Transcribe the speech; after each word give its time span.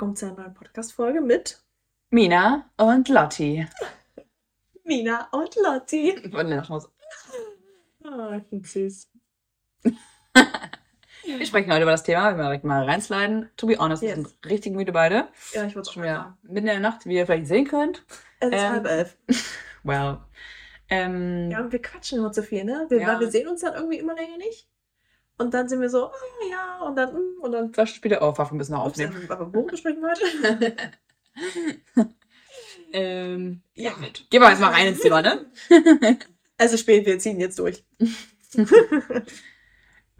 Willkommen 0.00 0.16
zu 0.16 0.24
einer 0.28 0.36
neuen 0.36 0.54
Podcast-Folge 0.54 1.20
mit 1.20 1.62
Mina 2.08 2.70
und 2.78 3.10
Lotti. 3.10 3.66
Mina 4.84 5.28
und 5.30 5.54
Lotti. 5.56 6.16
Von 6.30 6.48
der 6.48 6.62
Nachhaus. 6.62 6.88
Ah, 8.04 8.34
ich 8.38 8.44
bin 8.44 8.64
süß. 8.64 9.10
Wir 11.24 11.44
sprechen 11.44 11.70
heute 11.70 11.82
über 11.82 11.90
das 11.90 12.02
Thema, 12.02 12.30
wenn 12.30 12.38
wir 12.38 12.44
direkt 12.44 12.64
mal 12.64 12.82
reinsliden. 12.86 13.50
To 13.58 13.66
be 13.66 13.76
honest, 13.78 14.02
Yes. 14.02 14.16
wir 14.16 14.24
sind 14.24 14.34
richtig 14.46 14.72
müde 14.72 14.92
beide. 14.92 15.28
Ja, 15.52 15.66
ich 15.66 15.76
wollte 15.76 15.92
Schon 15.92 16.04
wieder 16.04 16.38
mitten 16.44 16.56
in 16.60 16.64
der 16.64 16.80
Nacht, 16.80 17.04
wie 17.04 17.16
ihr 17.16 17.26
vielleicht 17.26 17.48
sehen 17.48 17.66
könnt. 17.68 18.02
Es 18.40 18.48
ist 18.48 18.54
Ähm, 18.54 18.70
halb 18.72 18.86
elf. 18.86 19.18
Well. 19.84 20.16
Ähm, 20.88 21.50
Ja, 21.50 21.60
und 21.60 21.72
wir 21.72 21.82
quatschen 21.82 22.20
immer 22.20 22.32
zu 22.32 22.42
viel, 22.42 22.64
ne? 22.64 22.86
Wir, 22.88 23.02
Ja. 23.02 23.20
Wir 23.20 23.30
sehen 23.30 23.48
uns 23.48 23.60
dann 23.60 23.74
irgendwie 23.74 23.98
immer 23.98 24.14
länger 24.14 24.38
nicht. 24.38 24.69
Und 25.40 25.54
dann 25.54 25.68
sind 25.68 25.80
wir 25.80 25.88
so, 25.88 26.06
ah 26.06 26.12
ja, 26.50 26.80
und 26.86 26.96
dann, 26.96 27.14
mm, 27.14 27.40
und 27.40 27.52
dann. 27.52 27.72
Zwei 27.72 27.86
Stunden 27.86 27.96
später 27.96 28.22
aufwachen, 28.22 28.58
müssen 28.58 28.72
wir 28.72 28.78
Ups, 28.84 29.00
aufnehmen. 29.00 29.26
aber 29.30 29.52
worum 29.54 29.66
besprechen 29.68 30.02
wir 30.02 30.10
heute? 30.10 30.76
ähm, 32.92 33.62
Ja. 33.74 33.92
gut. 33.92 34.26
Gehen 34.30 34.42
wir 34.42 34.50
jetzt 34.50 34.60
mal 34.60 34.72
rein 34.72 34.88
ins 34.88 35.00
Thema, 35.00 35.22
ne? 35.22 35.46
Also 36.58 36.76
spät, 36.76 37.06
wir 37.06 37.18
ziehen 37.18 37.40
jetzt 37.40 37.58
durch. 37.58 37.84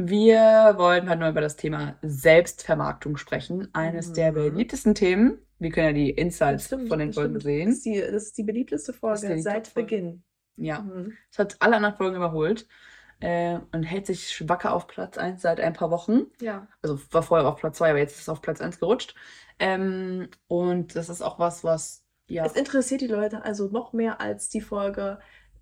Wir 0.02 0.74
wollen 0.78 1.10
heute 1.10 1.18
mal 1.20 1.30
über 1.30 1.42
das 1.42 1.56
Thema 1.56 1.98
Selbstvermarktung 2.00 3.18
sprechen. 3.18 3.68
Eines 3.74 4.08
Mhm. 4.08 4.14
der 4.14 4.32
beliebtesten 4.32 4.94
Themen. 4.94 5.38
Wir 5.58 5.70
können 5.70 5.88
ja 5.88 5.92
die 5.92 6.08
Insights 6.10 6.64
Stimmt, 6.64 6.88
von 6.88 6.98
den 6.98 7.12
Folgen 7.12 7.38
sehen. 7.38 7.66
Das 7.68 7.76
ist, 7.76 7.84
die, 7.84 8.00
das 8.00 8.22
ist 8.24 8.38
die 8.38 8.44
beliebteste 8.44 8.94
Folge 8.94 9.34
die 9.34 9.42
seit. 9.42 9.74
Beginn. 9.74 10.22
Ja. 10.56 10.80
Mhm. 10.80 11.12
Es 11.30 11.38
hat 11.38 11.56
alle 11.60 11.76
anderen 11.76 11.96
Folgen 11.96 12.16
überholt 12.16 12.66
äh, 13.20 13.58
und 13.72 13.82
hält 13.84 14.06
sich 14.06 14.48
wacker 14.48 14.72
auf 14.74 14.86
Platz 14.86 15.18
1 15.18 15.42
seit 15.42 15.60
ein 15.60 15.72
paar 15.74 15.90
Wochen. 15.90 16.22
Ja. 16.40 16.66
Also 16.82 16.98
war 17.10 17.22
vorher 17.22 17.46
auf 17.48 17.56
Platz 17.60 17.78
2, 17.78 17.90
aber 17.90 17.98
jetzt 17.98 18.14
ist 18.14 18.22
es 18.22 18.28
auf 18.28 18.40
Platz 18.42 18.60
1 18.60 18.80
gerutscht. 18.80 19.14
Ähm, 19.58 20.28
und 20.48 20.96
das 20.96 21.08
ist 21.08 21.22
auch 21.22 21.38
was, 21.38 21.62
was, 21.64 22.04
ja, 22.28 22.44
Es 22.46 22.52
interessiert 22.54 23.00
die 23.02 23.06
Leute 23.08 23.44
also 23.44 23.68
noch 23.68 23.92
mehr 23.92 24.20
als 24.20 24.48
die 24.48 24.60
Folge, 24.62 25.18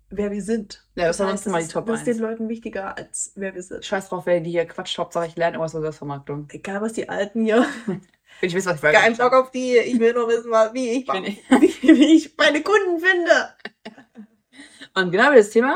wer 0.09 0.31
wir 0.31 0.41
sind. 0.41 0.87
ja 0.95 1.07
das 1.07 1.17
sonst 1.17 1.31
heißt, 1.31 1.47
immer 1.47 1.57
das 1.57 1.63
die 1.65 1.67
ist- 1.67 1.73
Top 1.73 1.85
Das 1.87 1.99
ist 1.99 2.07
den 2.07 2.13
1. 2.15 2.21
Leuten 2.21 2.49
wichtiger, 2.49 2.97
als 2.97 3.33
wer 3.35 3.53
wir 3.53 3.61
sind. 3.61 3.83
Scheiß 3.85 4.09
drauf, 4.09 4.25
wer 4.25 4.39
die 4.39 4.51
hier 4.51 4.65
quatscht, 4.65 4.97
Hauptsache 4.97 5.27
ich 5.27 5.35
lerne 5.35 5.55
irgendwas 5.55 5.73
über 5.73 5.81
Selbstvermarktung. 5.81 6.47
Egal, 6.51 6.81
was 6.81 6.93
die 6.93 7.09
Alten 7.09 7.43
hier. 7.45 7.65
Ich 8.41 8.55
weiß, 8.55 8.67
was 8.67 8.75
ich 8.75 8.81
Kein 8.93 9.17
Bock 9.17 9.33
auf 9.33 9.51
die. 9.51 9.75
Ich 9.79 9.99
will 9.99 10.13
nur 10.13 10.27
wissen, 10.29 10.51
wie 10.73 10.89
ich, 10.91 11.09
ich. 11.09 11.43
wie, 11.49 11.81
wie 11.97 12.15
ich 12.15 12.37
meine 12.37 12.61
Kunden 12.61 12.99
finde. 12.99 13.49
Und 14.95 15.11
genau 15.11 15.33
das 15.33 15.49
Thema, 15.49 15.75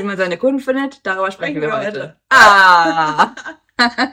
wie 0.00 0.06
man 0.06 0.16
seine 0.16 0.38
Kunden 0.38 0.60
findet, 0.60 1.04
darüber 1.06 1.30
sprechen 1.30 1.60
wir 1.60 1.76
heute. 1.76 2.16
Ah! 2.28 3.34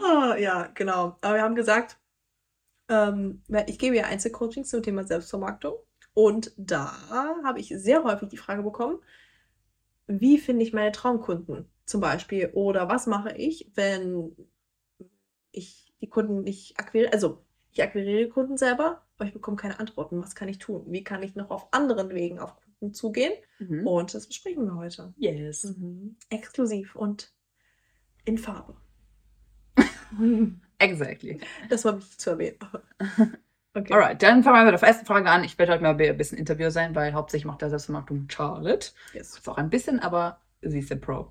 Ah, 0.00 0.36
ja, 0.36 0.68
genau. 0.74 1.16
Aber 1.20 1.34
wir 1.34 1.42
haben 1.42 1.54
gesagt, 1.54 1.98
ähm, 2.88 3.42
ich 3.66 3.78
gebe 3.78 3.96
ja 3.96 4.04
Einzelcoachings 4.04 4.70
zum 4.70 4.82
Thema 4.82 5.04
Selbstvermarktung. 5.04 5.76
Und 6.14 6.52
da 6.56 6.92
habe 7.44 7.60
ich 7.60 7.68
sehr 7.68 8.02
häufig 8.02 8.28
die 8.28 8.36
Frage 8.36 8.62
bekommen, 8.62 8.98
wie 10.06 10.38
finde 10.38 10.64
ich 10.64 10.72
meine 10.72 10.90
Traumkunden 10.92 11.70
zum 11.84 12.00
Beispiel? 12.00 12.50
Oder 12.54 12.88
was 12.88 13.06
mache 13.06 13.36
ich, 13.36 13.70
wenn 13.74 14.34
ich 15.52 15.94
die 16.00 16.08
Kunden 16.08 16.42
nicht 16.42 16.78
akquiriere? 16.78 17.12
Also, 17.12 17.44
ich 17.70 17.82
akquiriere 17.82 18.28
Kunden 18.28 18.56
selber, 18.56 19.02
aber 19.16 19.28
ich 19.28 19.34
bekomme 19.34 19.56
keine 19.56 19.78
Antworten. 19.78 20.20
Was 20.22 20.34
kann 20.34 20.48
ich 20.48 20.58
tun? 20.58 20.84
Wie 20.88 21.04
kann 21.04 21.22
ich 21.22 21.36
noch 21.36 21.50
auf 21.50 21.68
anderen 21.72 22.10
Wegen 22.10 22.38
auf 22.40 22.56
zugehen? 22.92 23.32
Mhm. 23.58 23.86
Und 23.86 24.14
das 24.14 24.26
besprechen 24.26 24.64
wir 24.64 24.74
heute. 24.74 25.12
Yes. 25.16 25.74
Exklusiv 26.30 26.96
und 26.96 27.32
in 28.24 28.38
Farbe. 28.38 28.76
Exactly. 30.78 31.40
Das 31.68 31.84
war 31.84 31.96
wichtig 31.96 32.18
zu 32.18 32.30
erwähnen. 32.30 32.58
Okay. 33.74 33.92
Alright, 33.92 34.22
dann 34.22 34.42
fangen 34.42 34.56
wir 34.56 34.72
mit 34.72 34.80
der 34.80 34.88
ersten 34.88 35.06
Frage 35.06 35.28
an. 35.28 35.44
Ich 35.44 35.56
werde 35.58 35.72
heute 35.72 35.82
mal 35.82 35.94
ein 35.94 36.16
bisschen 36.16 36.38
Interview 36.38 36.70
sein, 36.70 36.96
weil 36.96 37.12
hauptsächlich 37.12 37.44
macht 37.44 37.60
der 37.62 37.70
Selbstvermarktung 37.70 38.26
Charlotte. 38.28 38.88
Yes. 39.12 39.36
Ist 39.36 39.48
auch 39.48 39.58
ein 39.58 39.70
bisschen, 39.70 40.00
aber 40.00 40.40
sie 40.62 40.80
ist 40.80 40.90
der 40.90 40.96
Pro. 40.96 41.30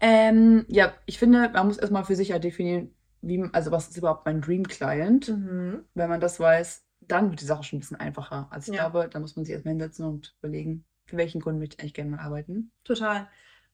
Ähm, 0.00 0.66
ja, 0.68 0.92
ich 1.06 1.18
finde, 1.18 1.48
man 1.48 1.68
muss 1.68 1.78
erstmal 1.78 2.04
für 2.04 2.16
sich 2.16 2.28
ja 2.28 2.38
definieren, 2.38 2.94
wie, 3.22 3.42
also 3.52 3.70
was 3.70 3.88
ist 3.88 3.96
überhaupt 3.96 4.26
mein 4.26 4.42
Dream 4.42 4.64
Client. 4.64 5.28
Mhm. 5.28 5.84
Wenn 5.94 6.10
man 6.10 6.20
das 6.20 6.38
weiß, 6.38 6.84
dann 7.08 7.30
wird 7.30 7.40
die 7.40 7.44
Sache 7.46 7.64
schon 7.64 7.78
ein 7.78 7.80
bisschen 7.80 7.98
einfacher. 8.00 8.48
Also 8.50 8.66
ich 8.68 8.72
Ja. 8.76 8.82
glaube, 8.82 9.08
da 9.10 9.18
muss 9.20 9.36
man 9.36 9.44
sich 9.44 9.52
erstmal 9.54 9.72
hinsetzen 9.72 10.04
und 10.06 10.34
überlegen, 10.40 10.84
für 11.06 11.16
welchen 11.16 11.40
Kunden 11.40 11.60
möchte 11.60 11.76
ich 11.76 11.80
eigentlich 11.80 11.94
gerne 11.94 12.10
mal 12.12 12.20
arbeiten. 12.20 12.72
Total. 12.84 13.28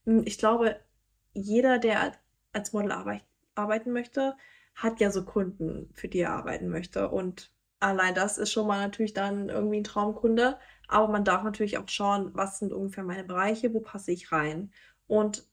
Hm, 0.06 0.22
Ich 0.26 0.38
glaube, 0.38 0.76
jeder, 1.34 1.78
der 1.78 2.12
als 2.52 2.72
Model 2.72 2.92
arbeit 2.92 3.24
arbeiten 3.54 3.92
möchte, 3.92 4.36
hat 4.74 5.00
ja 5.00 5.10
so 5.10 5.24
Kunden, 5.24 5.90
für 5.94 6.08
die 6.08 6.20
er 6.20 6.32
arbeiten 6.32 6.68
möchte. 6.68 7.08
Und 7.10 7.52
allein 7.80 8.14
das 8.14 8.38
ist 8.38 8.50
schon 8.52 8.66
mal 8.66 8.80
natürlich 8.80 9.12
dann 9.14 9.48
irgendwie 9.48 9.78
ein 9.78 9.84
Traumkunde. 9.84 10.58
Aber 10.88 11.08
man 11.08 11.24
darf 11.24 11.42
natürlich 11.42 11.78
auch 11.78 11.88
schauen, 11.88 12.30
was 12.34 12.58
sind 12.58 12.72
ungefähr 12.72 13.04
meine 13.04 13.24
Bereiche, 13.24 13.72
wo 13.74 13.80
passe 13.80 14.12
ich 14.12 14.32
rein. 14.32 14.72
Und 15.06 15.46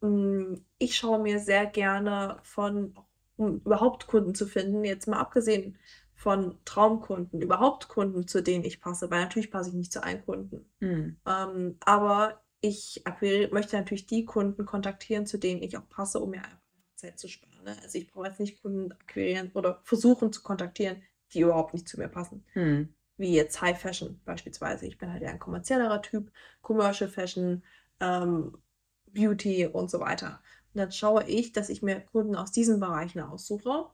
mh, 0.00 0.58
ich 0.78 0.96
schaue 0.96 1.20
mir 1.20 1.38
sehr 1.40 1.66
gerne 1.66 2.38
von, 2.42 2.94
um 3.36 3.58
überhaupt 3.60 4.06
Kunden 4.06 4.34
zu 4.34 4.46
finden, 4.46 4.84
jetzt 4.84 5.06
mal 5.08 5.18
abgesehen 5.20 5.78
von 6.18 6.58
Traumkunden, 6.64 7.40
überhaupt 7.40 7.86
Kunden, 7.88 8.26
zu 8.26 8.42
denen 8.42 8.64
ich 8.64 8.80
passe, 8.80 9.08
weil 9.08 9.20
natürlich 9.20 9.52
passe 9.52 9.68
ich 9.68 9.76
nicht 9.76 9.92
zu 9.92 10.02
allen 10.02 10.24
Kunden. 10.24 10.68
Hm. 10.80 11.16
Ähm, 11.24 11.76
aber 11.78 12.42
ich 12.60 13.04
möchte 13.52 13.76
natürlich 13.76 14.06
die 14.06 14.24
Kunden 14.24 14.66
kontaktieren, 14.66 15.26
zu 15.26 15.38
denen 15.38 15.62
ich 15.62 15.76
auch 15.78 15.88
passe, 15.88 16.18
um 16.18 16.30
mir 16.30 16.42
einfach 16.42 16.58
Zeit 16.96 17.20
zu 17.20 17.28
sparen. 17.28 17.62
Ne? 17.62 17.76
Also 17.84 17.98
ich 17.98 18.10
brauche 18.10 18.26
jetzt 18.26 18.40
nicht 18.40 18.60
Kunden 18.60 18.90
akquirieren 18.90 19.52
oder 19.54 19.80
versuchen 19.84 20.32
zu 20.32 20.42
kontaktieren, 20.42 21.04
die 21.32 21.42
überhaupt 21.42 21.72
nicht 21.72 21.88
zu 21.88 22.00
mir 22.00 22.08
passen. 22.08 22.44
Hm. 22.54 22.92
Wie 23.16 23.32
jetzt 23.32 23.60
High 23.60 23.80
Fashion 23.80 24.20
beispielsweise. 24.24 24.88
Ich 24.88 24.98
bin 24.98 25.12
halt 25.12 25.22
eher 25.22 25.30
ein 25.30 25.38
kommerziellerer 25.38 26.02
Typ, 26.02 26.32
Commercial 26.62 27.08
Fashion, 27.08 27.62
ähm, 28.00 28.58
Beauty 29.06 29.66
und 29.66 29.88
so 29.88 30.00
weiter. 30.00 30.40
Und 30.74 30.78
dann 30.80 30.90
schaue 30.90 31.22
ich, 31.28 31.52
dass 31.52 31.68
ich 31.68 31.80
mir 31.80 32.00
Kunden 32.00 32.34
aus 32.34 32.50
diesen 32.50 32.80
Bereichen 32.80 33.20
aussuche 33.20 33.86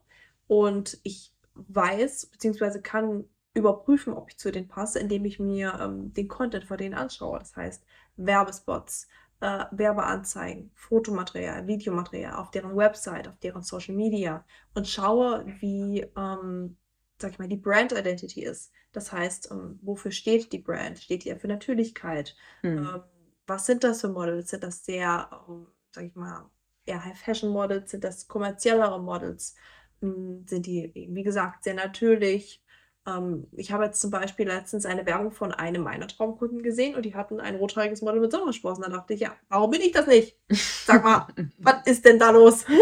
und 0.47 0.97
ich 1.03 1.34
weiß 1.55 2.27
bzw. 2.27 2.79
kann 2.79 3.25
überprüfen, 3.53 4.13
ob 4.13 4.29
ich 4.29 4.37
zu 4.37 4.51
denen 4.51 4.67
passe, 4.67 4.99
indem 4.99 5.25
ich 5.25 5.39
mir 5.39 5.79
ähm, 5.81 6.13
den 6.13 6.27
Content 6.27 6.65
von 6.65 6.77
denen 6.77 6.93
anschaue. 6.93 7.39
Das 7.39 7.55
heißt, 7.55 7.83
Werbespots, 8.17 9.07
äh, 9.39 9.65
Werbeanzeigen, 9.71 10.71
Fotomaterial, 10.75 11.65
Videomaterial 11.65 12.35
auf 12.35 12.51
deren 12.51 12.75
Website, 12.75 13.27
auf 13.27 13.37
deren 13.39 13.63
Social 13.63 13.95
Media 13.95 14.45
und 14.73 14.87
schaue, 14.87 15.45
wie, 15.59 16.05
ähm, 16.17 16.77
sag 17.17 17.31
ich 17.31 17.39
mal, 17.39 17.47
die 17.47 17.57
Brand 17.57 17.93
Identity 17.93 18.43
ist. 18.43 18.71
Das 18.91 19.11
heißt, 19.11 19.49
ähm, 19.51 19.79
wofür 19.81 20.11
steht 20.11 20.51
die 20.51 20.59
Brand? 20.59 20.99
Steht 20.99 21.23
die 21.23 21.29
ja 21.29 21.37
für 21.37 21.47
Natürlichkeit? 21.47 22.35
Hm. 22.61 22.77
Ähm, 22.77 23.03
was 23.47 23.65
sind 23.65 23.83
das 23.83 24.01
für 24.01 24.09
Models? 24.09 24.49
Sind 24.49 24.63
das 24.63 24.83
sehr, 24.83 25.29
ähm, 25.47 25.67
sag 25.91 26.05
ich 26.05 26.15
mal, 26.15 26.49
eher 26.85 27.03
High-Fashion-Models? 27.03 27.91
Sind 27.91 28.03
das 28.03 28.27
kommerziellere 28.27 29.01
Models? 29.01 29.55
Hm, 30.01 30.45
Sind 30.47 30.65
die, 30.65 30.91
wie 30.93 31.23
gesagt, 31.23 31.63
sehr 31.63 31.73
natürlich? 31.73 32.61
Ähm, 33.07 33.47
ich 33.51 33.71
habe 33.71 33.85
jetzt 33.85 34.01
zum 34.01 34.11
Beispiel 34.11 34.47
letztens 34.47 34.85
eine 34.85 35.05
Werbung 35.05 35.31
von 35.31 35.51
einem 35.51 35.83
meiner 35.83 36.07
Traumkunden 36.07 36.63
gesehen 36.63 36.95
und 36.95 37.03
die 37.05 37.15
hatten 37.15 37.39
ein 37.39 37.55
rothaariges 37.55 38.01
Model 38.01 38.21
mit 38.21 38.31
Sommersprossen. 38.31 38.83
Da 38.83 38.89
dachte 38.89 39.13
ich, 39.13 39.21
ja, 39.21 39.35
warum 39.49 39.71
bin 39.71 39.81
ich 39.81 39.91
das 39.91 40.07
nicht? 40.07 40.37
Sag 40.49 41.03
mal, 41.03 41.27
was 41.59 41.85
ist 41.85 42.05
denn 42.05 42.19
da 42.19 42.31
los? 42.31 42.65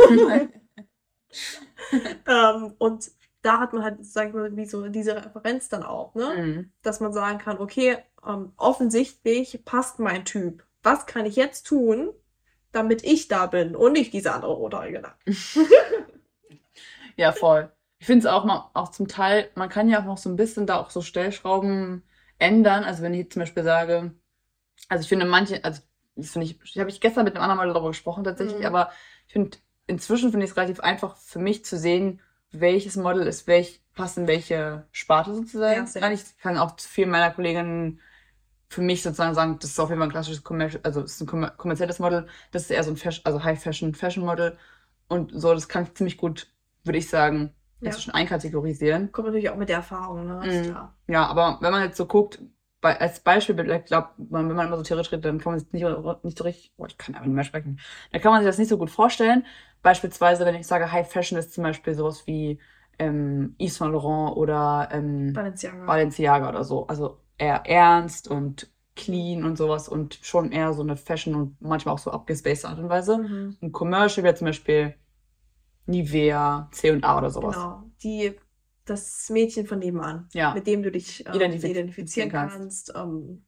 ähm, 2.28 2.74
und 2.78 3.12
da 3.42 3.60
hat 3.60 3.74
man 3.74 3.84
halt, 3.84 4.06
sag 4.06 4.30
ich 4.30 4.34
mal, 4.34 4.56
wie 4.56 4.66
so 4.66 4.88
diese 4.88 5.16
Referenz 5.16 5.68
dann 5.68 5.84
auch, 5.84 6.16
ne? 6.16 6.36
Hm. 6.36 6.72
dass 6.82 7.02
man 7.02 7.12
sagen 7.12 7.40
kann, 7.40 7.58
okay, 7.58 7.98
ähm, 8.26 8.54
offensichtlich 8.56 9.66
passt 9.66 10.00
mein 10.00 10.24
Typ. 10.24 10.66
Was 10.82 11.06
kann 11.06 11.26
ich 11.26 11.36
jetzt 11.36 11.68
tun, 11.68 12.14
damit 12.72 13.04
ich 13.04 13.28
da 13.28 13.48
bin 13.48 13.76
und 13.76 13.94
nicht 13.94 14.14
diese 14.14 14.34
andere 14.34 14.54
Rothaarige 14.54 15.02
da? 15.02 15.16
Ja, 17.18 17.32
voll. 17.32 17.72
Ich 18.00 18.06
finde 18.08 18.28
es 18.28 18.34
auch 18.34 18.44
mal, 18.46 18.70
auch 18.74 18.90
zum 18.90 19.08
Teil, 19.08 19.50
man 19.56 19.70
kann 19.70 19.90
ja 19.90 20.00
auch 20.02 20.06
noch 20.06 20.18
so 20.18 20.30
ein 20.30 20.36
bisschen 20.36 20.68
da 20.68 20.78
auch 20.80 20.90
so 20.90 21.02
Stellschrauben 21.02 22.04
ändern. 22.38 22.84
Also 22.84 23.02
wenn 23.04 23.14
ich 23.14 23.22
jetzt 23.22 23.34
zum 23.34 23.42
Beispiel 23.42 23.64
sage, 23.64 24.12
also 24.90 25.02
ich 25.04 25.10
finde 25.10 25.26
manche, 25.26 25.64
also 25.64 25.82
das 26.16 26.32
finde 26.32 26.48
ich, 26.48 26.80
habe 26.80 26.90
ich 26.90 27.02
gestern 27.02 27.26
mit 27.26 27.36
einem 27.36 27.44
anderen 27.44 27.58
Mal 27.58 27.74
darüber 27.74 27.90
gesprochen 27.90 28.24
tatsächlich, 28.24 28.60
Mhm. 28.60 28.66
aber 28.66 28.92
ich 29.28 29.34
finde, 29.34 29.58
inzwischen 29.88 30.32
finde 30.32 30.46
ich 30.46 30.52
es 30.52 30.58
relativ 30.58 30.80
einfach 30.82 31.18
für 31.18 31.40
mich 31.40 31.66
zu 31.66 31.78
sehen, 31.78 32.22
welches 32.52 32.96
Model 32.98 33.26
ist 33.28 33.48
welch, 33.48 33.82
passt 33.96 34.18
in 34.18 34.28
welche 34.28 34.88
Sparte 34.92 35.34
sozusagen. 35.34 35.88
Ja, 35.96 36.12
ich 36.12 36.38
kann 36.40 36.58
auch 36.58 36.76
zu 36.76 36.88
vielen 36.88 37.10
meiner 37.10 37.32
Kolleginnen 37.32 38.00
für 38.70 38.82
mich 38.82 39.04
sozusagen 39.04 39.36
sagen, 39.36 39.60
das 39.60 39.72
ist 39.72 39.80
auf 39.80 39.90
jeden 39.90 40.00
Fall 40.00 40.10
ein 40.10 40.12
klassisches 40.12 40.44
Commercial, 40.44 40.82
also 40.84 41.02
es 41.02 41.14
ist 41.14 41.22
ein 41.22 41.28
kommer- 41.28 41.52
kommerzielles 41.52 42.00
Model, 42.00 42.28
das 42.52 42.64
ist 42.64 42.72
eher 42.72 42.84
so 42.84 42.92
ein 42.92 42.98
Fashion, 42.98 43.26
also 43.26 43.44
High 43.44 43.62
Fashion, 43.62 43.94
Fashion 43.94 44.26
Model 44.26 44.58
und 45.08 45.32
so, 45.34 45.54
das 45.54 45.68
kann 45.70 45.84
ich 45.84 45.94
ziemlich 45.94 46.18
gut, 46.18 46.53
würde 46.84 46.98
ich 47.00 47.10
sagen, 47.10 47.54
Ja. 47.80 47.88
inzwischen 47.88 48.12
einkategorisieren. 48.12 49.12
Kommt 49.12 49.28
natürlich 49.28 49.50
auch 49.50 49.56
mit 49.58 49.70
der 49.70 49.78
Erfahrung, 49.78 50.26
ne? 50.28 50.42
Mhm. 50.46 50.64
klar. 50.72 50.96
Ja, 51.08 51.26
aber 51.28 51.58
wenn 51.62 51.72
man 51.72 51.84
jetzt 51.84 51.98
so 51.98 52.06
guckt, 52.06 52.42
bei, 52.82 53.00
als 53.00 53.22
Beispiel, 53.22 53.58
ich 53.60 53.86
glaube, 53.86 54.10
wenn 54.18 54.48
man 54.54 54.68
immer 54.68 54.76
so 54.78 54.84
theoretisch 54.84 55.12
redet, 55.14 55.26
dann 55.26 55.40
kann 55.40 55.54
man 55.54 55.60
sich 55.60 55.72
nicht, 55.72 55.86
nicht 56.24 56.38
so 56.38 56.44
richtig, 56.44 56.74
oh, 56.78 56.86
ich 56.86 56.98
kann 56.98 57.16
aber 57.16 57.26
nicht 57.26 57.36
mehr 57.36 57.44
sprechen, 57.46 57.80
da 58.12 58.20
kann 58.20 58.32
man 58.34 58.42
sich 58.42 58.50
das 58.50 58.58
nicht 58.58 58.68
so 58.68 58.78
gut 58.78 58.90
vorstellen, 58.92 59.46
beispielsweise, 59.82 60.46
wenn 60.46 60.56
ich 60.56 60.68
sage 60.68 60.92
High 60.92 61.10
Fashion, 61.10 61.38
ist 61.38 61.54
zum 61.54 61.64
Beispiel 61.64 61.94
sowas 61.94 62.28
wie 62.28 62.60
ähm, 63.00 63.56
Yves 63.58 63.76
Saint 63.78 63.94
Laurent 63.94 64.36
oder 64.36 64.90
ähm, 64.92 65.32
Balenciaga. 65.34 65.86
Balenciaga 65.86 66.50
oder 66.50 66.64
so. 66.64 66.86
Also 66.88 67.20
eher 67.38 67.66
ernst 67.66 68.28
und 68.28 68.70
clean 68.96 69.44
und 69.44 69.58
sowas 69.58 69.90
und 69.90 70.20
schon 70.22 70.52
eher 70.52 70.74
so 70.74 70.82
eine 70.84 70.98
Fashion 70.98 71.36
und 71.36 71.62
manchmal 71.62 71.96
auch 71.96 72.00
so 72.00 72.12
abgespaced 72.12 72.66
Art 72.66 72.80
und 72.80 72.90
Weise. 72.90 73.18
Mhm. 73.18 73.58
Ein 73.62 73.72
Commercial 73.72 74.24
wäre 74.24 74.36
zum 74.36 74.46
Beispiel 74.48 74.96
Nivea, 75.86 76.70
C&A 76.72 77.18
oder 77.18 77.30
sowas. 77.30 77.56
Genau. 77.56 77.84
Die, 78.04 78.36
das 78.86 79.30
Mädchen 79.30 79.68
von 79.68 79.80
nebenan, 79.80 80.30
Ja. 80.34 80.54
mit 80.54 80.68
dem 80.68 80.84
du 80.84 80.92
dich 80.92 81.26
ähm, 81.28 81.34
Identifiz- 81.34 81.66
identifizieren 81.70 82.30
kannst. 82.32 82.56
kannst. 82.58 82.94
ähm, 82.96 83.46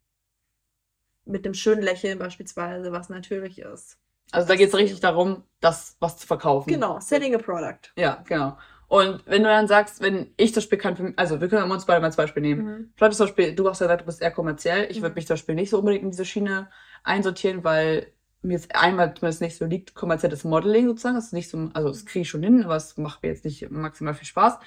mit 1.25 1.43
einem 1.45 1.53
schönen 1.55 1.81
Lächeln 1.81 2.19
beispielsweise, 2.19 2.91
was 2.91 3.09
natürlich 3.09 3.59
ist. 3.59 3.97
Also 4.31 4.47
da 4.47 4.55
geht 4.55 4.69
es 4.69 4.75
richtig 4.75 4.99
darum, 4.99 5.43
das 5.59 5.95
was 5.99 6.17
zu 6.17 6.27
verkaufen. 6.27 6.69
Genau, 6.71 6.99
selling 6.99 7.33
a 7.35 7.37
product. 7.37 7.91
Ja, 7.97 8.23
genau. 8.27 8.57
Und 8.87 9.25
wenn 9.25 9.41
du 9.41 9.49
dann 9.49 9.67
sagst, 9.67 10.01
wenn 10.01 10.31
ich 10.37 10.53
zum 10.53 10.61
Beispiel 10.61 10.77
kann, 10.77 11.13
also 11.15 11.41
wir 11.41 11.47
können 11.47 11.71
uns 11.71 11.85
beide 11.85 11.99
mal 12.01 12.07
als 12.07 12.15
Beispiel 12.15 12.41
nehmen. 12.43 12.63
Mhm. 12.65 12.93
Vielleicht 12.95 13.17
zum 13.17 13.25
Beispiel, 13.25 13.55
du 13.55 13.67
hast 13.67 13.79
ja 13.81 13.87
gesagt, 13.87 14.01
du 14.01 14.05
bist 14.05 14.21
eher 14.21 14.29
kommerziell. 14.31 14.91
Ich 14.91 14.97
würde 15.01 15.09
Mhm. 15.09 15.15
mich 15.15 15.25
zum 15.27 15.33
Beispiel 15.35 15.55
nicht 15.55 15.69
so 15.71 15.79
unbedingt 15.79 16.03
in 16.03 16.11
diese 16.11 16.25
Schiene 16.25 16.69
einsortieren, 17.03 17.63
weil 17.63 18.11
mir 18.47 18.53
jetzt 18.55 18.75
einmal 18.75 19.13
zumindest 19.15 19.41
nicht 19.41 19.57
so 19.57 19.65
liegt, 19.65 19.95
kommerzielles 19.95 20.43
Modeling 20.43 20.87
sozusagen. 20.87 21.15
Das 21.15 21.25
ist 21.27 21.33
nicht 21.33 21.49
so, 21.49 21.69
also 21.73 21.89
das 21.89 22.05
kriege 22.05 22.21
ich 22.23 22.29
schon 22.29 22.43
hin, 22.43 22.63
aber 22.63 22.75
es 22.75 22.97
macht 22.97 23.23
mir 23.23 23.29
jetzt 23.29 23.45
nicht 23.45 23.69
maximal 23.71 24.13
viel 24.13 24.27
Spaß. 24.27 24.57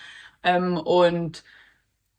Ähm, 0.44 0.76
und 0.78 1.44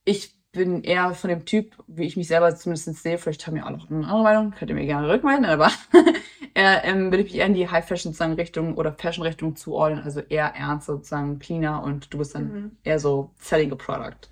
ich 0.06 0.36
bin 0.52 0.84
eher 0.84 1.14
von 1.14 1.30
dem 1.30 1.46
Typ, 1.46 1.76
wie 1.88 2.06
ich 2.06 2.18
mich 2.18 2.28
selber 2.28 2.56
zumindest 2.56 2.96
sehe, 3.04 3.18
vielleicht 3.20 3.46
haben 3.48 3.56
wir 3.56 3.66
auch 3.66 3.70
noch 3.72 3.90
eine 3.90 4.06
andere 4.08 4.24
Meinung, 4.24 4.52
könnt 4.52 4.70
ihr 4.72 4.76
mir 4.76 4.86
gerne 4.86 5.10
rückmelden, 5.10 5.46
aber 5.46 5.72
eher, 6.56 6.84
ähm, 6.86 7.12
will 7.12 7.20
ich 7.20 7.26
mich 7.28 7.36
eher 7.36 7.46
in 7.46 7.54
die 7.54 7.70
High 7.70 7.86
Fashion 7.88 8.12
sozusagen 8.14 8.34
Richtung 8.34 8.76
oder 8.76 8.94
Fashion 8.94 9.24
Richtung 9.24 9.56
zuordnen, 9.56 10.04
also 10.04 10.22
eher 10.22 10.56
ernst 10.56 10.88
sozusagen, 10.88 11.40
cleaner 11.40 11.84
und 11.84 12.14
du 12.14 12.18
bist 12.18 12.36
dann 12.36 12.46
Mhm. 12.46 12.78
eher 12.84 13.00
so 13.00 13.32
selling 13.40 13.72
a 13.72 13.76
product. 13.76 14.30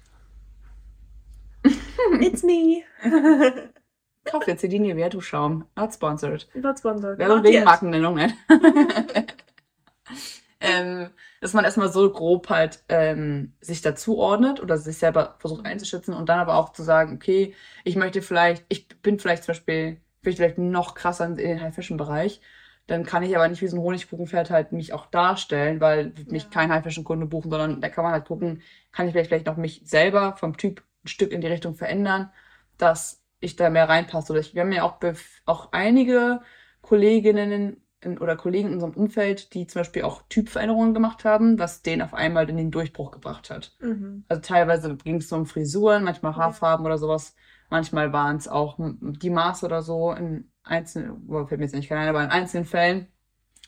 It's 2.22 2.44
me. 2.44 2.84
Kauf 4.30 4.48
jetzt 4.48 4.64
die 4.64 4.80
Nivea 4.80 5.10
Du 5.10 5.22
Schaum. 5.22 5.66
Not 5.76 5.94
sponsored. 5.94 6.48
Not 6.54 6.80
sponsored. 6.80 7.18
Werbung 7.18 7.44
wegen. 7.44 7.64
Markennennung, 7.64 8.16
ne? 8.16 8.34
ähm, 10.60 11.10
dass 11.42 11.54
man 11.54 11.66
erstmal 11.66 11.90
so 11.90 12.12
grob 12.12 12.50
halt 12.50 12.84
ähm, 12.90 13.54
sich 13.62 13.82
dazu 13.82 14.18
ordnet 14.18 14.62
oder 14.62 14.78
sich 14.78 14.98
selber 14.98 15.36
versucht 15.40 15.66
einzuschätzen 15.66 16.14
und 16.14 16.30
dann 16.30 16.40
aber 16.40 16.56
auch 16.56 16.74
zu 16.74 16.84
sagen, 16.84 17.14
okay, 17.16 17.54
ich 17.84 17.96
möchte 17.96 18.22
vielleicht, 18.22 18.66
ich 18.70 18.88
bin 19.02 19.20
vielleicht 19.20 19.44
zum 19.44 19.54
Beispiel, 19.54 20.02
bin 20.22 20.32
ich 20.32 20.38
vielleicht 20.38 20.58
noch 20.58 20.96
krasser 20.96 21.26
in 21.26 21.36
den 21.36 21.62
High-Fashion-Bereich, 21.62 22.42
dann 22.88 23.06
kann 23.06 23.22
ich 23.22 23.36
aber 23.36 23.48
nicht 23.50 23.62
wie 23.62 23.68
so 23.68 23.78
ein 23.78 23.84
Honigkuchenpferd 23.84 24.50
halt 24.50 24.72
mich 24.72 24.94
auch 24.94 25.06
darstellen, 25.08 25.80
weil 25.82 26.14
mich 26.28 26.44
Ja. 26.44 26.50
kein 26.50 26.72
High-Fashion-Kunde 26.72 27.26
buchen, 27.28 27.52
sondern 27.52 27.82
da 27.82 27.90
kann 27.90 28.04
man 28.04 28.14
halt 28.14 28.26
gucken, 28.26 28.62
kann 28.92 29.08
ich 29.08 29.12
vielleicht, 29.14 29.30
vielleicht 29.30 29.46
noch 29.46 29.58
mich 29.58 29.82
selber 29.86 30.36
vom 30.38 30.58
Typ 30.58 30.82
ein 31.04 31.08
Stück 31.10 31.32
in 31.34 31.42
die 31.42 31.48
Richtung 31.48 31.76
verändern, 31.76 32.32
dass 32.78 33.22
ich 33.40 33.56
da 33.56 33.70
mehr 33.70 33.90
reinpasse. 33.90 34.34
Oder 34.34 34.42
ich, 34.42 34.56
wir 34.56 34.62
haben 34.62 34.72
ja 34.72 34.84
auch, 34.84 35.00
auch 35.46 35.72
einige 35.72 36.42
Kolleginnen 36.82 37.82
in, 38.02 38.18
oder 38.20 38.36
Kollegen 38.36 38.70
in 38.70 38.74
unserem 38.76 38.94
Umfeld, 38.94 39.54
die 39.54 39.68
zum 39.68 39.82
Beispiel 39.82 40.04
auch 40.04 40.22
Typveränderungen 40.30 40.94
gemacht 40.94 41.26
haben, 41.26 41.60
was 41.60 41.82
den 41.82 42.02
auf 42.02 42.14
einmal 42.14 42.50
in 42.50 42.58
den 42.58 42.72
Durchbruch 42.72 43.12
gebracht 43.12 43.50
hat. 43.50 43.76
Mhm. 43.80 44.24
Also 44.28 44.42
teilweise 44.42 44.96
ging 44.98 45.18
es 45.18 45.32
um 45.32 45.46
Frisuren, 45.46 46.04
manchmal. 46.04 46.36
Haarfarben 46.36 46.86
oder 46.86 46.98
sowas. 46.98 47.36
Manchmal 47.70 48.14
waren 48.14 48.38
es 48.38 48.48
auch 48.48 48.78
die 48.80 49.30
Maße 49.30 49.66
oder 49.66 49.82
so 49.82 50.14
in 50.14 50.52
einzelnen, 50.64 51.28
fällt 51.48 51.60
mir 51.60 51.66
jetzt 51.66 51.76
nicht 51.76 51.90
kein, 51.90 52.08
aber 52.08 52.24
in 52.24 52.30
einzelnen 52.30 52.66
Fällen 52.66 53.08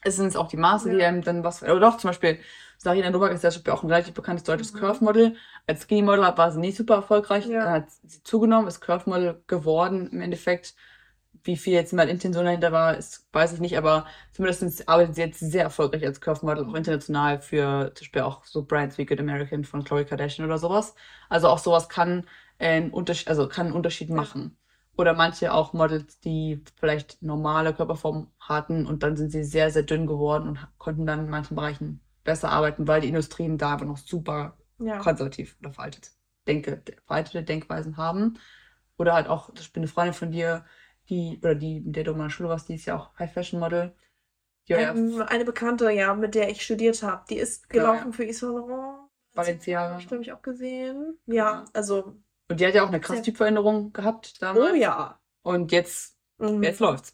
sind 0.06 0.28
es 0.28 0.36
auch 0.36 0.48
die 0.48 0.58
Maße, 0.58 0.90
die 0.90 0.98
Ja. 0.98 1.08
einem 1.08 1.22
dann 1.22 1.44
was, 1.44 1.62
oder 1.64 1.80
doch, 1.80 1.98
zum 1.98 2.10
Beispiel, 2.10 2.40
Sarina 2.78 3.10
Novak 3.10 3.32
ist 3.34 3.44
ja 3.44 3.50
zum 3.52 3.60
Beispiel 3.62 3.74
auch 3.74 3.84
ein 3.84 3.90
relativ 3.92 4.14
bekanntes 4.14 4.44
deutsches 4.46 4.74
Mhm. 4.74 4.80
Curve-Model. 4.80 5.36
Als 5.68 5.82
Skinny-Model 5.84 6.22
war 6.38 6.52
sie 6.52 6.60
nicht 6.60 6.78
super 6.78 6.96
erfolgreich, 6.96 7.46
Ja. 7.48 7.64
dann 7.66 7.74
hat 7.74 7.92
sie 8.04 8.24
zugenommen, 8.24 8.68
ist 8.68 8.82
Curve-Model 8.82 9.44
geworden 9.48 10.10
im 10.12 10.22
Endeffekt. 10.22 10.76
Wie 11.44 11.58
viel 11.58 11.74
jetzt 11.74 11.94
mal 11.94 12.10
Intention 12.10 12.46
dahinter 12.46 12.72
war, 12.74 12.98
ist, 12.98 13.28
weiß 13.34 13.54
ich 13.54 13.60
nicht, 13.62 13.78
aber 13.78 14.06
zumindest 14.34 14.90
arbeitet 14.90 15.16
sie 15.16 15.22
jetzt 15.22 15.40
sehr 15.40 15.64
erfolgreich 15.64 16.06
als 16.06 16.22
Curve-Model, 16.22 16.66
auch 16.66 16.74
international 16.76 17.42
für 17.42 17.94
zum 17.96 18.06
Beispiel 18.06 18.22
auch 18.24 18.44
so 18.46 18.64
Brands 18.66 18.98
wie 18.98 19.06
Good 19.06 19.20
American 19.22 19.64
von 19.64 19.84
Khloe 19.86 20.06
Kardashian 20.06 20.46
oder 20.48 20.58
sowas. 20.58 20.96
Also 21.30 21.48
auch 21.50 21.60
sowas 21.60 21.90
kann 21.90 22.28
einen 22.60 22.92
Unterschied, 22.92 23.30
also 23.30 23.48
kann 23.48 23.68
einen 23.68 23.76
Unterschied 23.76 24.10
machen. 24.10 24.59
Oder 25.00 25.14
manche 25.16 25.54
auch 25.54 25.74
Models, 25.74 26.20
die 26.22 26.64
vielleicht 26.78 27.22
normale 27.24 27.74
Körperform 27.74 28.32
hatten 28.40 28.86
und 28.88 29.04
dann 29.04 29.18
sind 29.18 29.32
sie 29.32 29.44
sehr, 29.46 29.72
sehr 29.72 29.84
dünn 29.84 30.08
geworden 30.08 30.50
und 30.50 30.68
konnten 30.78 31.06
dann 31.08 31.22
in 31.22 31.30
manchen 31.30 31.56
Bereichen 31.56 32.02
besser 32.26 32.52
arbeiten, 32.52 32.88
weil 32.88 33.02
die 33.02 33.10
Industrien 33.10 33.58
da 33.58 33.72
aber 33.74 33.86
noch 33.86 33.98
super 33.98 34.58
Ja. 34.80 35.00
konservativ 35.00 35.58
oder 35.62 35.72
veraltet, 35.74 36.12
denke, 36.48 36.84
veraltete 37.08 37.44
Denkweisen 37.44 37.98
haben. 37.98 38.40
Oder 38.98 39.14
halt 39.14 39.28
auch, 39.30 39.52
ich 39.60 39.74
bin 39.74 39.84
eine 39.84 39.88
Freundin 39.90 40.14
von 40.16 40.32
dir, 40.32 40.66
die, 41.10 41.40
oder 41.42 41.56
die, 41.56 41.82
mit 41.82 41.96
der 41.96 42.04
du 42.06 42.12
mal 42.14 42.18
in 42.18 42.24
der 42.26 42.30
Schule 42.32 42.50
warst, 42.50 42.70
die 42.70 42.76
ist 42.76 42.86
ja 42.86 42.98
auch 42.98 43.18
High 43.20 43.32
Fashion 43.34 43.60
Model. 43.62 43.96
Ja 44.68 44.80
Ähm, 44.80 45.22
eine 45.28 45.46
Bekannte, 45.46 45.90
ja, 45.92 46.14
mit 46.16 46.36
der 46.36 46.50
ich 46.50 46.64
studiert 46.64 47.02
habe, 47.04 47.26
die 47.30 47.38
ist 47.38 47.70
Ja, 47.70 47.74
gelaufen 47.74 48.14
ja. 48.14 48.14
für 48.14 48.24
Yves 48.26 48.42
Saint 48.42 48.54
Laurent. 48.54 49.10
Balenciaga. 49.36 50.00
Ich, 50.00 50.08
glaube 50.08 50.24
ich, 50.24 50.32
auch 50.34 50.42
gesehen. 50.42 51.18
Ja, 51.28 51.66
also, 51.74 52.20
Und 52.50 52.60
die 52.60 52.66
hat 52.68 52.74
ja 52.76 52.84
auch 52.84 52.88
eine 52.90 53.00
krasse 53.00 53.22
Typveränderung 53.22 53.94
gehabt 53.94 54.42
damals. 54.42 54.72
oh 54.72 54.76
ja. 54.76 55.20
Und 55.44 55.72
jetzt, 55.72 56.18
Mhm. 56.38 56.64
jetzt 56.64 56.80
läuft's. 56.80 57.14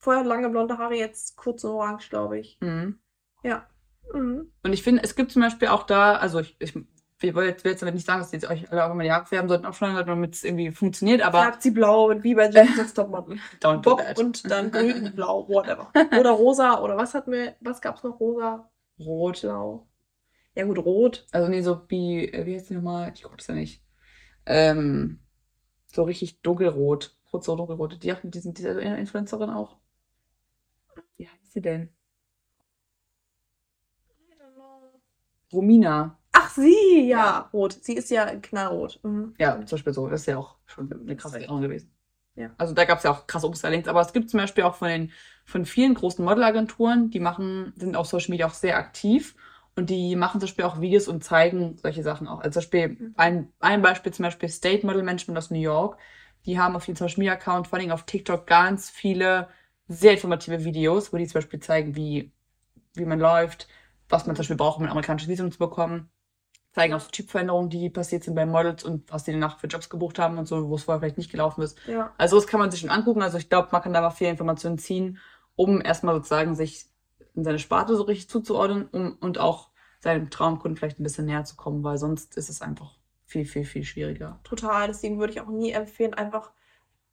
Vorher 0.00 0.22
lange 0.24 0.48
blonde 0.48 0.78
Haare, 0.78 0.94
jetzt 0.94 1.36
kurz 1.36 1.64
und 1.64 1.72
orange, 1.72 2.08
glaube 2.08 2.38
ich. 2.38 2.56
Mhm. 2.60 3.00
Ja. 3.42 3.66
Mhm. 4.14 4.52
Und 4.62 4.72
ich 4.72 4.82
finde, 4.84 5.02
es 5.02 5.16
gibt 5.16 5.32
zum 5.32 5.42
Beispiel 5.42 5.68
auch 5.68 5.82
da, 5.82 6.14
also 6.14 6.38
ich, 6.38 6.56
ich 6.60 6.74
will 6.74 7.44
jetzt, 7.46 7.64
will 7.64 7.72
jetzt 7.72 7.82
damit 7.82 7.94
nicht 7.96 8.06
sagen, 8.06 8.20
dass 8.20 8.30
die 8.30 8.36
jetzt 8.36 8.48
euch 8.48 8.70
alle 8.70 8.84
auch 8.86 8.92
immer 8.92 9.02
die 9.02 9.10
Haare 9.10 9.26
färben 9.26 9.48
sollten, 9.48 9.66
aufschneiden 9.66 9.96
sollten, 9.96 10.10
damit 10.10 10.34
es 10.36 10.44
irgendwie 10.44 10.70
funktioniert, 10.70 11.20
aber 11.22 11.42
Färbt 11.42 11.62
sie 11.62 11.72
blau, 11.72 12.12
wie 12.22 12.34
bei 12.36 12.48
Jensen's 12.48 12.94
Topmodel. 12.94 13.38
don't 13.60 13.80
do 13.82 13.90
Bob 13.96 13.98
that. 13.98 14.18
und 14.20 14.48
dann 14.48 14.70
grün, 14.70 15.12
blau, 15.16 15.48
whatever. 15.48 15.90
Oder 16.18 16.30
rosa, 16.30 16.80
oder 16.80 16.96
was 16.96 17.14
hatten 17.14 17.32
wir, 17.32 17.56
was 17.60 17.80
gab's 17.80 18.04
noch? 18.04 18.20
Rosa, 18.20 18.70
Rot. 19.00 19.40
blau. 19.40 19.88
Ja 20.54 20.64
gut, 20.64 20.78
rot. 20.78 21.26
Also 21.32 21.48
nee, 21.48 21.60
so 21.62 21.80
wie, 21.88 22.24
äh, 22.32 22.46
wie 22.46 22.54
heißt 22.54 22.70
die 22.70 22.74
nochmal? 22.74 23.10
Ich 23.14 23.24
guck 23.24 23.36
das 23.36 23.48
ja 23.48 23.54
nicht. 23.54 23.82
Ähm, 24.48 25.20
so 25.86 26.04
richtig 26.04 26.40
dunkelrot. 26.42 27.14
Rot, 27.32 27.44
so 27.44 27.56
dunkelrot. 27.56 28.02
Die 28.02 28.10
hatten 28.12 28.30
diesen, 28.30 28.54
diese 28.54 28.70
Influencerin 28.80 29.50
auch. 29.50 29.76
Wie 31.16 31.28
heißt 31.28 31.52
sie 31.52 31.60
denn? 31.60 31.90
Romina. 35.52 36.18
Ach, 36.32 36.50
sie, 36.50 37.06
ja, 37.08 37.16
Ja. 37.18 37.50
rot. 37.52 37.72
Sie 37.82 37.94
ist 37.94 38.10
ja 38.10 38.36
knallrot. 38.36 39.00
Mhm. 39.02 39.34
Ja, 39.38 39.54
zum 39.64 39.76
Beispiel 39.76 39.92
so. 39.92 40.08
Das 40.08 40.20
ist 40.20 40.26
ja 40.26 40.38
auch 40.38 40.56
schon 40.66 40.92
eine 40.92 41.16
krasse 41.16 41.36
Erinnerung 41.38 41.62
gewesen. 41.62 41.90
Ja. 42.36 42.50
Also 42.58 42.74
da 42.74 42.84
gab 42.84 42.98
es 42.98 43.04
ja 43.04 43.10
auch 43.10 43.26
krasse 43.26 43.46
Umstylings, 43.46 43.88
aber 43.88 44.00
es 44.00 44.12
gibt 44.12 44.30
zum 44.30 44.38
Beispiel 44.38 44.64
auch 44.64 44.76
von 44.76 44.88
den 44.88 45.12
von 45.44 45.64
vielen 45.64 45.94
großen 45.94 46.24
Modelagenturen, 46.24 47.10
die 47.10 47.20
machen, 47.20 47.72
sind 47.76 47.96
auf 47.96 48.06
Social 48.06 48.30
Media 48.30 48.46
auch 48.46 48.54
sehr 48.54 48.76
aktiv 48.76 49.34
und 49.78 49.90
die 49.90 50.16
machen 50.16 50.40
zum 50.40 50.48
Beispiel 50.48 50.64
auch 50.64 50.80
Videos 50.80 51.08
und 51.08 51.24
zeigen 51.24 51.76
solche 51.78 52.02
Sachen 52.02 52.28
auch. 52.28 52.40
Also 52.40 52.60
zum 52.60 52.60
Beispiel 52.62 52.88
Mhm. 52.88 53.14
ein, 53.16 53.52
ein 53.60 53.82
Beispiel 53.82 54.12
zum 54.12 54.24
Beispiel 54.24 54.48
State 54.48 54.84
Model 54.86 55.02
Management 55.02 55.38
aus 55.38 55.50
New 55.50 55.60
York. 55.60 55.98
Die 56.46 56.58
haben 56.58 56.76
auf 56.76 56.86
ihrem 56.88 56.96
Social 56.96 57.18
Media 57.18 57.34
Account, 57.34 57.68
vor 57.68 57.78
allem 57.78 57.90
auf 57.90 58.04
TikTok, 58.04 58.46
ganz 58.46 58.90
viele 58.90 59.48
sehr 59.88 60.12
informative 60.12 60.64
Videos, 60.64 61.12
wo 61.12 61.16
die 61.16 61.26
zum 61.26 61.34
Beispiel 61.34 61.60
zeigen, 61.60 61.96
wie, 61.96 62.32
wie 62.94 63.04
man 63.06 63.20
läuft, 63.20 63.68
was 64.08 64.26
man 64.26 64.36
zum 64.36 64.42
Beispiel 64.42 64.56
braucht, 64.56 64.78
um 64.78 64.84
ein 64.84 64.90
amerikanisches 64.90 65.28
Visum 65.28 65.52
zu 65.52 65.58
bekommen. 65.58 66.10
Zeigen 66.72 66.94
auch 66.94 67.00
so 67.00 67.10
Typveränderungen, 67.10 67.70
die 67.70 67.90
passiert 67.90 68.24
sind 68.24 68.34
bei 68.34 68.46
Models 68.46 68.84
und 68.84 69.10
was 69.12 69.24
die 69.24 69.32
danach 69.32 69.58
für 69.58 69.66
Jobs 69.66 69.88
gebucht 69.88 70.18
haben 70.18 70.38
und 70.38 70.46
so, 70.46 70.68
wo 70.68 70.76
es 70.76 70.84
vorher 70.84 71.00
vielleicht 71.00 71.18
nicht 71.18 71.30
gelaufen 71.30 71.62
ist. 71.62 71.78
Ja. 71.86 72.12
Also 72.18 72.36
das 72.36 72.46
kann 72.46 72.60
man 72.60 72.70
sich 72.70 72.80
schon 72.80 72.90
angucken. 72.90 73.22
Also 73.22 73.38
ich 73.38 73.48
glaube, 73.48 73.68
man 73.72 73.82
kann 73.82 73.92
da 73.92 74.00
mal 74.00 74.10
viele 74.10 74.30
Informationen 74.30 74.78
ziehen, 74.78 75.18
um 75.56 75.80
erstmal 75.80 76.14
sozusagen 76.14 76.54
sich 76.54 76.86
in 77.38 77.44
seine 77.44 77.58
Sparte 77.60 77.96
so 77.96 78.02
richtig 78.02 78.28
zuzuordnen 78.28 78.88
um, 78.88 79.16
und 79.20 79.38
auch 79.38 79.70
seinem 80.00 80.28
Traumkunden 80.28 80.76
vielleicht 80.76 80.98
ein 81.00 81.04
bisschen 81.04 81.26
näher 81.26 81.44
zu 81.44 81.56
kommen, 81.56 81.82
weil 81.84 81.96
sonst 81.96 82.36
ist 82.36 82.48
es 82.50 82.60
einfach 82.62 82.98
viel, 83.26 83.44
viel, 83.44 83.64
viel 83.64 83.84
schwieriger. 83.84 84.40
Total. 84.44 84.88
Deswegen 84.88 85.18
würde 85.18 85.32
ich 85.32 85.40
auch 85.40 85.46
nie 85.48 85.70
empfehlen, 85.70 86.14
einfach 86.14 86.50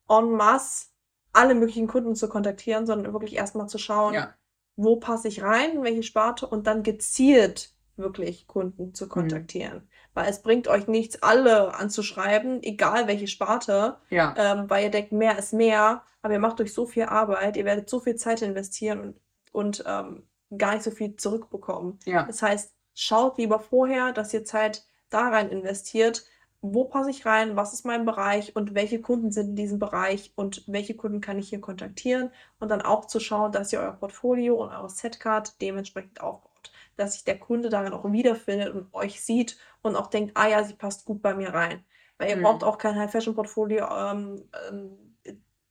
en 0.09 0.31
masse 0.31 0.87
alle 1.31 1.53
möglichen 1.55 1.87
Kunden 1.87 2.15
zu 2.15 2.27
kontaktieren, 2.29 2.85
sondern 2.87 3.13
wirklich 3.13 3.35
erstmal 3.35 3.67
zu 3.67 3.77
schauen, 3.77 4.13
Ja. 4.15 4.33
wo 4.77 4.95
passe 4.97 5.27
ich 5.27 5.41
rein, 5.43 5.71
in 5.77 5.83
welche 5.83 6.03
Sparte 6.03 6.47
und 6.47 6.65
dann 6.67 6.81
gezielt 6.83 7.73
wirklich 7.97 8.47
Kunden 8.47 8.87
Mhm. 8.87 8.93
zu 8.93 9.07
kontaktieren. 9.07 9.87
Weil 10.13 10.29
es 10.29 10.41
bringt 10.41 10.67
euch 10.67 10.87
nichts, 10.87 11.21
alle 11.21 11.73
anzuschreiben, 11.75 12.63
egal 12.63 13.07
welche 13.07 13.27
Sparte, 13.27 13.97
Ja, 14.09 14.33
ähm, 14.37 14.69
weil 14.69 14.85
ihr 14.85 14.91
denkt, 14.91 15.11
mehr 15.11 15.37
ist 15.37 15.53
mehr, 15.53 16.03
aber 16.21 16.33
ihr 16.33 16.39
macht 16.39 16.59
euch 16.61 16.73
so 16.73 16.85
viel 16.85 17.03
Arbeit, 17.03 17.57
ihr 17.57 17.65
werdet 17.65 17.89
so 17.89 17.99
viel 17.99 18.15
Zeit 18.15 18.41
investieren 18.41 19.01
und, 19.01 19.19
und 19.55 19.83
ähm, 19.87 20.27
gar 20.57 20.73
nicht 20.73 20.83
so 20.83 20.91
viel 20.91 21.15
zurückbekommen. 21.15 21.99
ja, 22.05 22.27
Das 22.27 22.41
heißt, 22.41 22.73
schaut 22.93 23.37
lieber 23.37 23.59
vorher, 23.59 24.13
dass 24.13 24.33
ihr 24.33 24.45
Zeit 24.45 24.85
da 25.09 25.29
rein 25.29 25.49
investiert. 25.49 26.25
Wo 26.61 26.85
passe 26.85 27.11
ich 27.11 27.25
rein? 27.25 27.55
Was 27.55 27.73
ist 27.73 27.85
mein 27.85 28.05
Bereich? 28.05 28.55
Und 28.55 28.73
welche 28.73 28.99
Kunden 29.01 29.31
sind 29.31 29.49
in 29.49 29.55
diesem 29.55 29.79
Bereich? 29.79 30.33
Und 30.35 30.63
welche 30.67 30.95
Kunden 30.95 31.21
kann 31.21 31.37
ich 31.39 31.49
hier 31.49 31.61
kontaktieren? 31.61 32.31
Und 32.59 32.69
dann 32.71 32.81
auch 32.81 33.05
zu 33.05 33.19
schauen, 33.19 33.51
dass 33.51 33.71
ihr 33.73 33.79
euer 33.79 33.93
Portfolio 33.93 34.55
und 34.63 34.69
eure 34.69 34.89
Setcard 34.89 35.61
dementsprechend 35.61 36.21
aufbaut. 36.21 36.51
dass 36.97 37.13
sich 37.13 37.23
der 37.25 37.37
Kunde 37.39 37.69
darin 37.69 37.93
auch 37.93 38.09
wiederfindet 38.11 38.73
und 38.73 38.93
euch 38.93 39.21
sieht 39.21 39.57
und 39.81 39.95
auch 39.97 40.07
denkt, 40.07 40.31
ah 40.37 40.47
ja, 40.47 40.63
sie 40.63 40.73
passt 40.75 41.05
gut 41.05 41.21
bei 41.21 41.33
mir 41.35 41.53
rein. 41.53 41.83
Weil 42.17 42.29
ihr 42.29 42.37
Mhm. 42.37 42.41
braucht 42.41 42.63
auch 42.63 42.77
kein 42.77 42.95
High-Fashion-Portfolio 42.95 43.85
ähm, 43.91 44.49
ähm, 44.69 45.14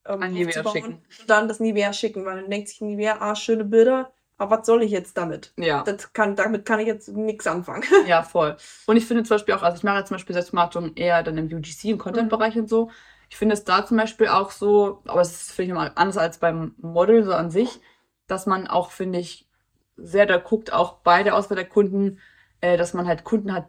ähm, 0.07 0.23
An 0.23 0.33
Nivea 0.33 0.69
schicken. 0.71 0.95
und 0.95 1.31
dann 1.31 1.49
das 1.49 1.61
Nivea 1.61 1.93
schicken, 1.93 2.25
weil 2.25 2.41
dann 2.41 2.51
denkt 2.51 2.69
sich 2.69 2.81
Nivea, 2.81 3.19
ah, 3.21 3.35
schöne 3.35 3.65
Bilder, 3.65 4.13
aber 4.37 4.59
was 4.59 4.67
soll 4.67 4.83
ich 4.83 4.91
jetzt 4.91 5.17
damit? 5.17 5.53
Ja. 5.57 5.83
Das 5.83 6.13
kann, 6.13 6.37
damit 6.37 6.65
kann 6.65 6.81
ich 6.81 6.87
jetzt 6.87 7.09
nichts 7.09 7.47
anfangen. 7.47 7.85
Ja, 8.07 8.23
voll. 8.23 8.57
Und 8.87 8.97
ich 8.97 9.07
finde 9.07 9.23
zum 9.23 9.37
Beispiel 9.37 9.55
auch, 9.55 9.63
also 9.63 9.77
ich 9.77 9.85
mache 9.85 9.99
jetzt 9.99 10.09
zum 10.09 10.17
Beispiel 10.17 10.35
Selbstmarketing 10.35 10.95
eher 10.97 11.23
dann 11.23 11.39
im 11.39 11.47
UGC, 11.47 11.85
im 11.85 11.99
Content-Bereich 11.99 12.57
und 12.57 12.69
so. 12.69 12.91
Ich 13.31 13.37
finde 13.37 13.55
es 13.55 13.65
da 13.65 13.87
zum 13.87 13.97
Beispiel 13.97 14.29
auch 14.29 14.51
so, 14.51 15.03
aber 15.07 15.21
es 15.21 15.33
ist 15.33 15.53
vielleicht 15.53 15.71
nochmal 15.71 15.93
anders 15.95 16.19
als 16.19 16.39
beim 16.39 16.75
Model 16.79 17.25
so 17.25 17.33
an 17.33 17.51
sich, 17.51 17.81
dass 18.27 18.47
man 18.47 18.67
auch, 18.67 18.91
finde 18.91 19.19
ich, 19.19 19.49
sehr 19.97 20.27
da 20.27 20.37
guckt, 20.39 20.73
auch 20.73 20.99
bei 20.99 21.23
der 21.23 21.37
Auswahl 21.37 21.57
der 21.57 21.69
Kunden, 21.69 22.19
äh, 22.61 22.77
dass 22.77 22.95
man 22.95 23.07
halt 23.07 23.25
Kunden 23.25 23.53
hat, 23.53 23.69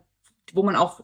wo 0.53 0.63
man 0.63 0.75
auch 0.75 1.01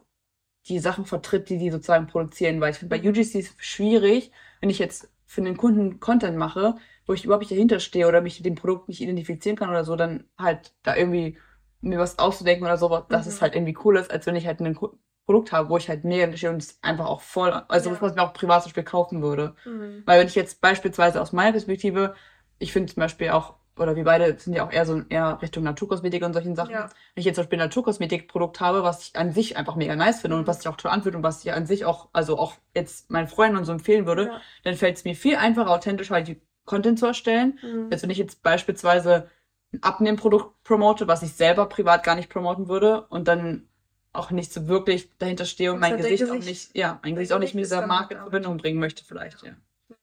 die 0.68 0.80
Sachen 0.80 1.06
vertritt, 1.06 1.50
die 1.50 1.58
die 1.58 1.72
sozusagen 1.72 2.08
produzieren. 2.08 2.62
Weil 2.62 2.72
ich 2.72 2.78
finde, 2.78 2.96
bei 2.98 3.08
UGC 3.08 3.36
ist 3.36 3.36
es 3.36 3.56
schwierig, 3.58 4.32
wenn 4.60 4.70
ich 4.70 4.80
jetzt 4.80 5.10
für 5.32 5.42
den 5.42 5.58
Kunden 5.58 6.00
Content 6.00 6.38
mache, 6.38 6.76
wo 7.06 7.14
ich 7.14 7.24
überhaupt 7.26 7.42
nicht 7.44 7.52
dahinter 7.52 7.80
stehe 7.80 8.08
oder 8.08 8.22
mich 8.22 8.40
mit 8.40 8.46
dem 8.46 8.56
Produkt 8.56 8.90
nicht 8.90 9.02
identifizieren 9.02 9.58
kann 9.58 9.70
oder 9.70 9.84
so, 9.86 9.96
dann 9.96 10.26
halt 10.38 10.74
da 10.84 10.96
irgendwie 10.96 11.38
mir 11.82 12.00
was 12.00 12.20
auszudenken 12.20 12.66
oder 12.66 12.78
so, 12.78 12.90
dass 13.10 13.26
Mhm. 13.26 13.32
es 13.32 13.42
halt 13.42 13.56
irgendwie 13.56 13.78
cool 13.86 13.98
ist, 13.98 14.12
als 14.12 14.26
wenn 14.26 14.36
ich 14.36 14.46
halt 14.48 14.60
ein 14.60 14.78
Produkt 15.26 15.52
habe, 15.52 15.70
wo 15.70 15.78
ich 15.78 15.88
halt 15.90 16.04
mega 16.04 16.36
stehe 16.36 16.52
und 16.52 16.62
es 16.62 16.80
einfach 16.84 17.06
auch 17.06 17.22
voll, 17.22 17.52
also 17.52 17.92
Ja. 17.92 18.02
was 18.02 18.12
ich 18.12 18.16
mir 18.18 18.24
auch 18.24 18.34
privat 18.34 18.64
zum 18.64 18.70
Beispiel 18.70 18.84
kaufen 18.84 19.22
würde. 19.22 19.56
Mhm. 19.66 20.04
Weil 20.06 20.20
wenn 20.20 20.28
ich 20.28 20.36
jetzt 20.36 20.62
beispielsweise 20.62 21.22
aus 21.22 21.32
meiner 21.32 21.52
Perspektive, 21.54 22.16
ich 22.60 22.74
finde 22.74 22.94
zum 22.94 23.02
Beispiel 23.02 23.30
auch, 23.30 23.56
oder 23.82 23.96
wir 23.96 24.04
beide 24.04 24.38
sind 24.40 24.54
ja 24.54 24.66
auch 24.66 24.72
eher 24.72 24.86
so 24.86 25.02
eher 25.10 25.42
Richtung 25.42 25.64
Naturkosmetik 25.64 26.24
und 26.24 26.34
solchen 26.34 26.56
Sachen. 26.56 26.72
Ja. 26.72 26.86
Wenn 27.14 27.22
ich 27.22 27.26
jetzt 27.26 27.36
zum 27.36 27.44
Beispiel 27.44 27.60
ein 27.60 27.66
Naturkosmetikprodukt 27.68 28.60
habe, 28.62 28.84
was 28.84 29.02
ich 29.08 29.16
an 29.16 29.32
sich 29.32 29.58
einfach 29.58 29.76
mega 29.76 29.96
nice 29.96 30.22
finde 30.22 30.36
Mhm. 30.36 30.42
und 30.42 30.48
was 30.48 30.58
sich 30.58 30.68
auch 30.68 30.78
toll 30.78 30.92
anfühlt 30.92 31.16
und 31.16 31.24
was 31.24 31.44
ich 31.44 31.52
an 31.52 31.66
sich 31.66 31.86
auch, 31.86 32.10
also 32.14 32.38
auch 32.38 32.54
jetzt 32.76 33.10
meinen 33.12 33.28
Freunden 33.28 33.58
und 33.58 33.66
so 33.66 33.72
empfehlen 33.72 34.06
würde, 34.06 34.28
Ja. 34.28 34.42
dann 34.64 34.76
fällt 34.76 34.98
es 34.98 35.04
mir 35.04 35.16
viel 35.16 35.36
einfacher, 35.36 35.70
authentisch 35.72 36.10
halt 36.12 36.28
die 36.28 36.42
Content 36.66 37.00
zu 37.00 37.08
erstellen, 37.08 37.60
Mhm. 37.64 37.88
als 37.92 38.04
wenn 38.04 38.10
ich 38.12 38.18
jetzt 38.20 38.44
beispielsweise 38.44 39.30
ein 39.74 39.82
Abnehmprodukt 39.84 40.64
promote, 40.64 41.08
was 41.08 41.24
ich 41.24 41.34
selber 41.34 41.66
privat 41.68 42.04
gar 42.04 42.16
nicht 42.16 42.30
promoten 42.30 42.68
würde 42.68 43.08
und 43.08 43.28
dann 43.28 43.68
auch 44.14 44.30
nicht 44.32 44.52
so 44.54 44.68
wirklich 44.68 45.10
dahinter 45.18 45.46
stehe 45.46 45.72
und 45.72 45.80
mein 45.80 45.94
hat 45.94 46.00
der 46.04 46.10
Gesicht 46.12 46.30
auch 46.30 46.36
Gesicht- 46.36 46.76
nicht, 46.76 46.78
ja, 46.78 47.00
mein 47.04 47.16
Gesicht 47.16 47.32
auch 47.32 47.40
nicht 47.40 47.54
Gesicht 47.54 47.56
mit 47.56 47.66
dieser 47.66 47.88
Marke 47.88 48.14
in 48.14 48.18
damit. 48.20 48.32
Verbindung 48.32 48.58
bringen 48.58 48.80
möchte 48.80 49.04
vielleicht, 49.06 49.42
ja. 49.44 49.54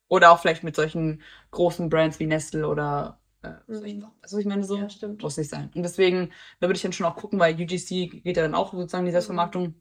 Oder 0.09 0.31
auch 0.33 0.39
vielleicht 0.39 0.65
mit 0.65 0.75
solchen 0.75 1.21
großen 1.51 1.91
Brands 1.91 2.19
wie 2.19 2.25
Nestle 2.27 2.67
oder 2.67 3.19
äh, 3.43 3.53
Mhm. 3.67 4.07
Also 4.23 4.39
ich 4.39 4.47
meine, 4.47 4.65
so 4.65 4.77
Ja, 4.77 4.89
muss 5.21 5.37
nicht 5.37 5.51
sein. 5.51 5.71
Und 5.75 5.83
deswegen, 5.83 6.33
da 6.61 6.67
würde 6.69 6.77
ich 6.77 6.83
dann 6.83 6.93
schon 6.93 7.07
auch 7.07 7.17
gucken, 7.17 7.39
weil 7.39 7.55
UGC 7.55 8.07
geht 8.09 8.37
ja 8.37 8.43
dann 8.43 8.55
auch 8.55 8.73
sozusagen 8.73 9.05
die 9.05 9.11
Selbstvermarktung, 9.13 9.75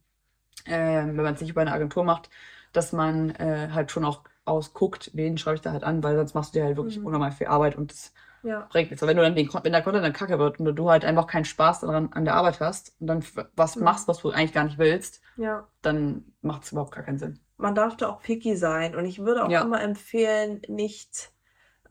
ähm, 0.66 1.18
wenn 1.18 1.24
man 1.24 1.34
es 1.36 1.42
nicht 1.42 1.52
über 1.52 1.62
eine 1.62 1.72
Agentur 1.74 2.04
macht, 2.04 2.30
dass 2.74 2.94
man 2.94 3.32
äh, 3.36 3.70
halt 3.74 3.92
schon 3.92 4.06
auch 4.06 4.24
ausguckt, 4.46 5.12
wen 5.14 5.38
schreibe 5.38 5.56
ich 5.56 5.62
da 5.62 5.72
halt 5.72 5.84
an, 5.84 6.04
weil 6.04 6.16
sonst 6.18 6.34
machst 6.36 6.54
du 6.56 6.60
dir 6.60 6.66
halt 6.66 6.78
wirklich 6.78 6.98
Mhm. 6.98 7.06
unnormal 7.06 7.32
viel 7.32 7.48
Arbeit 7.48 7.76
und 7.78 7.92
das 7.92 8.14
Ja. 8.44 8.68
bringt 8.70 8.92
nichts. 8.92 9.04
Aber 9.04 9.10
wenn 9.10 9.18
du 9.18 9.24
dann 9.24 9.36
den, 9.36 9.50
wenn 9.64 9.72
der 9.72 9.82
Content 9.84 10.04
dann 10.06 10.14
kacke 10.14 10.40
wird 10.40 10.60
und 10.60 10.76
du 10.76 10.90
halt 10.90 11.06
einfach 11.06 11.28
keinen 11.28 11.46
Spaß 11.46 11.82
daran 11.82 12.14
an 12.14 12.26
der 12.26 12.36
Arbeit 12.36 12.60
hast 12.60 12.96
und 13.00 13.08
dann 13.08 13.24
was 13.56 13.76
Mhm. 13.76 13.84
machst, 13.84 14.08
was 14.08 14.20
du 14.20 14.32
eigentlich 14.32 14.54
gar 14.54 14.64
nicht 14.66 14.78
willst, 14.78 15.22
ja. 15.38 15.68
dann 15.82 16.34
macht 16.42 16.64
es 16.64 16.72
überhaupt 16.72 16.94
gar 16.94 17.04
keinen 17.04 17.20
Sinn. 17.20 17.40
man 17.58 17.76
darf 17.76 17.98
da 17.98 18.10
auch 18.10 18.22
picky 18.22 18.56
sein. 18.56 18.96
Und 18.96 19.06
ich 19.06 19.20
würde 19.20 19.44
auch 19.46 19.52
Ja. 19.52 19.62
immer 19.62 19.82
empfehlen, 19.82 20.62
nicht 20.68 21.32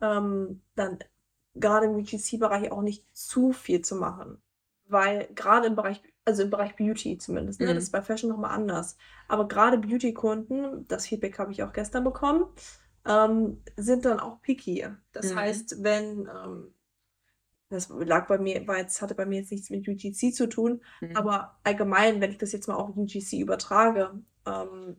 ähm, 0.00 0.62
dann 0.76 0.98
gerade 1.60 1.86
im 1.86 1.94
UGC-Bereich 1.96 2.70
auch 2.72 2.82
nicht 2.82 3.04
zu 3.16 3.52
viel 3.52 3.82
zu 3.82 3.96
machen. 3.96 4.42
Weil 4.88 5.28
gerade 5.34 5.66
im 5.66 5.76
Bereich, 5.76 6.02
also 6.24 6.42
im 6.42 6.50
Bereich 6.50 6.76
Beauty 6.76 7.18
zumindest, 7.18 7.60
ne, 7.60 7.68
Mhm. 7.68 7.74
das 7.74 7.84
ist 7.84 7.90
bei 7.92 8.02
Fashion 8.02 8.30
nochmal 8.30 8.52
anders. 8.52 8.96
Aber 9.28 9.48
gerade 9.48 9.78
Beauty-Kunden, 9.78 10.86
das 10.88 11.06
Feedback 11.08 11.38
habe 11.38 11.52
ich 11.52 11.62
auch 11.62 11.72
gestern 11.72 12.04
bekommen, 12.04 12.46
ähm, 13.06 13.62
sind 13.76 14.04
dann 14.04 14.20
auch 14.20 14.40
picky. 14.42 14.86
Das 15.12 15.32
Mhm. 15.32 15.36
heißt, 15.36 15.82
wenn, 15.82 16.28
ähm, 16.28 16.74
das 17.68 17.88
lag 17.88 18.28
bei 18.28 18.38
mir, 18.38 18.66
war 18.68 18.78
jetzt, 18.78 19.02
hatte 19.02 19.14
bei 19.14 19.26
mir 19.26 19.40
jetzt 19.40 19.50
nichts 19.50 19.70
mit 19.70 19.88
UGC 19.88 20.32
zu 20.32 20.48
tun, 20.48 20.82
Mhm. 21.00 21.16
aber 21.16 21.58
allgemein, 21.64 22.20
wenn 22.20 22.30
ich 22.30 22.38
das 22.38 22.52
jetzt 22.52 22.68
mal 22.68 22.74
auf 22.76 22.96
UGC 22.96 23.40
übertrage, 23.40 24.22
ähm, 24.46 24.96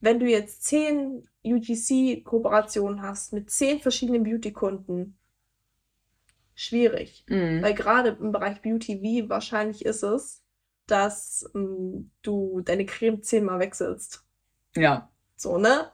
wenn 0.00 0.20
du 0.20 0.26
jetzt 0.26 0.64
zehn 0.64 1.28
UGC-Kooperationen 1.44 3.02
hast 3.02 3.32
mit 3.32 3.50
zehn 3.50 3.80
verschiedenen 3.80 4.22
Beauty-Kunden, 4.24 5.18
schwierig. 6.54 7.24
Mhm. 7.28 7.62
Weil 7.62 7.74
gerade 7.74 8.10
im 8.20 8.32
Bereich 8.32 8.60
Beauty, 8.62 9.02
wie 9.02 9.28
wahrscheinlich 9.30 9.84
ist 9.84 10.02
es, 10.02 10.42
dass 10.86 11.48
ähm, 11.54 12.10
du 12.22 12.60
deine 12.62 12.86
Creme 12.86 13.22
zehnmal 13.22 13.58
wechselst? 13.60 14.24
Ja, 14.76 15.10
So, 15.36 15.58
ne? 15.58 15.92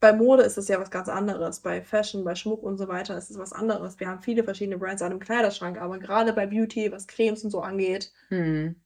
Bei 0.00 0.14
Mode 0.14 0.42
ist 0.44 0.56
es 0.56 0.68
ja 0.68 0.80
was 0.80 0.90
ganz 0.90 1.08
anderes. 1.10 1.60
Bei 1.60 1.82
Fashion, 1.82 2.24
bei 2.24 2.34
Schmuck 2.34 2.62
und 2.62 2.78
so 2.78 2.88
weiter 2.88 3.18
ist 3.18 3.30
es 3.30 3.38
was 3.38 3.52
anderes. 3.52 4.00
Wir 4.00 4.08
haben 4.08 4.22
viele 4.22 4.44
verschiedene 4.44 4.78
Brands 4.78 5.02
an 5.02 5.10
einem 5.10 5.20
Kleiderschrank, 5.20 5.78
aber 5.78 5.98
gerade 5.98 6.32
bei 6.32 6.46
Beauty, 6.46 6.90
was 6.90 7.06
Cremes 7.06 7.44
und 7.44 7.50
so 7.50 7.60
angeht, 7.60 8.10
mhm. 8.30 8.76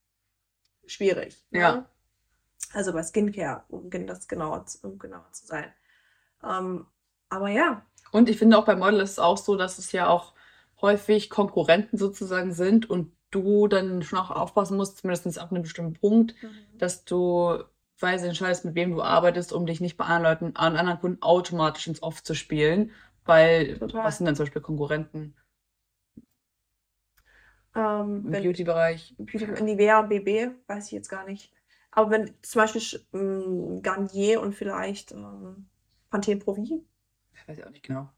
schwierig. 0.86 1.44
ne? 1.50 1.60
Ja. 1.60 1.90
Also 2.74 2.92
bei 2.92 3.02
Skincare, 3.02 3.64
um 3.68 3.88
das 4.06 4.28
genauer, 4.28 4.66
zu- 4.66 4.86
um 4.86 4.98
genauer 4.98 5.30
zu 5.32 5.46
sein. 5.46 5.72
Ähm, 6.44 6.86
aber 7.30 7.48
ja, 7.50 7.86
Und 8.12 8.28
ich 8.28 8.38
finde 8.38 8.58
auch 8.58 8.64
bei 8.64 8.76
Model 8.76 9.00
ist 9.00 9.12
es 9.12 9.18
auch 9.18 9.38
so, 9.38 9.56
dass 9.56 9.78
es 9.78 9.92
ja 9.92 10.08
auch 10.08 10.34
häufig 10.80 11.30
Konkurrenten 11.30 11.98
sozusagen 11.98 12.52
sind 12.52 12.88
und 12.88 13.12
du 13.30 13.66
dann 13.68 14.02
schon 14.02 14.18
auch 14.18 14.30
aufpassen 14.30 14.76
musst, 14.76 14.98
zumindest 14.98 15.38
ab 15.38 15.50
einem 15.50 15.62
bestimmten 15.62 15.94
Punkt, 15.94 16.34
dass 16.78 17.04
du 17.04 17.58
weise 17.98 18.28
entscheidest, 18.28 18.64
mit 18.64 18.74
wem 18.74 18.92
du 18.92 19.02
arbeitest, 19.02 19.52
um 19.52 19.66
dich 19.66 19.80
nicht 19.80 19.96
bei 19.96 20.04
anderen 20.04 20.22
Leuten, 20.22 20.56
an 20.56 20.76
anderen 20.76 21.00
Kunden 21.00 21.22
automatisch 21.22 21.86
ins 21.86 22.02
Off 22.02 22.22
zu 22.22 22.34
spielen, 22.34 22.90
weil 23.24 23.78
Total. 23.78 24.04
was 24.04 24.18
sind 24.18 24.26
denn 24.26 24.36
zum 24.36 24.44
Beispiel 24.44 24.62
Konkurrenten 24.62 25.34
ähm, 27.74 28.24
im 28.26 28.30
Beauty-Bereich? 28.30 29.14
Beauty, 29.18 29.46
Nivea 29.62 30.02
BB, 30.02 30.50
weiß 30.66 30.86
ich 30.86 30.92
jetzt 30.92 31.08
gar 31.08 31.24
nicht. 31.24 31.52
Aber 31.94 32.10
wenn 32.10 32.30
zum 32.42 32.60
Beispiel 32.62 32.82
ähm, 33.12 33.82
Garnier 33.82 34.40
und 34.40 34.54
vielleicht 34.54 35.12
ähm, 35.12 35.66
Pantene 36.10 36.40
Pro 36.40 36.54
V, 36.54 36.62
Weiß 37.46 37.58
ich 37.58 37.64
auch 37.66 37.70
nicht 37.70 37.84
genau. 37.84 38.08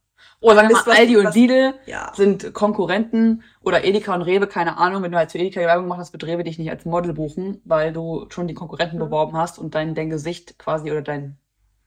Oder 0.41 0.55
sagen 0.57 0.69
wir 0.71 0.77
mal, 0.77 0.87
was- 0.87 0.99
Aldi 0.99 1.17
und 1.19 1.25
was- 1.27 1.35
Lidl 1.35 1.75
ja, 1.87 2.11
sind 2.15 2.55
Konkurrenten 2.55 3.43
oder 3.61 3.85
Edeka 3.85 4.15
und 4.15 4.23
Rewe, 4.23 4.47
keine 4.47 4.79
Ahnung. 4.79 5.03
Wenn 5.03 5.13
du 5.13 5.19
halt 5.19 5.31
für 5.33 5.39
Edeka 5.39 5.61
die 5.61 5.67
Werbung 5.67 5.85
gemacht 5.85 5.99
hast, 6.01 6.13
wird 6.13 6.25
Rewe 6.25 6.43
dich 6.45 6.59
nicht 6.59 6.71
als 6.71 6.85
Model 6.87 7.13
buchen, 7.13 7.61
weil 7.65 7.93
du 7.93 8.27
schon 8.31 8.49
die 8.49 8.55
Konkurrenten 8.55 8.97
Mhm. 8.97 9.01
beworben 9.01 9.37
hast 9.37 9.59
und 9.59 9.75
dein, 9.75 9.95
dein 9.95 10.09
Gesicht 10.11 10.59
quasi 10.59 10.91
oder 10.91 11.03
dein 11.03 11.37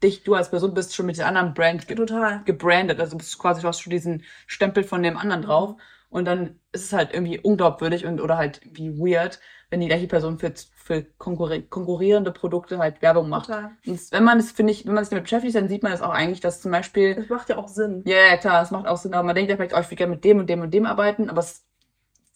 dich, 0.04 0.24
du 0.24 0.36
als 0.36 0.50
Person 0.52 0.74
bist 0.74 0.96
schon 0.96 1.08
mit 1.08 1.18
der 1.18 1.28
anderen 1.28 1.54
Brand 1.54 1.88
ge 1.88 1.96
total. 1.98 2.44
gebrandet. 2.46 3.00
Also 3.00 3.18
bist 3.18 3.34
du 3.34 3.38
quasi, 3.40 3.62
du 3.62 3.68
hast 3.68 3.82
schon 3.82 3.92
diesen 3.92 4.24
Stempel 4.48 4.84
von 4.84 5.02
dem 5.04 5.18
anderen 5.18 5.42
Mhm. 5.42 5.46
drauf. 5.46 5.76
Und 6.10 6.26
dann 6.26 6.60
ist 6.72 6.86
es 6.86 6.94
halt 6.94 7.14
irgendwie 7.14 7.40
unglaubwürdig 7.40 8.06
und 8.06 8.22
oder 8.22 8.38
halt 8.38 8.62
irgendwie 8.64 8.98
weird, 8.98 9.40
wenn 9.70 9.80
die 9.80 9.88
gleiche 9.88 10.08
Person 10.08 10.40
für, 10.40 10.54
für 10.90 11.04
konkurri 11.20 11.62
konkurrierende 11.70 12.32
Produkte 12.32 12.80
halt 12.80 13.00
Werbung 13.04 13.30
macht. 13.30 13.46
Total. 13.46 13.72
Und 13.86 14.12
wenn 14.12 14.24
man 14.24 14.40
es, 14.40 14.52
finde 14.52 14.72
ich, 14.74 14.88
wenn 14.88 14.96
man 14.96 15.04
sich 15.04 15.12
damit 15.12 15.26
beschäftigt, 15.26 15.54
dann 15.56 15.70
sieht 15.70 15.84
man 15.84 15.92
es 15.92 16.02
auch 16.02 16.10
eigentlich, 16.10 16.40
dass 16.40 16.62
zum 16.62 16.72
Beispiel 16.72 17.14
Das 17.14 17.30
macht 17.30 17.50
ja 17.50 17.58
auch 17.58 17.68
Sinn. 17.68 18.02
ja, 18.08 18.18
ja, 18.32 18.38
klar, 18.38 18.64
es 18.64 18.72
macht 18.72 18.88
auch 18.88 18.98
Sinn, 18.98 19.14
aber 19.14 19.24
man 19.24 19.36
denkt 19.36 19.52
ja 19.52 19.56
vielleicht, 19.56 19.76
oh, 19.76 19.80
ich 19.80 19.90
will 19.92 19.98
gerne 19.98 20.16
mit 20.16 20.24
dem 20.24 20.40
und 20.40 20.50
dem 20.50 20.62
und 20.62 20.74
dem 20.74 20.88
arbeiten, 20.88 21.30
aber 21.30 21.42
es 21.42 21.64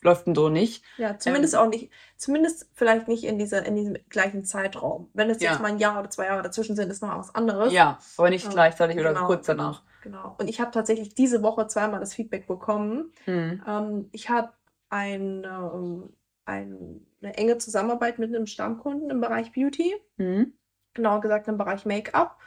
läuft 0.03 0.27
denn 0.27 0.35
so 0.35 0.49
nicht. 0.49 0.83
Ja, 0.97 1.17
zumindest 1.17 1.55
Ähm. 1.55 1.59
auch 1.61 1.67
nicht, 1.67 1.89
zumindest 2.15 2.69
vielleicht 2.73 3.07
nicht 3.07 3.23
in 3.23 3.39
dieser, 3.39 3.65
in 3.65 3.75
diesem 3.75 3.97
gleichen 4.09 4.43
Zeitraum. 4.43 5.09
Wenn 5.13 5.31
es 5.31 5.41
Ja. 5.41 5.51
jetzt 5.51 5.61
mal 5.61 5.69
ein 5.69 5.79
Jahr 5.79 5.99
oder 5.99 6.09
zwei 6.11 6.25
Jahre 6.27 6.43
dazwischen 6.43 6.75
sind, 6.75 6.91
ist 6.91 7.01
noch 7.01 7.17
was 7.17 7.33
anderes. 7.33 7.73
Ja, 7.73 7.97
aber 8.17 8.29
nicht 8.29 8.45
Ähm, 8.45 8.51
gleichzeitig 8.51 8.99
oder 8.99 9.13
genau. 9.13 9.25
kurz 9.25 9.47
danach. 9.47 9.81
Genau. 10.03 10.35
Und 10.37 10.47
ich 10.49 10.59
habe 10.61 10.69
tatsächlich 10.71 11.15
diese 11.15 11.41
Woche 11.41 11.65
zweimal 11.67 11.99
das 12.01 12.13
Feedback 12.13 12.45
bekommen. 12.45 13.13
Hm. 13.25 13.63
Ähm, 13.67 14.09
ich 14.11 14.29
habe 14.29 14.49
ein, 14.89 15.43
ähm, 15.45 16.09
ein, 16.45 17.05
eine 17.21 17.37
enge 17.37 17.57
Zusammenarbeit 17.57 18.19
mit 18.19 18.33
einem 18.33 18.47
Stammkunden 18.47 19.09
im 19.09 19.21
Bereich 19.21 19.51
Beauty, 19.51 19.95
Hm. 20.17 20.53
genauer 20.93 21.21
gesagt 21.21 21.47
im 21.47 21.57
Bereich 21.57 21.85
Make-up. 21.85 22.37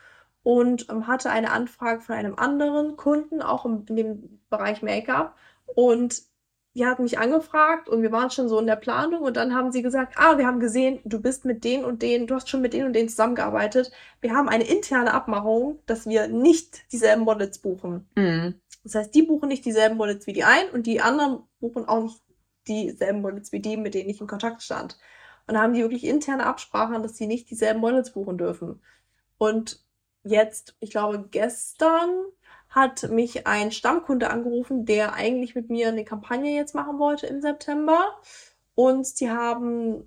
Und 0.43 0.89
ähm, 0.91 1.09
hatte 1.09 1.31
eine 1.31 1.51
Anfrage 1.51 2.01
von 2.01 2.15
einem 2.15 2.37
anderen 2.37 2.97
Kunden, 2.97 3.43
auch 3.43 3.65
im, 3.65 3.85
in 3.89 3.97
dem 3.97 4.41
Bereich 4.49 4.81
Make-up. 4.83 5.35
Und 5.75 6.23
die 6.77 6.87
hat 6.87 6.99
mich 6.99 7.19
angefragt 7.19 7.89
und 7.89 8.03
wir 8.03 8.13
waren 8.13 8.31
schon 8.31 8.49
so 8.49 8.61
in 8.61 8.67
der 8.67 8.77
Planung. 8.77 9.23
Und 9.23 9.37
dann 9.39 9.55
haben 9.55 9.73
sie 9.73 9.83
gesagt, 9.83 10.15
ah, 10.17 10.37
wir 10.37 10.47
haben 10.47 10.61
gesehen, 10.61 11.01
du 11.05 11.21
bist 11.21 11.47
mit 11.47 11.65
denen 11.65 11.85
und 11.85 12.03
denen, 12.03 12.27
du 12.27 12.35
hast 12.35 12.51
schon 12.51 12.61
mit 12.61 12.75
denen 12.75 12.87
und 12.87 12.93
denen 12.93 13.09
zusammengearbeitet. 13.09 13.91
Wir 14.21 14.35
haben 14.35 14.49
eine 14.49 14.65
interne 14.65 15.15
Abmachung, 15.15 15.81
dass 15.87 16.07
wir 16.07 16.29
nicht 16.29 16.93
dieselben 16.93 17.25
Models 17.25 17.59
buchen. 17.59 18.07
Hm. 18.15 18.61
Das 18.85 18.95
heißt, 18.95 19.15
die 19.15 19.23
buchen 19.23 19.49
nicht 19.49 19.65
dieselben 19.65 19.97
Models 19.97 20.27
wie 20.27 20.35
die 20.35 20.45
einen 20.45 20.71
und 20.71 20.87
die 20.87 21.01
anderen 21.01 21.41
buchen 21.61 21.89
auch 21.89 22.03
nicht 22.05 22.21
dieselben 22.69 23.23
Models 23.23 23.53
wie 23.53 23.61
die, 23.61 23.77
mit 23.77 23.95
denen 23.95 24.11
ich 24.11 24.21
in 24.21 24.27
Kontakt 24.27 24.63
stand. 24.63 24.99
Und 25.47 25.55
da 25.55 25.63
haben 25.63 25.75
die 25.75 25.83
wirklich 25.83 26.05
interne 26.05 26.47
Absprachen, 26.47 27.03
dass 27.03 27.17
sie 27.17 27.27
nicht 27.27 27.51
dieselben 27.51 27.81
Models 27.81 28.13
buchen 28.13 28.39
dürfen. 28.39 28.81
Und 29.39 29.85
jetzt, 30.25 30.77
ich 30.81 30.91
glaube, 30.91 31.29
gestern 31.31 32.11
hat 32.69 33.09
mich 33.11 33.47
ein 33.47 33.71
Stammkunde 33.73 34.29
angerufen, 34.31 34.85
der 34.85 35.15
eigentlich 35.15 35.55
mit 35.55 35.71
mir 35.71 35.89
eine 35.89 36.05
Kampagne 36.05 36.55
jetzt 36.55 36.75
machen 36.75 36.99
wollte 36.99 37.27
im 37.27 37.41
September. 37.41 38.21
Und 38.75 39.21
die 39.21 39.31
haben, 39.31 40.05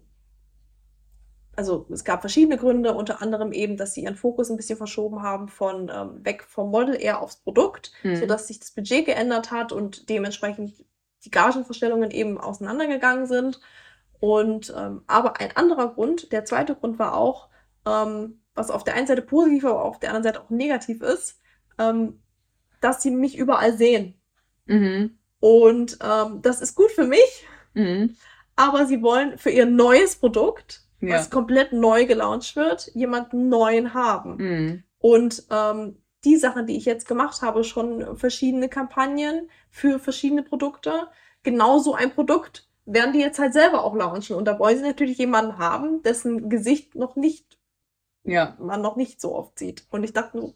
also 1.56 1.88
es 1.90 2.04
gab 2.04 2.22
verschiedene 2.22 2.58
Gründe, 2.58 2.94
unter 2.94 3.22
anderem 3.22 3.52
eben, 3.54 3.78
dass 3.78 3.94
sie 3.94 4.04
ihren 4.04 4.16
Fokus 4.16 4.52
ein 4.52 4.58
bisschen 4.58 4.78
verschoben 4.78 5.24
haben 5.24 5.48
von 5.48 5.90
ähm, 5.94 6.24
weg 6.24 6.44
vom 6.44 6.70
Model 6.70 6.96
eher 7.02 7.22
aufs 7.22 7.38
Produkt, 7.38 7.92
Mhm. 8.04 8.18
sodass 8.18 8.48
sich 8.48 8.60
das 8.60 8.72
Budget 8.72 9.06
geändert 9.06 9.52
hat 9.52 9.72
und 9.72 10.10
dementsprechend 10.10 10.74
die 11.26 11.32
Gagenvorstellungen 11.32 12.12
eben 12.12 12.38
auseinandergegangen 12.38 13.26
sind. 13.28 13.60
Und 14.20 14.74
ähm, 14.78 15.04
aber 15.08 15.40
ein 15.40 15.56
anderer 15.56 15.94
Grund, 15.94 16.32
der 16.32 16.46
zweite 16.46 16.76
Grund 16.76 17.00
war 17.00 17.16
auch, 17.16 17.50
ähm, 17.86 18.42
was 18.54 18.70
auf 18.72 18.84
der 18.84 18.96
einen 18.96 19.08
Seite 19.08 19.22
positiv, 19.22 19.66
aber 19.66 19.86
auf 19.86 20.00
der 20.00 20.10
anderen 20.10 20.24
Seite 20.24 20.42
auch 20.42 20.50
negativ 20.50 21.02
ist, 21.02 21.40
ähm, 21.78 22.22
dass 22.82 23.02
sie 23.02 23.12
mich 23.12 23.38
überall 23.38 23.78
sehen. 23.78 24.20
Mhm. 24.66 25.18
Und 25.40 25.98
ähm, 26.04 26.42
das 26.42 26.62
ist 26.62 26.76
gut 26.76 26.92
für 26.92 27.06
mich, 27.06 27.46
Mhm. 27.74 28.16
aber 28.56 28.86
sie 28.86 29.02
wollen 29.02 29.38
für 29.38 29.52
ihr 29.52 29.66
neues 29.66 30.18
Produkt, 30.18 30.82
Ja. 31.00 31.16
was 31.16 31.30
komplett 31.30 31.72
neu 31.72 32.06
gelauncht 32.06 32.58
wird, 32.58 32.92
jemanden 32.94 33.48
neuen 33.48 33.94
haben. 33.94 34.36
Mhm. 34.36 34.84
Und 34.98 35.44
ähm, 35.50 36.02
die 36.26 36.38
Sachen, 36.38 36.68
die 36.68 36.78
ich 36.78 36.86
jetzt 36.86 37.08
gemacht 37.08 37.42
habe, 37.42 37.64
schon 37.64 38.18
verschiedene 38.18 38.70
Kampagnen 38.70 39.50
für 39.70 40.00
verschiedene 40.00 40.44
Produkte, 40.44 41.08
genauso 41.44 41.94
ein 41.94 42.14
Produkt 42.14 42.68
werden 42.86 43.14
die 43.14 43.20
jetzt 43.20 43.40
halt 43.40 43.54
selber 43.54 43.84
auch 43.84 43.96
launchen. 43.96 44.36
Und 44.36 44.46
da 44.46 44.58
wollen 44.60 44.78
sie 44.78 44.84
natürlich 44.84 45.18
jemanden 45.20 45.58
haben, 45.60 46.02
dessen 46.04 46.50
Gesicht 46.50 46.96
noch 46.96 47.16
nicht, 47.16 47.58
Ja. 48.24 48.56
man 48.60 48.82
noch 48.82 48.96
nicht 48.96 49.22
so 49.22 49.36
oft 49.36 49.58
sieht. 49.60 49.86
Und 49.92 50.04
ich 50.04 50.14
dachte 50.14 50.40
so, 50.42 50.56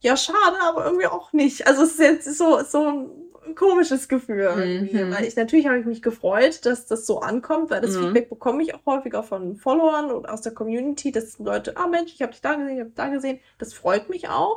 ja, 0.00 0.16
schade, 0.16 0.56
aber 0.62 0.84
irgendwie 0.86 1.06
auch 1.06 1.32
nicht. 1.32 1.66
Also 1.66 1.82
es 1.82 1.92
ist 1.92 2.00
jetzt 2.00 2.38
so, 2.38 2.62
so 2.64 2.86
ein 2.88 3.10
komisches 3.54 4.08
Gefühl. 4.08 4.54
Mhm. 4.92 5.12
Weil 5.12 5.24
ich 5.24 5.36
natürlich 5.36 5.66
habe 5.66 5.78
ich 5.78 5.86
mich 5.86 6.02
gefreut, 6.02 6.64
dass 6.66 6.86
das 6.86 7.06
so 7.06 7.20
ankommt, 7.20 7.70
weil 7.70 7.80
das 7.80 7.96
Mhm. 7.96 8.04
Feedback 8.04 8.28
bekomme 8.28 8.62
ich 8.62 8.74
auch 8.74 8.84
häufiger 8.86 9.22
von 9.22 9.56
Followern 9.56 10.10
und 10.10 10.28
aus 10.28 10.42
der 10.42 10.52
Community, 10.52 11.12
dass 11.12 11.38
Leute, 11.38 11.76
ah 11.76 11.86
Mensch, 11.86 12.12
ich 12.14 12.22
habe 12.22 12.32
dich 12.32 12.40
da 12.40 12.54
gesehen, 12.54 12.74
ich 12.74 12.80
habe 12.80 12.90
dich 12.90 12.96
da 12.96 13.08
gesehen. 13.08 13.40
Das 13.58 13.72
freut 13.74 14.08
mich 14.08 14.28
auch. 14.28 14.56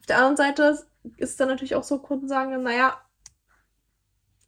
Auf 0.00 0.06
der 0.06 0.16
anderen 0.18 0.36
Seite 0.36 0.78
ist 1.16 1.40
dann 1.40 1.48
natürlich 1.48 1.74
auch 1.74 1.84
so, 1.84 1.98
Kunden 1.98 2.28
sagen, 2.28 2.62
naja, 2.62 3.00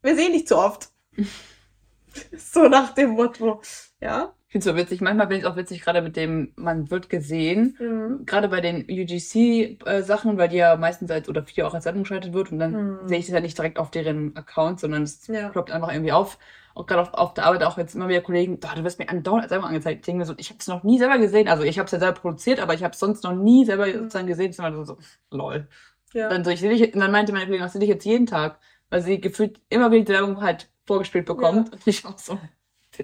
wir 0.03 0.17
sehen 0.17 0.33
dich 0.33 0.47
zu 0.47 0.57
oft. 0.57 0.91
so 2.37 2.69
nach 2.69 2.95
dem 2.95 3.11
Motto. 3.11 3.61
Ja. 4.01 4.35
Ich 4.51 4.53
finde 4.53 4.69
es 4.69 4.75
so 4.75 4.77
witzig. 4.77 5.01
Manchmal 5.01 5.29
finde 5.29 5.43
ich 5.43 5.47
auch 5.47 5.55
witzig, 5.55 5.81
gerade 5.81 6.03
mit 6.03 6.17
dem, 6.17 6.53
man 6.57 6.91
wird 6.91 7.09
gesehen. 7.09 7.77
Mhm. 7.79 8.27
Gerade 8.27 8.49
bei 8.49 8.61
den 8.61 8.85
UGC-Sachen, 8.91 10.39
weil 10.39 10.49
die 10.49 10.57
ja 10.57 10.75
meistens 10.75 11.09
als 11.13 11.29
oder 11.29 11.45
viel 11.45 11.63
auch 11.63 11.73
als 11.73 11.85
Sendung 11.85 12.03
geschaltet 12.03 12.33
wird 12.33 12.51
und 12.51 12.59
dann 12.59 12.73
Mhm. 13.03 13.09
sehe 13.09 13.19
ich 13.19 13.27
das 13.27 13.35
ja 13.35 13.41
nicht 13.41 13.57
direkt 13.57 13.79
auf 13.79 13.93
deren 13.93 14.37
Account, 14.37 14.81
sondern 14.81 15.05
es 15.05 15.25
Ja. 15.29 15.51
ploppt 15.51 15.71
einfach 15.71 15.93
irgendwie 15.93 16.11
auf. 16.11 16.37
Auch 16.75 16.87
gerade 16.87 17.03
auf, 17.03 17.15
auf 17.15 17.35
der 17.35 17.47
Arbeit 17.47 17.63
auch 17.63 17.79
jetzt 17.79 17.95
immer 17.95 18.09
wieder 18.09 18.23
Kollegen, 18.23 18.59
"Boah, 18.59 18.73
du 18.75 18.83
wirst 18.83 18.99
mir 18.99 19.09
andauernd 19.09 19.45
als 19.45 19.53
Werbung 19.53 19.69
angezeigt. 19.69 20.01
Ich 20.01 20.07
denke 20.07 20.19
mir 20.19 20.25
so, 20.27 20.35
ich 20.37 20.51
habe 20.51 20.59
es 20.59 20.67
noch 20.67 20.83
nie 20.83 20.99
selber 20.99 21.19
gesehen. 21.19 21.47
Also 21.47 21.63
ich 21.63 21.79
habe 21.79 21.87
es 21.87 21.93
ja 21.93 22.01
selber 22.01 22.19
produziert, 22.21 22.59
aber 22.59 22.75
ich 22.75 22.83
habe 22.83 22.93
es 22.93 22.99
sonst 22.99 23.23
noch 23.23 23.35
nie 23.37 23.65
selber 23.65 23.87
Mhm. 23.87 23.93
sozusagen 23.93 24.27
gesehen. 24.27 24.53
Immer 24.59 24.73
so, 24.85 24.85
so 24.85 24.99
lol. 25.31 25.69
Ja. 26.13 26.29
Dann, 26.29 26.45
so, 26.45 26.51
ich 26.51 26.61
dich, 26.61 26.93
und 26.93 26.99
dann 26.99 27.13
meinte 27.13 27.31
meine 27.33 27.45
Kollegin, 27.45 27.63
das 27.65 27.73
sehe 27.75 27.81
dich 27.81 27.89
jetzt 27.89 28.05
jeden 28.05 28.27
Tag, 28.27 28.59
weil 28.89 29.01
sie 29.01 29.21
gefühlt 29.21 29.61
immer 29.69 29.93
wieder 29.93 30.05
die 30.07 30.13
Werbung 30.13 30.41
halt 30.43 30.69
vorgespielt 30.89 31.27
bekommt. 31.27 31.73
Und 31.73 31.87
ich 31.87 32.05
war 32.05 32.17
so 32.19 32.37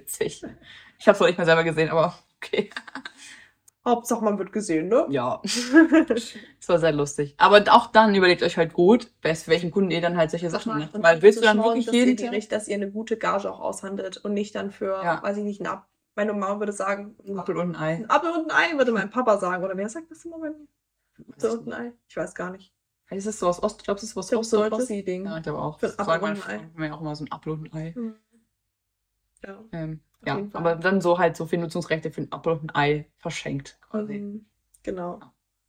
witzig. 0.03 0.43
Ich 0.99 1.07
habe 1.09 1.15
es 1.15 1.21
noch 1.21 1.27
nicht 1.27 1.39
mal 1.39 1.45
selber 1.45 1.65
gesehen, 1.65 1.91
aber 1.91 2.15
okay. 2.37 2.71
Hauptsache, 3.85 4.25
man 4.25 4.37
wird 4.39 4.53
gesehen, 4.53 4.89
ne? 4.89 5.07
Ja, 5.11 5.41
es 5.45 6.69
war 6.69 6.79
sehr 6.81 6.91
lustig. 6.93 7.35
Aber 7.39 7.63
auch 7.71 7.87
dann 7.89 8.15
überlegt 8.17 8.43
euch 8.43 8.57
halt 8.57 8.73
gut, 8.73 9.11
bei 9.23 9.37
welchen 9.47 9.71
Kunden 9.71 9.93
ihr 9.93 10.01
dann 10.01 10.17
halt 10.17 10.31
solche 10.33 10.51
Sachen 10.51 10.77
macht. 10.79 10.91
Weil 10.95 11.23
willst 11.23 11.39
du 11.39 11.43
dann 11.45 11.57
schauen, 11.59 11.67
wirklich 11.67 11.87
dass 11.87 11.95
jeden 11.95 12.19
ihr 12.19 12.33
richt- 12.33 12.51
dass 12.51 12.67
ihr 12.67 12.75
eine 12.75 12.91
gute 12.91 13.17
Gage 13.17 13.49
auch 13.51 13.61
aushandelt 13.61 14.17
und 14.19 14.35
nicht 14.35 14.55
dann 14.57 14.73
für, 14.73 15.01
Ja. 15.05 15.23
weiß 15.23 15.37
ich 15.37 15.45
nicht, 15.45 15.61
ein 15.61 15.67
Ab 15.69 15.89
meine 16.17 16.33
Mama 16.33 16.59
würde 16.61 16.73
sagen, 16.73 17.15
ein 17.29 17.39
Apfel 17.39 17.59
und 17.59 17.77
ein 17.77 17.77
Ei. 17.77 17.95
ein 17.97 18.09
Apfel 18.11 18.31
und 18.31 18.51
ein 18.51 18.73
Ei, 18.75 18.79
würde 18.79 18.91
mein 18.91 19.11
Papa 19.11 19.37
sagen. 19.39 19.63
Oder 19.63 19.77
wer 19.77 19.89
sagt 19.89 20.11
das 20.11 20.25
immer 20.25 20.39
bei 20.41 20.49
mir? 20.49 20.67
Apfel 21.37 21.51
und 21.51 21.69
ein 21.69 21.73
Ei? 21.75 21.93
Ich 22.09 22.17
weiß 22.17 22.35
gar 22.35 22.51
nicht. 22.51 22.73
Ist 23.11 23.27
das 23.27 23.39
so 23.39 23.47
was 23.47 23.63
Ost, 23.63 23.85
glaubst 23.85 24.03
du, 24.03 24.07
das 24.07 24.11
ist 24.11 24.17
was 24.17 24.33
Ostdeutsches? 24.33 24.89
Ja, 24.89 25.37
ich 25.37 25.43
glaube 25.45 25.59
auch. 25.61 25.79
Für 25.79 25.87
ein 25.91 25.99
Apfel 25.99 26.23
und 26.31 26.49
ein 26.49 26.61
Ei. 26.61 26.71
Mir 26.75 26.93
auch 26.95 27.01
immer 27.03 27.15
so 27.15 27.23
ein 27.25 27.31
Apfel 27.31 27.53
und 27.53 27.73
ein 27.73 27.79
Ei. 27.79 27.93
Hm. 27.93 28.17
Ja. 29.47 29.65
Ähm, 29.73 30.01
ja, 30.25 30.41
aber 30.55 30.75
dann 30.77 31.01
so 31.01 31.19
halt 31.19 31.37
so 31.37 31.47
viel 31.47 31.59
Nutzungsrechte 31.61 32.11
für 32.11 32.23
ein 32.23 32.33
Apfel 32.33 32.55
und 32.55 32.71
ein 32.71 32.75
Ei 32.75 33.11
verschenkt 33.19 33.79
quasi. 33.89 34.19
Mhm. 34.19 34.47
Genau. 34.83 35.21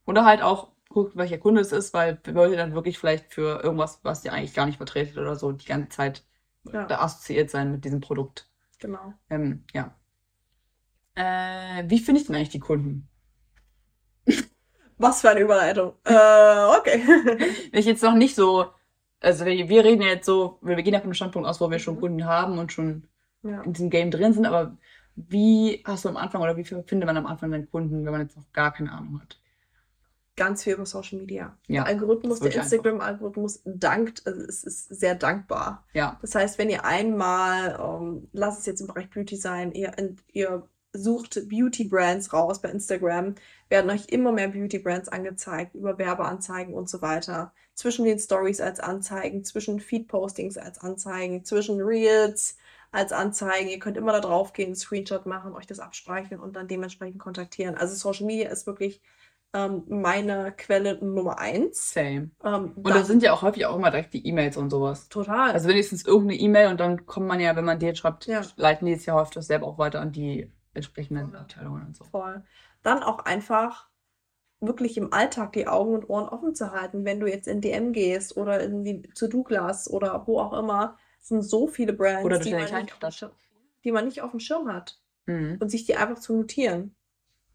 Oder 0.06 0.26
halt 0.26 0.42
auch 0.42 0.72
guckt, 0.90 1.16
welcher 1.18 1.38
Kunde 1.38 1.62
es 1.62 1.72
ist, 1.72 1.94
weil 1.94 2.20
ihr 2.26 2.58
dann 2.58 2.74
wirklich 2.74 2.98
vielleicht 2.98 3.34
für 3.34 3.62
irgendwas, 3.64 4.00
was 4.04 4.24
ihr 4.26 4.34
eigentlich 4.34 4.54
gar 4.54 4.66
nicht 4.66 4.78
vertretet 4.78 5.18
oder 5.18 5.36
so, 5.36 5.52
die 5.52 5.66
ganze 5.66 5.90
Zeit 5.90 6.24
Ja. 6.72 6.86
da 6.86 7.00
assoziiert 7.02 7.50
sein 7.52 7.72
mit 7.72 7.86
diesem 7.86 8.00
Produkt. 8.02 8.50
Genau. 8.80 9.14
Ähm, 9.30 9.66
ja. 9.74 9.96
Äh, 11.16 11.84
wie 11.88 12.00
finde 12.00 12.22
ich 12.22 12.28
denn 12.28 12.36
eigentlich 12.36 12.50
die 12.50 12.60
Kunden? 12.60 13.10
Was 14.98 15.22
für 15.22 15.30
eine 15.30 15.42
Überleitung. 15.42 15.94
Äh, 16.06 16.78
okay. 16.80 17.02
Wenn 17.72 17.80
ich 17.80 17.86
jetzt 17.86 18.04
noch 18.04 18.16
nicht 18.16 18.36
so, 18.36 18.68
also 19.20 19.46
wir, 19.46 19.70
wir 19.70 19.84
reden 19.84 20.02
ja 20.02 20.10
jetzt 20.10 20.26
so, 20.26 20.60
wir 20.62 20.76
gehen 20.78 20.94
ja 20.94 21.00
von 21.00 21.10
dem 21.10 21.14
Standpunkt 21.16 21.48
aus, 21.48 21.62
wo 21.62 21.70
wir 21.70 21.80
schon 21.80 21.96
Mhm. 21.96 22.00
Kunden 22.00 22.26
haben 22.26 22.58
und 22.60 22.72
schon 22.72 23.08
ja. 23.50 23.62
in 23.62 23.74
diesem 23.74 23.90
Game 23.90 24.12
drin 24.12 24.34
sind, 24.34 24.46
aber 24.46 24.78
wie 25.16 25.84
hast 25.84 26.06
du 26.06 26.10
am 26.10 26.18
Anfang 26.18 26.42
oder 26.42 26.56
wie 26.58 26.64
findet 26.64 27.06
man 27.06 27.18
am 27.18 27.26
Anfang 27.26 27.50
seinen 27.50 27.70
Kunden, 27.70 28.06
wenn 28.06 28.12
man 28.12 28.22
jetzt 28.22 28.38
noch 28.38 28.52
gar 28.54 28.72
keine 28.72 28.92
Ahnung 28.92 29.20
hat? 29.20 29.40
Ganz 30.36 30.64
viel 30.64 30.74
über 30.74 30.86
Social 30.86 31.18
Media. 31.18 31.58
Ja, 31.66 31.84
der 31.84 31.94
Algorithmus, 31.94 32.40
der 32.40 32.54
Instagram-Algorithmus 32.54 33.62
dankt, 33.66 34.28
also 34.28 34.40
es 34.42 34.64
ist 34.64 34.90
sehr 34.90 35.16
dankbar. 35.16 35.84
Ja. 35.94 36.20
Das 36.22 36.36
heißt, 36.36 36.60
wenn 36.60 36.70
ihr 36.70 36.86
einmal, 36.86 37.80
ähm, 37.82 38.28
lass 38.34 38.60
es 38.60 38.68
jetzt 38.68 38.82
im 38.82 38.88
Bereich 38.88 39.10
Beauty 39.10 39.36
sein, 39.36 39.72
ihr, 39.72 39.92
ihr 40.32 40.68
sucht 40.94 41.50
Beauty-Brands 41.50 42.32
raus 42.34 42.62
bei 42.62 42.70
Instagram, 42.70 43.34
werden 43.70 43.90
euch 43.90 44.10
immer 44.10 44.32
mehr 44.32 44.50
Beauty-Brands 44.50 45.10
angezeigt 45.10 45.74
über 45.74 45.98
Werbeanzeigen 45.98 46.76
und 46.76 46.88
so 46.88 47.02
weiter. 47.02 47.52
Zwischen 47.74 48.06
den 48.06 48.20
Stories 48.20 48.62
als 48.62 48.80
Anzeigen, 48.80 49.44
zwischen 49.44 49.80
Feed-Postings 49.80 50.60
als 50.60 50.80
Anzeigen, 50.80 51.44
zwischen 51.46 51.82
Reels 51.82 52.58
als 52.98 53.12
Anzeigen. 53.14 53.70
Ihr 53.70 53.80
könnt 53.80 53.98
immer 53.98 54.12
da 54.12 54.20
drauf 54.20 54.54
gehen, 54.54 54.68
einen 54.68 54.76
Screenshot 54.76 55.26
machen, 55.26 55.54
euch 55.54 55.68
das 55.68 55.80
abspeichern 55.80 56.40
und 56.40 56.56
dann 56.56 56.68
dementsprechend 56.68 57.20
kontaktieren. 57.20 57.76
Also 57.76 57.96
Social 57.96 58.26
Media 58.26 58.50
ist 58.50 58.68
wirklich 58.68 59.02
ähm, 59.54 59.84
meine 59.88 60.52
Quelle 60.58 61.04
Nummer 61.04 61.40
eins. 61.40 61.92
Same. 61.94 62.32
Ähm, 62.44 62.74
Und 62.76 62.90
da 62.90 63.04
sind 63.04 63.24
ja 63.24 63.32
auch 63.34 63.42
häufig 63.44 63.66
auch 63.66 63.76
immer 63.78 63.92
direkt 63.92 64.14
die 64.14 64.26
E-Mails 64.28 64.58
und 64.58 64.70
sowas. 64.70 65.08
total. 65.10 65.52
Also 65.52 65.70
wenigstens 65.70 66.06
irgendeine 66.06 66.40
E-Mail 66.42 66.68
und 66.70 66.80
dann 66.80 67.06
kommt 67.06 67.28
man 67.28 67.40
ja, 67.40 67.56
wenn 67.56 67.64
man 67.66 67.80
die 67.80 67.86
jetzt 67.86 68.00
schreibt, 68.00 68.26
Ja. 68.26 68.42
leiten 68.58 68.86
die 68.86 68.94
es 68.94 69.06
ja 69.06 69.14
häufig 69.14 69.42
selber 69.44 69.68
auch 69.68 69.78
weiter 69.78 70.02
an 70.02 70.12
die 70.12 70.52
entsprechenden 70.74 71.32
Voll. 71.32 71.40
Abteilungen 71.40 71.86
und 71.88 71.96
so. 71.96 72.04
Voll. 72.04 72.44
Dann 72.84 73.04
auch 73.04 73.20
einfach 73.20 73.88
wirklich 74.60 74.98
im 74.98 75.14
Alltag 75.14 75.54
die 75.54 75.68
Augen 75.68 75.94
und 75.94 76.10
Ohren 76.10 76.28
offen 76.30 76.56
zu 76.56 76.72
halten, 76.72 77.06
wenn 77.06 77.20
du 77.20 77.28
jetzt 77.28 77.48
in 77.48 77.62
DM 77.62 77.94
gehst 77.94 78.36
oder 78.38 78.60
in 78.62 78.84
die 78.84 79.04
zu 79.14 79.28
Douglas 79.30 79.90
oder 79.90 80.26
wo 80.28 80.40
auch 80.40 80.54
immer, 80.54 80.98
es 81.22 81.28
sind 81.30 81.42
so 81.44 81.68
viele 81.68 81.94
Brands, 81.94 82.40
die, 82.40 82.52
man 82.52 82.62
nicht 82.62 82.74
auf 82.74 82.80
dem 82.80 83.00
Kleinstadt. 83.00 83.14
Schirm, 83.14 83.32
die 83.84 83.92
man 83.92 84.06
nicht 84.06 84.22
auf 84.22 84.32
dem 84.32 84.40
Schirm 84.40 84.72
hat 84.74 85.00
Mhm. 85.26 85.58
und 85.60 85.70
sich 85.70 85.86
die 85.86 85.96
einfach 85.96 86.20
zu 86.20 86.36
notieren. 86.36 86.96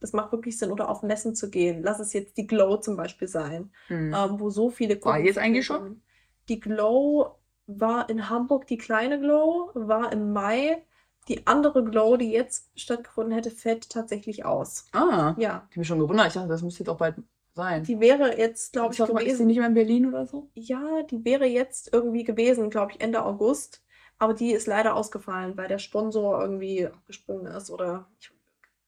Das 0.01 0.13
macht 0.13 0.33
wirklich 0.33 0.59
Sinn, 0.59 0.73
oder 0.73 0.89
auf 0.89 1.03
Messen 1.03 1.35
zu 1.35 1.49
gehen. 1.49 1.83
Lass 1.83 2.01
es 2.01 2.13
jetzt 2.13 2.37
die 2.37 2.47
Glow 2.47 2.77
zum 2.79 2.97
Beispiel 2.97 3.29
sein, 3.29 3.73
Mhm. 3.89 4.13
ähm, 4.15 4.41
wo 4.41 4.51
so 4.51 4.69
viele 4.69 5.03
War 5.05 5.19
die 5.19 5.27
jetzt 5.27 5.39
eigentlich 5.39 5.65
schon? 5.65 6.03
Die 6.49 6.61
Glow 6.61 7.37
war 7.67 8.11
in 8.11 8.29
Hamburg, 8.29 8.67
die 8.67 8.77
kleine 8.79 9.21
Glow 9.21 9.71
war 9.75 10.13
im 10.13 10.33
Mai. 10.33 10.85
Die 11.29 11.47
andere 11.47 11.85
Glow, 11.85 12.17
die 12.17 12.33
jetzt 12.33 12.69
stattgefunden 12.79 13.33
hätte, 13.33 13.53
fällt 13.53 13.89
tatsächlich 13.91 14.45
aus. 14.45 14.87
Ah, 14.93 15.35
Ja, 15.39 15.39
ich 15.39 15.47
habe 15.49 15.65
mich 15.77 15.87
schon 15.89 16.01
gewundert. 16.01 16.27
Ich 16.27 16.33
dachte, 16.35 16.49
das 16.49 16.63
müsste 16.63 16.81
jetzt 16.83 16.89
auch 16.91 16.97
bald 16.99 17.15
sein. 17.55 17.83
die 17.85 18.01
wäre 18.01 18.39
jetzt, 18.39 18.73
glaube 18.73 18.95
ich, 18.95 19.01
Ist 19.01 19.09
die 19.09 19.15
gewesen. 19.15 19.47
nicht 19.47 19.59
mehr 19.59 19.67
in 19.67 19.75
Berlin 19.75 20.07
oder 20.07 20.27
so? 20.27 20.51
Ja, 20.55 21.03
die 21.05 21.25
wäre 21.25 21.47
jetzt 21.47 21.93
irgendwie 21.93 22.25
gewesen, 22.25 22.71
glaube 22.71 22.93
ich, 22.93 23.01
Ende 23.01 23.25
August. 23.25 23.83
Aber 24.19 24.35
die 24.35 24.53
ist 24.53 24.67
leider 24.67 24.95
ausgefallen, 24.95 25.57
weil 25.57 25.69
der 25.69 25.79
Sponsor 25.79 26.41
irgendwie 26.41 26.87
abgesprungen 26.87 27.47
ist 27.53 27.71
oder 27.71 28.09
ich 28.21 28.31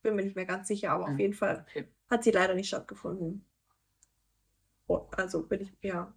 bin 0.03 0.15
mir 0.17 0.23
nicht 0.25 0.37
mehr 0.37 0.47
ganz 0.47 0.69
sicher, 0.69 0.91
aber 0.93 1.05
auf 1.05 1.11
Hm. 1.11 1.19
jeden 1.19 1.35
Fall 1.35 1.67
Okay. 1.71 1.89
hat 2.11 2.25
sie 2.25 2.31
leider 2.31 2.55
nicht 2.55 2.69
stattgefunden. 2.69 3.45
Oh, 4.89 5.07
also 5.17 5.43
bin 5.43 5.61
ich, 5.63 5.73
ja. 5.83 6.13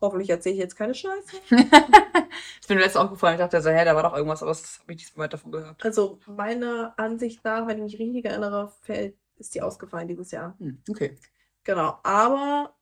Hoffentlich 0.00 0.30
erzähle 0.30 0.54
ich 0.56 0.60
jetzt 0.60 0.76
keine 0.76 0.94
Scheiße. 0.94 1.36
ist 2.60 2.68
mir 2.68 2.76
letztens 2.76 2.96
aufgefallen. 2.96 3.34
Ich 3.34 3.40
dachte 3.40 3.60
so, 3.62 3.70
hä, 3.70 3.84
da 3.84 3.94
war 3.94 4.02
doch 4.02 4.14
irgendwas, 4.16 4.42
aber 4.42 4.50
das 4.50 4.80
habe 4.80 4.92
ich 4.92 4.98
nicht 4.98 5.16
weit 5.16 5.32
davon 5.32 5.52
gehört. 5.52 5.82
Also 5.82 6.18
meiner 6.26 6.94
Ansicht 6.98 7.44
nach, 7.44 7.66
wenn 7.66 7.78
ich 7.78 7.84
mich 7.84 7.98
richtig 8.00 8.24
erinnere, 8.24 8.68
fällt, 8.82 9.16
ist 9.36 9.54
die 9.54 9.62
ausgefallen 9.62 10.08
dieses 10.08 10.30
Jahr. 10.30 10.56
Hm, 10.58 10.82
okay. 10.90 11.16
Genau, 11.64 11.98
aber 12.04 12.74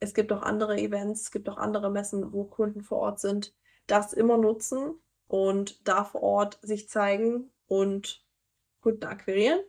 es 0.00 0.14
gibt 0.14 0.32
auch 0.32 0.42
andere 0.42 0.78
Events, 0.78 1.22
es 1.22 1.30
gibt 1.30 1.48
auch 1.48 1.56
andere 1.58 1.90
Messen, 1.90 2.32
wo 2.32 2.44
Kunden 2.44 2.82
vor 2.82 2.98
Ort 2.98 3.20
sind, 3.20 3.54
das 3.86 4.12
immer 4.12 4.38
nutzen 4.38 4.94
und 5.26 5.86
da 5.88 6.04
vor 6.04 6.22
Ort 6.22 6.58
sich 6.62 6.88
zeigen 6.88 7.50
und 7.66 8.24
Kunden 8.80 9.04
akquirieren. 9.04 9.60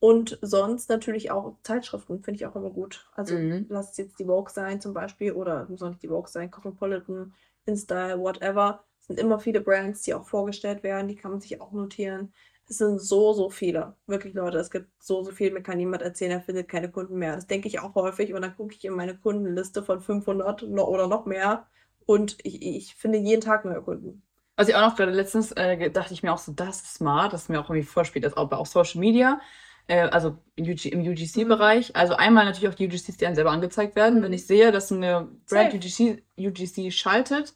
Und 0.00 0.38
sonst 0.42 0.90
natürlich 0.90 1.30
auch 1.30 1.58
Zeitschriften, 1.62 2.22
finde 2.22 2.36
ich 2.36 2.46
auch 2.46 2.56
immer 2.56 2.70
gut. 2.70 3.10
Also 3.14 3.34
Mhm. 3.36 3.66
lass 3.68 3.92
es 3.92 3.96
jetzt 3.98 4.18
die 4.18 4.26
Vogue 4.26 4.52
sein 4.52 4.80
zum 4.80 4.94
Beispiel 4.94 5.32
oder 5.32 5.68
muss 5.68 5.82
auch 5.82 5.90
nicht 5.90 6.02
die 6.02 6.08
Vogue 6.08 6.28
sein, 6.30 6.50
Cosmopolitan, 6.50 7.34
InStyle, 7.66 8.20
whatever. 8.20 8.84
Es 9.00 9.06
sind 9.08 9.20
immer 9.20 9.40
viele 9.40 9.60
Brands, 9.62 10.02
die 10.02 10.14
auch 10.14 10.26
vorgestellt 10.26 10.82
werden, 10.82 11.08
die 11.08 11.16
kann 11.16 11.32
man 11.32 11.40
sich 11.40 11.60
auch 11.60 11.72
notieren. 11.72 12.34
Es 12.68 12.78
sind 12.78 13.00
so, 13.00 13.32
so 13.32 13.50
viele. 13.50 13.94
Wirklich, 14.06 14.34
Leute, 14.34 14.58
es 14.58 14.70
gibt 14.70 14.88
so, 14.98 15.22
so 15.22 15.30
viel, 15.32 15.52
mir 15.52 15.62
kann 15.62 15.76
niemand 15.76 16.02
erzählen, 16.02 16.32
er 16.32 16.40
findet 16.40 16.68
keine 16.68 16.90
Kunden 16.90 17.16
mehr. 17.18 17.34
Das 17.34 17.46
denke 17.46 17.68
ich 17.68 17.80
auch 17.80 17.94
häufig 17.94 18.32
und 18.34 18.42
dann 18.42 18.56
gucke 18.56 18.74
ich 18.74 18.84
in 18.84 18.94
meine 18.94 19.16
Kundenliste 19.16 19.82
von 19.82 20.00
500 20.00 20.62
no- 20.62 20.88
oder 20.88 21.06
noch 21.08 21.26
mehr 21.26 21.66
und 22.06 22.38
ich, 22.42 22.62
ich 22.62 22.94
finde 22.94 23.18
jeden 23.18 23.40
Tag 23.40 23.64
neue 23.64 23.82
Kunden. 23.82 24.22
Was 24.56 24.68
ich 24.68 24.74
auch 24.74 24.82
noch 24.82 24.96
gerade 24.96 25.12
letztens 25.12 25.52
äh, 25.52 25.90
dachte 25.90 26.14
ich 26.14 26.22
mir 26.22 26.32
auch 26.32 26.38
so, 26.38 26.52
das 26.52 26.82
ist 26.82 26.94
smart, 26.94 27.32
das 27.32 27.42
ist 27.42 27.48
mir 27.48 27.60
auch 27.60 27.68
irgendwie 27.68 27.86
vorspielt, 27.86 28.24
das 28.24 28.36
aber 28.36 28.58
auch 28.58 28.66
Social 28.66 29.00
Media, 29.00 29.40
äh, 29.88 30.02
also 30.08 30.38
im, 30.54 30.64
UG, 30.66 30.86
im 30.86 31.00
UGC-Bereich. 31.00 31.96
Also 31.96 32.14
einmal 32.14 32.44
natürlich 32.44 32.68
auch 32.68 32.74
die 32.74 32.86
UGCs, 32.86 33.16
die 33.16 33.26
einem 33.26 33.34
selber 33.34 33.50
angezeigt 33.50 33.96
werden. 33.96 34.22
Wenn 34.22 34.32
ich 34.32 34.46
sehe, 34.46 34.70
dass 34.70 34.92
eine 34.92 35.28
Brand. 35.48 35.74
UGC, 35.74 36.22
UGC 36.38 36.92
schaltet, 36.92 37.54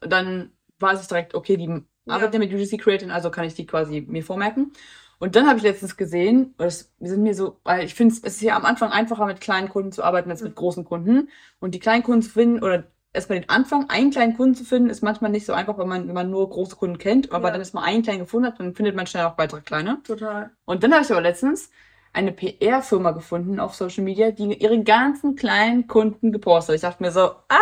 dann 0.00 0.52
weiß 0.78 1.02
ich 1.02 1.08
direkt, 1.08 1.34
okay, 1.34 1.56
die 1.56 1.82
Ja. 2.08 2.38
mit 2.38 2.52
UGC 2.52 2.78
Creating, 2.78 3.10
also 3.10 3.30
kann 3.30 3.44
ich 3.44 3.54
die 3.54 3.66
quasi 3.66 4.04
mir 4.08 4.22
vormerken. 4.24 4.72
Und 5.18 5.34
dann 5.36 5.46
habe 5.48 5.58
ich 5.58 5.64
letztens 5.64 5.96
gesehen, 5.96 6.54
das, 6.58 6.92
wir 7.00 7.10
sind 7.10 7.22
mir 7.22 7.34
so, 7.34 7.58
weil 7.64 7.84
ich 7.84 7.94
finde, 7.94 8.14
es 8.14 8.20
ist 8.20 8.40
ja 8.42 8.56
am 8.56 8.64
Anfang 8.64 8.92
einfacher 8.92 9.26
mit 9.26 9.40
kleinen 9.40 9.68
Kunden 9.68 9.90
zu 9.92 10.04
arbeiten 10.04 10.30
als 10.30 10.42
mit 10.42 10.52
Mhm. 10.52 10.56
großen 10.56 10.84
Kunden. 10.84 11.28
Und 11.60 11.74
die 11.74 11.80
kleinen 11.80 12.02
Kunden 12.04 12.22
zu 12.22 12.30
finden 12.30 12.62
oder 12.62 12.84
erstmal 13.12 13.40
den 13.40 13.48
Anfang, 13.48 13.90
einen 13.90 14.10
kleinen 14.10 14.36
Kunden 14.36 14.54
zu 14.54 14.64
finden, 14.64 14.90
ist 14.90 15.02
manchmal 15.02 15.30
nicht 15.32 15.46
so 15.46 15.52
einfach, 15.54 15.76
wenn 15.78 15.88
man, 15.88 16.06
wenn 16.06 16.14
man 16.14 16.30
nur 16.30 16.48
große 16.48 16.76
Kunden 16.76 16.98
kennt. 16.98 17.32
Aber 17.32 17.48
Ja. 17.48 17.52
dann 17.52 17.60
ist 17.60 17.74
man 17.74 17.82
einen 17.84 18.02
kleinen 18.02 18.20
gefunden 18.20 18.46
hat, 18.46 18.60
dann 18.60 18.74
findet 18.74 18.94
man 18.94 19.06
schnell 19.06 19.24
auch 19.24 19.36
weitere 19.38 19.60
kleine. 19.60 20.00
Total. 20.04 20.50
Und 20.64 20.82
dann 20.84 20.92
habe 20.92 21.02
ich 21.04 21.10
aber 21.10 21.20
letztens 21.20 21.70
eine 22.12 22.32
PR-Firma 22.32 23.10
gefunden 23.12 23.60
auf 23.60 23.74
Social 23.74 24.04
Media, 24.04 24.30
die 24.30 24.54
ihre 24.54 24.82
ganzen 24.82 25.36
kleinen 25.36 25.86
Kunden 25.86 26.32
gepostet 26.32 26.70
hat. 26.70 26.76
Ich 26.76 26.82
dachte 26.82 27.02
mir 27.02 27.10
so, 27.12 27.20
ah, 27.48 27.56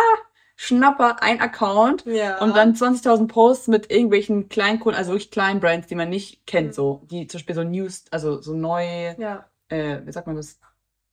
Schnapper, 0.59 1.21
ein 1.21 1.39
Account. 1.39 2.03
Ja. 2.05 2.39
Und 2.41 2.55
dann 2.57 2.73
20.000 2.75 3.27
Posts 3.27 3.67
mit 3.67 3.91
irgendwelchen 3.91 4.49
kleinen 4.49 4.79
Kunden, 4.79 4.97
also 4.97 5.11
wirklich 5.11 5.29
kleinen 5.31 5.59
Brands, 5.59 5.87
die 5.87 5.95
man 5.95 6.09
nicht 6.09 6.45
kennt, 6.47 6.69
Mhm. 6.69 6.73
so, 6.73 7.01
die 7.11 7.27
zum 7.27 7.37
Beispiel 7.37 7.55
so 7.55 7.63
News, 7.63 8.05
also 8.11 8.41
so 8.41 8.53
neue, 8.55 9.15
Ja. 9.19 9.45
äh, 9.69 10.01
wie 10.05 10.11
sagt 10.11 10.25
man 10.27 10.35
das, 10.35 10.59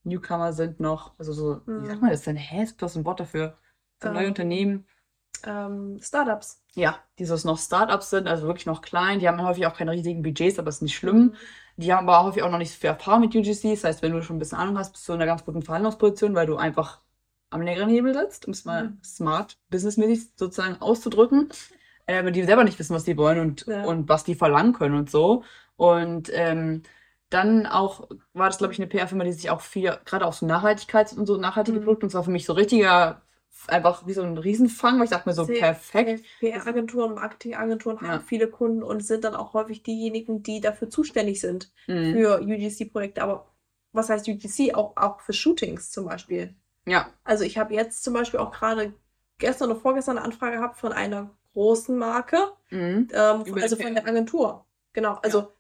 Newcomer 0.02 0.52
sind 0.54 0.80
noch, 0.80 1.12
also 1.18 1.32
so, 1.32 1.60
wie 1.66 1.72
Mhm. 1.72 1.86
sagt 1.86 2.00
man 2.02 2.10
das 2.10 2.22
denn? 2.22 2.36
Hä, 2.36 2.62
ist 2.64 2.80
das 2.82 2.96
ein 2.96 3.04
Wort 3.04 3.20
dafür? 3.20 3.56
So 4.02 4.10
neue 4.10 4.24
Ähm. 4.24 4.28
Unternehmen. 4.30 4.86
Ähm, 5.46 5.98
Startups. 6.00 6.62
Ja, 6.74 6.98
die 7.18 7.26
so 7.26 7.36
noch 7.46 7.58
Startups 7.58 8.10
sind, 8.10 8.26
also 8.28 8.46
wirklich 8.46 8.66
noch 8.66 8.80
klein, 8.80 9.18
die 9.20 9.28
haben 9.28 9.42
häufig 9.42 9.66
auch 9.66 9.76
keine 9.76 9.92
riesigen 9.92 10.22
Budgets, 10.22 10.58
aber 10.58 10.70
ist 10.70 10.80
nicht 10.82 10.96
schlimm. 10.96 11.34
Die 11.76 11.92
haben 11.92 12.08
aber 12.08 12.24
häufig 12.24 12.42
auch 12.42 12.50
noch 12.50 12.58
nicht 12.58 12.72
so 12.72 12.78
viel 12.78 12.90
Erfahrung 12.90 13.20
mit 13.22 13.34
UGC. 13.34 13.72
Das 13.72 13.84
heißt, 13.84 14.02
wenn 14.02 14.12
du 14.12 14.22
schon 14.22 14.36
ein 14.36 14.38
bisschen 14.38 14.58
Ahnung 14.58 14.78
hast, 14.78 14.92
bist 14.92 15.06
du 15.08 15.12
in 15.12 15.18
einer 15.20 15.26
ganz 15.26 15.44
guten 15.44 15.60
Verhandlungsposition, 15.62 16.34
weil 16.34 16.46
du 16.46 16.56
einfach 16.56 17.00
am 17.50 17.62
längeren 17.62 17.88
Hebel 17.88 18.14
sitzt, 18.14 18.46
um 18.46 18.52
es 18.52 18.64
mal 18.64 18.88
Mhm. 18.90 18.98
smart, 19.04 19.58
businessmäßig 19.70 20.30
sozusagen 20.36 20.80
auszudrücken. 20.80 21.48
Äh, 22.06 22.18
aber 22.18 22.30
die 22.30 22.44
selber 22.44 22.64
nicht 22.64 22.78
wissen, 22.78 22.94
was 22.94 23.04
die 23.04 23.16
wollen 23.16 23.38
und, 23.40 23.66
Ja. 23.66 23.84
und 23.84 24.08
was 24.08 24.24
die 24.24 24.34
verlangen 24.34 24.72
können 24.74 24.94
und 24.96 25.10
so. 25.10 25.42
Und 25.76 26.30
ähm, 26.34 26.82
dann 27.30 27.66
auch 27.66 28.08
war 28.34 28.48
das, 28.48 28.58
glaube 28.58 28.72
ich, 28.72 28.78
eine 28.78 28.86
PR-Firma, 28.88 29.24
die 29.24 29.32
sich 29.32 29.50
auch 29.50 29.60
viel, 29.60 29.96
gerade 30.04 30.26
auf 30.26 30.36
so 30.36 30.46
Nachhaltigkeit 30.46 31.12
und 31.14 31.26
so 31.26 31.36
nachhaltige 31.36 31.80
Mhm. 31.80 31.84
Produkte, 31.84 32.06
und 32.06 32.10
zwar 32.10 32.22
für 32.24 32.30
mich 32.30 32.44
so 32.46 32.52
richtiger, 32.52 33.22
einfach 33.68 34.06
wie 34.06 34.12
so 34.12 34.22
ein 34.22 34.36
Riesenfang, 34.36 34.98
weil 34.98 35.04
ich 35.04 35.10
dachte 35.10 35.28
mir 35.28 35.34
so, 35.34 35.46
perfekt. 35.46 36.24
PR-Agenturen, 36.40 37.14
Marketingagenturen 37.14 37.98
Ja. 38.02 38.08
haben 38.08 38.24
viele 38.24 38.48
Kunden 38.48 38.82
und 38.82 39.00
sind 39.04 39.24
dann 39.24 39.34
auch 39.34 39.54
häufig 39.54 39.82
diejenigen, 39.82 40.42
die 40.42 40.60
dafür 40.60 40.90
zuständig 40.90 41.40
sind 41.40 41.72
Mhm. 41.86 42.12
für 42.12 42.40
UGC-Projekte. 42.42 43.22
Aber 43.22 43.46
was 43.92 44.10
heißt 44.10 44.28
UGC? 44.28 44.74
Auch, 44.74 44.96
auch 44.96 45.20
für 45.20 45.32
Shootings 45.32 45.90
zum 45.90 46.04
Beispiel. 46.06 46.54
Ja. 46.86 47.08
Also 47.24 47.44
ich 47.44 47.56
habe 47.58 47.74
jetzt 47.74 48.02
zum 48.04 48.14
Beispiel 48.14 48.40
auch 48.40 48.50
gerade 48.52 48.94
gestern 49.38 49.70
oder 49.70 49.80
vorgestern 49.80 50.16
eine 50.18 50.24
Anfrage 50.26 50.56
gehabt 50.56 50.76
von 50.76 50.92
einer 50.92 51.30
großen 51.52 51.96
Marke, 51.96 52.38
Mhm. 52.70 53.08
ähm, 53.12 53.44
also 53.62 53.76
von 53.76 53.94
der 53.94 54.06
Agentur. 54.06 54.66
Genau, 54.92 55.14
also 55.22 55.52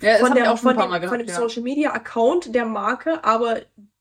Ja, 0.00 0.18
das 0.18 0.20
von, 0.20 0.34
der, 0.34 0.52
auch 0.52 0.58
von, 0.58 0.76
dem, 0.76 0.88
Mal 0.88 0.90
von 0.90 1.00
gehabt. 1.00 1.20
dem 1.20 1.28
Ja. 1.28 1.34
Social 1.34 1.62
Media 1.62 1.92
Account 1.92 2.54
der 2.54 2.64
Marke, 2.66 3.22
aber 3.24 3.60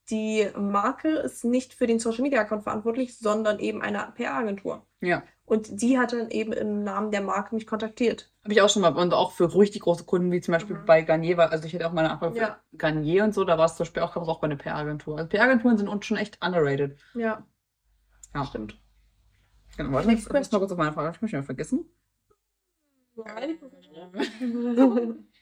die 0.09 0.47
Marke 0.57 1.09
ist 1.09 1.43
nicht 1.43 1.73
für 1.73 1.87
den 1.87 1.99
Social 1.99 2.21
Media 2.23 2.41
Account 2.41 2.63
verantwortlich, 2.63 3.17
sondern 3.17 3.59
eben 3.59 3.81
eine 3.81 4.11
PR-Agentur. 4.15 4.85
ja. 5.01 5.23
Und 5.45 5.81
die 5.81 5.99
hat 5.99 6.13
dann 6.13 6.29
eben 6.31 6.53
im 6.53 6.83
Namen 6.83 7.11
der 7.11 7.21
Marke 7.21 7.53
mich 7.53 7.67
kontaktiert. 7.67 8.31
Habe 8.43 8.53
ich 8.53 8.61
auch 8.61 8.69
schon 8.69 8.81
mal. 8.81 8.95
Und 8.95 9.13
auch 9.13 9.31
für 9.33 9.53
richtig 9.53 9.81
große 9.81 10.05
Kunden, 10.05 10.31
wie 10.31 10.39
zum 10.41 10.53
Beispiel 10.53 10.77
Mhm. 10.77 10.85
bei 10.85 11.01
Garnier 11.01 11.35
war. 11.37 11.51
Also 11.51 11.65
ich 11.67 11.73
hätte 11.73 11.85
auch 11.87 11.91
mal 11.91 12.01
eine 12.05 12.11
Anfrage 12.11 12.33
für 12.35 12.39
Ja. 12.41 12.59
Garnier 12.77 13.23
und 13.25 13.33
so. 13.33 13.43
Da 13.43 13.57
war 13.57 13.65
es 13.65 13.75
zum 13.75 13.83
Beispiel 13.83 14.03
auch, 14.03 14.15
auch 14.15 14.39
bei 14.39 14.45
einer 14.45 14.55
PR-Agentur. 14.55 15.17
Also 15.17 15.27
PR-Agenturen 15.29 15.77
sind 15.77 15.89
uns 15.89 16.05
schon 16.05 16.17
echt 16.17 16.39
underrated. 16.45 16.97
Ja, 17.13 17.45
Ja. 18.33 18.45
stimmt. 18.45 18.79
Genau, 19.75 19.91
warte, 19.91 20.11
jetzt 20.11 20.31
mal 20.31 20.59
kurz 20.59 20.71
auf 20.71 20.77
meine 20.77 20.93
Frage. 20.93 21.11
Ich 21.15 21.21
möchte 21.21 21.37
mal 21.37 21.43
vergessen. 21.43 21.85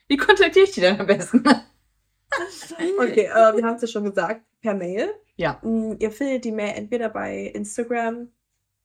Wie 0.07 0.17
kontaktiere 0.17 0.65
ich 0.65 0.71
die 0.71 0.81
denn 0.81 0.99
am 0.99 1.07
besten? 1.07 1.43
Okay, 2.97 3.25
äh, 3.25 3.55
wir 3.57 3.63
haben 3.65 3.75
es 3.75 3.81
ja 3.81 3.87
schon 3.89 4.05
gesagt, 4.05 4.45
per 4.61 4.73
Mail. 4.73 5.13
Ja. 5.35 5.59
Mm, 5.63 5.95
Ihr 5.99 6.11
findet 6.11 6.45
die 6.45 6.53
Mail 6.53 6.75
entweder 6.77 7.09
bei 7.09 7.47
Instagram, 7.47 8.29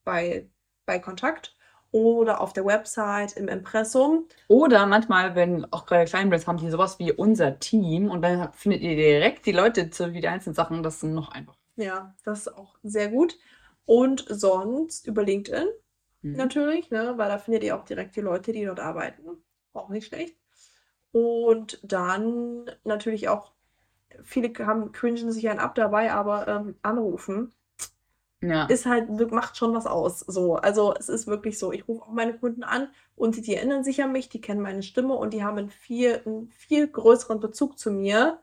bei, 0.03 0.49
bei 0.87 0.97
Kontakt 0.99 1.55
oder 1.91 2.41
auf 2.41 2.53
der 2.53 2.65
Website, 2.65 3.37
im 3.37 3.47
Impressum. 3.47 4.27
Oder 4.47 4.87
manchmal, 4.87 5.35
wenn 5.35 5.71
auch 5.71 5.85
gerade 5.85 6.05
kleine 6.05 6.29
Brands 6.29 6.47
haben, 6.47 6.57
die 6.57 6.69
sowas 6.71 6.99
wie 6.99 7.11
unser 7.13 7.59
Team 7.59 8.09
und 8.09 8.23
dann 8.23 8.51
findet 8.53 8.81
ihr 8.81 8.95
direkt 8.95 9.45
die 9.45 9.51
Leute 9.53 9.89
zu 9.91 10.13
wie 10.13 10.21
die 10.21 10.27
einzelnen 10.27 10.55
Sachen. 10.55 10.83
Das 10.83 10.99
sind 10.99 11.13
noch 11.13 11.29
einfach. 11.31 11.55
Ja, 11.75 12.15
das 12.23 12.41
ist 12.41 12.47
auch 12.57 12.77
sehr 12.83 13.09
gut. 13.09 13.37
Und 13.85 14.25
sonst 14.27 15.07
über 15.07 15.23
LinkedIn 15.23 15.67
Mhm. 16.23 16.37
natürlich, 16.37 16.89
ne, 16.91 17.13
weil 17.17 17.29
da 17.29 17.37
findet 17.39 17.63
ihr 17.63 17.75
auch 17.77 17.85
direkt 17.85 18.15
die 18.15 18.21
Leute, 18.21 18.51
die 18.51 18.65
dort 18.65 18.79
arbeiten. 18.79 19.43
Auch 19.73 19.89
nicht 19.89 20.07
schlecht. 20.07 20.37
Und 21.11 21.79
dann 21.83 22.69
natürlich 22.83 23.29
auch, 23.29 23.53
viele 24.23 24.53
haben 24.65 24.91
cringen 24.93 25.31
sich 25.31 25.49
ein 25.49 25.59
ab 25.59 25.75
dabei, 25.75 26.13
aber 26.13 26.47
ähm, 26.47 26.75
anrufen 26.83 27.53
Ja. 28.41 28.65
ist 28.65 28.85
halt, 28.85 29.09
macht 29.31 29.57
schon 29.57 29.73
was 29.73 29.87
aus. 29.87 30.19
So, 30.19 30.55
also 30.55 30.93
es 30.93 31.09
ist 31.09 31.25
wirklich 31.25 31.57
so. 31.57 31.71
Ich 31.71 31.87
rufe 31.87 32.03
auch 32.03 32.11
meine 32.11 32.37
Kunden 32.37 32.63
an 32.63 32.89
und 33.15 33.47
die 33.47 33.55
erinnern 33.55 33.83
sich 33.83 34.03
an 34.03 34.11
mich, 34.11 34.29
die 34.29 34.41
kennen 34.41 34.61
meine 34.61 34.83
Stimme 34.83 35.15
und 35.15 35.33
die 35.33 35.43
haben 35.43 35.57
einen 35.57 35.69
viel, 35.69 36.21
einen 36.23 36.49
viel 36.51 36.87
größeren 36.87 37.39
Bezug 37.39 37.79
zu 37.79 37.89
mir 37.91 38.39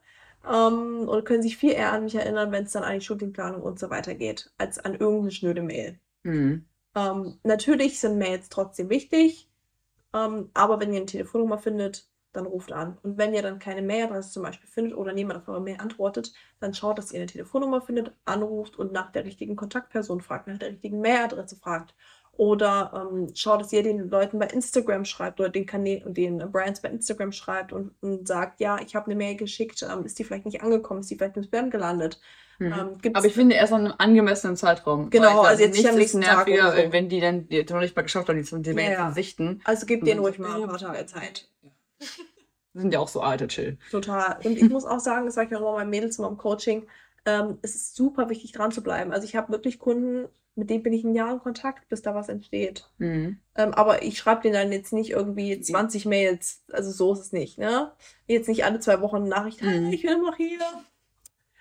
ähm, 0.48 1.08
und 1.08 1.24
können 1.24 1.42
sich 1.42 1.56
viel 1.56 1.72
eher 1.72 1.92
an 1.92 2.04
mich 2.04 2.16
erinnern, 2.16 2.50
wenn 2.50 2.64
es 2.64 2.72
dann 2.72 2.82
an 2.82 2.94
die 2.94 3.04
Shootingplanung 3.04 3.62
und 3.62 3.78
so 3.78 3.88
weiter 3.88 4.14
geht, 4.14 4.52
als 4.58 4.78
an 4.78 4.94
irgendeine 4.94 5.30
schnöde 5.30 5.62
Mail. 5.62 5.98
Mhm. 6.24 6.64
Ähm, 6.96 7.38
natürlich 7.44 8.00
sind 8.00 8.18
Mails 8.18 8.48
trotzdem 8.48 8.90
wichtig, 8.90 9.48
ähm, 10.12 10.50
aber 10.54 10.80
wenn 10.80 10.92
ihr 10.92 10.98
eine 10.98 11.06
Telefonnummer 11.06 11.58
findet, 11.58 12.08
dann 12.34 12.46
ruft 12.46 12.72
an. 12.72 12.98
Und 13.02 13.16
wenn 13.16 13.32
ihr 13.32 13.42
dann 13.42 13.58
keine 13.58 13.82
Mailadresse 13.82 14.30
zum 14.30 14.42
Beispiel 14.42 14.68
findet 14.68 14.96
oder 14.96 15.12
niemand 15.12 15.40
auf 15.40 15.48
eure 15.48 15.60
Mail 15.60 15.78
antwortet, 15.78 16.32
dann 16.60 16.74
schaut, 16.74 16.98
dass 16.98 17.12
ihr 17.12 17.20
eine 17.20 17.26
Telefonnummer 17.26 17.80
findet, 17.80 18.12
anruft 18.24 18.76
und 18.76 18.92
nach 18.92 19.10
der 19.12 19.24
richtigen 19.24 19.56
Kontaktperson 19.56 20.20
fragt, 20.20 20.48
nach 20.48 20.58
der 20.58 20.70
richtigen 20.70 21.00
Mailadresse 21.00 21.56
fragt. 21.56 21.94
Oder 22.36 23.08
ähm, 23.12 23.28
schaut, 23.34 23.60
dass 23.60 23.72
ihr 23.72 23.84
den 23.84 24.10
Leuten 24.10 24.40
bei 24.40 24.46
Instagram 24.46 25.04
schreibt 25.04 25.38
oder 25.38 25.50
den 25.50 25.66
Kanälen, 25.66 26.12
den 26.14 26.38
Brands 26.50 26.82
bei 26.82 26.88
Instagram 26.88 27.30
schreibt 27.30 27.72
und, 27.72 27.94
und 28.00 28.26
sagt, 28.26 28.60
ja, 28.60 28.78
ich 28.84 28.96
habe 28.96 29.06
eine 29.06 29.14
Mail 29.14 29.36
geschickt, 29.36 29.82
ähm, 29.88 30.04
ist 30.04 30.18
die 30.18 30.24
vielleicht 30.24 30.44
nicht 30.44 30.62
angekommen, 30.62 31.00
ist 31.00 31.10
die 31.10 31.16
vielleicht 31.16 31.36
im 31.36 31.44
Spam 31.44 31.70
gelandet. 31.70 32.20
Mhm. 32.58 32.72
Ähm, 32.72 33.12
Aber 33.14 33.26
ich 33.26 33.34
finde 33.34 33.54
erst 33.54 33.72
an 33.72 33.86
einem 33.86 33.94
angemessenen 33.98 34.56
Zeitraum. 34.56 35.10
Genau, 35.10 35.42
also 35.42 35.62
jetzt 35.62 35.76
nicht 35.76 35.88
am 35.88 35.96
nächsten 35.96 36.20
Tag 36.20 36.48
nerviger, 36.48 36.72
oder 36.72 36.86
so. 36.86 36.92
wenn 36.92 37.08
die 37.08 37.20
dann 37.20 37.48
die 37.48 37.64
noch 37.64 37.80
nicht 37.80 37.94
mal 37.94 38.02
geschafft 38.02 38.28
haben, 38.28 38.42
die 38.42 38.62
die 38.62 38.70
Ja, 38.70 38.74
Mails 38.74 38.98
ja. 38.98 39.08
zu 39.08 39.14
sichten. 39.14 39.60
Also 39.64 39.86
gebt 39.86 40.06
denen 40.06 40.20
ruhig 40.20 40.38
mal 40.38 40.54
ein 40.56 40.60
ja, 40.62 40.66
paar 40.66 40.78
Tage 40.78 41.06
Zeit. 41.06 41.48
Wir 42.72 42.80
sind 42.82 42.92
ja 42.92 42.98
auch 43.00 43.08
so 43.08 43.20
alte 43.20 43.46
Chill. 43.46 43.78
Total. 43.90 44.38
Und 44.44 44.56
ich 44.56 44.68
muss 44.68 44.84
auch 44.84 44.98
sagen, 45.00 45.26
das 45.26 45.34
sage 45.36 45.48
ich 45.50 45.56
auch 45.56 45.60
immer 45.60 45.72
meinen 45.74 45.90
Mädels 45.90 46.18
immer 46.18 46.28
im 46.28 46.36
Coaching, 46.38 46.86
ähm, 47.24 47.58
es 47.62 47.74
ist 47.74 47.94
super 47.96 48.28
wichtig, 48.28 48.52
dran 48.52 48.72
zu 48.72 48.82
bleiben. 48.82 49.12
Also 49.12 49.24
ich 49.26 49.36
habe 49.36 49.52
wirklich 49.52 49.78
Kunden, 49.78 50.28
mit 50.56 50.70
denen 50.70 50.82
bin 50.82 50.92
ich 50.92 51.04
ein 51.04 51.14
Jahr 51.14 51.32
in 51.32 51.38
Kontakt, 51.40 51.88
bis 51.88 52.02
da 52.02 52.14
was 52.14 52.28
entsteht. 52.28 52.88
Mhm. 52.98 53.38
Ähm, 53.54 53.74
aber 53.74 54.02
ich 54.02 54.18
schreibe 54.18 54.42
denen 54.42 54.54
dann 54.54 54.72
jetzt 54.72 54.92
nicht 54.92 55.10
irgendwie 55.10 55.60
20 55.60 56.04
Mails. 56.06 56.62
Also 56.72 56.90
so 56.90 57.12
ist 57.12 57.20
es 57.20 57.32
nicht, 57.32 57.58
ne? 57.58 57.92
Jetzt 58.26 58.48
nicht 58.48 58.64
alle 58.64 58.80
zwei 58.80 59.00
Wochen 59.00 59.16
eine 59.16 59.28
Nachricht, 59.28 59.62
Mhm. 59.62 59.66
hey, 59.86 59.94
ich 59.94 60.02
bin 60.02 60.20
noch 60.20 60.36
hier. 60.36 60.58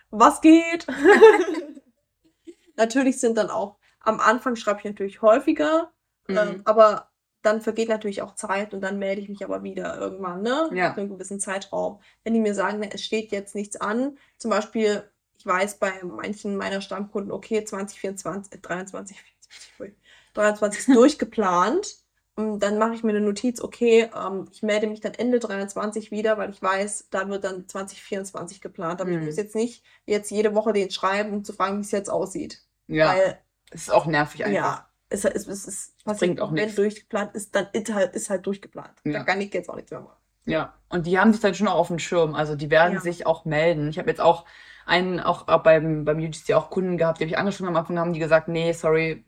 Was 0.10 0.42
geht? 0.42 0.86
natürlich 2.76 3.20
sind 3.20 3.38
dann 3.38 3.50
auch, 3.50 3.78
am 4.00 4.20
Anfang 4.20 4.56
schreibe 4.56 4.80
ich 4.80 4.86
natürlich 4.86 5.22
häufiger, 5.22 5.92
Mhm. 6.28 6.38
ähm, 6.38 6.62
aber 6.66 7.10
dann 7.44 7.62
vergeht 7.62 7.90
natürlich 7.90 8.22
auch 8.22 8.36
Zeit 8.36 8.74
und 8.74 8.82
dann 8.82 9.00
melde 9.00 9.22
ich 9.22 9.30
mich 9.30 9.44
aber 9.44 9.64
wieder 9.64 9.98
irgendwann, 10.00 10.42
ne? 10.42 10.70
Ja. 10.74 10.90
Nach 10.90 10.98
einem 10.98 11.10
gewissen 11.10 11.40
Zeitraum. 11.40 12.02
Wenn 12.24 12.34
die 12.34 12.40
mir 12.40 12.56
sagen, 12.56 12.80
ne, 12.80 12.90
es 12.94 13.04
steht 13.04 13.32
jetzt 13.32 13.56
nichts 13.56 13.76
an, 13.78 14.18
zum 14.38 14.50
Beispiel, 14.52 15.04
ich 15.38 15.46
weiß 15.46 15.78
bei 15.80 15.92
manchen 16.04 16.56
meiner 16.56 16.82
Stammkunden, 16.82 17.32
okay, 17.32 17.64
2024, 17.66 18.54
äh, 18.54 18.60
23, 18.60 19.18
24, 19.20 19.80
ui, 19.80 19.96
23 20.34 20.80
ist 20.88 20.88
durchgeplant, 20.96 21.98
ähm, 22.38 22.60
dann 22.60 22.78
mache 22.80 22.96
ich 22.96 23.04
mir 23.04 23.12
eine 23.12 23.22
Notiz, 23.22 23.62
okay, 23.62 24.10
ähm, 24.16 24.48
ich 24.52 24.64
melde 24.64 24.88
mich 24.88 25.02
dann 25.02 25.14
Ende 25.14 25.40
23 25.40 26.12
wieder, 26.12 26.38
weil 26.38 26.50
ich 26.52 26.62
weiß, 26.62 27.08
da 27.12 27.28
wird 27.30 27.44
dann 27.44 27.68
2024 27.68 28.62
geplant. 28.62 29.02
Aber 29.02 29.12
ich 29.12 29.18
Mhm. 29.18 29.26
muss 29.26 29.38
jetzt 29.38 29.56
nicht 29.56 29.84
jetzt 30.06 30.32
jede 30.32 30.56
Woche 30.56 30.74
den 30.74 30.90
schreiben, 30.92 31.34
um 31.34 31.44
zu 31.44 31.54
fragen, 31.54 31.78
wie 31.78 31.82
es 31.82 31.92
jetzt 31.92 32.10
aussieht. 32.10 32.64
Ja. 32.88 33.10
Weil, 33.16 33.40
Es 33.72 33.84
ist 33.84 33.90
auch 33.92 34.06
nervig 34.06 34.46
einfach. 34.46 34.54
ja, 34.54 34.93
es, 35.14 35.26
es, 35.26 35.48
es, 35.48 35.68
es 35.68 35.96
Das 36.06 36.18
bringt 36.20 36.40
auch 36.42 36.52
wenn 36.56 36.68
nichts. 36.68 36.76
durchgeplant 36.76 37.36
ist, 37.36 37.56
dann 37.56 37.68
ist 37.74 37.94
halt, 37.94 38.16
ist 38.16 38.30
halt 38.30 38.46
durchgeplant. 38.46 39.00
Ja. 39.06 39.20
Da 39.20 39.24
kann 39.24 39.42
ich 39.42 39.54
jetzt 39.54 39.70
auch 39.70 39.76
nichts 39.76 39.92
mehr 39.92 40.02
machen. 40.02 40.18
Ja, 40.46 40.74
und 40.90 41.06
die 41.08 41.18
haben 41.20 41.32
sich 41.32 41.42
dann 41.42 41.56
schon 41.56 41.68
auch 41.70 41.76
auf 41.78 41.88
dem 41.88 42.00
Schirm. 42.00 42.36
Also 42.36 42.56
die 42.56 42.70
werden 42.70 42.96
Ja. 42.96 43.02
sich 43.02 43.26
auch 43.26 43.46
melden. 43.46 43.88
Ich 43.90 43.98
habe 43.98 44.10
jetzt 44.10 44.20
auch 44.20 44.46
einen, 44.86 45.20
auch, 45.22 45.48
auch 45.48 45.64
beim, 45.64 46.04
beim 46.04 46.18
UGC 46.20 46.54
auch 46.54 46.70
Kunden 46.70 46.98
gehabt, 46.98 47.20
die 47.20 47.24
habe 47.24 47.30
ich 47.32 47.38
angeschrieben 47.38 47.70
am 47.70 47.78
Anfang, 47.78 47.98
haben 47.98 48.12
die 48.14 48.20
gesagt, 48.20 48.50
nee, 48.50 48.74
sorry, 48.74 49.26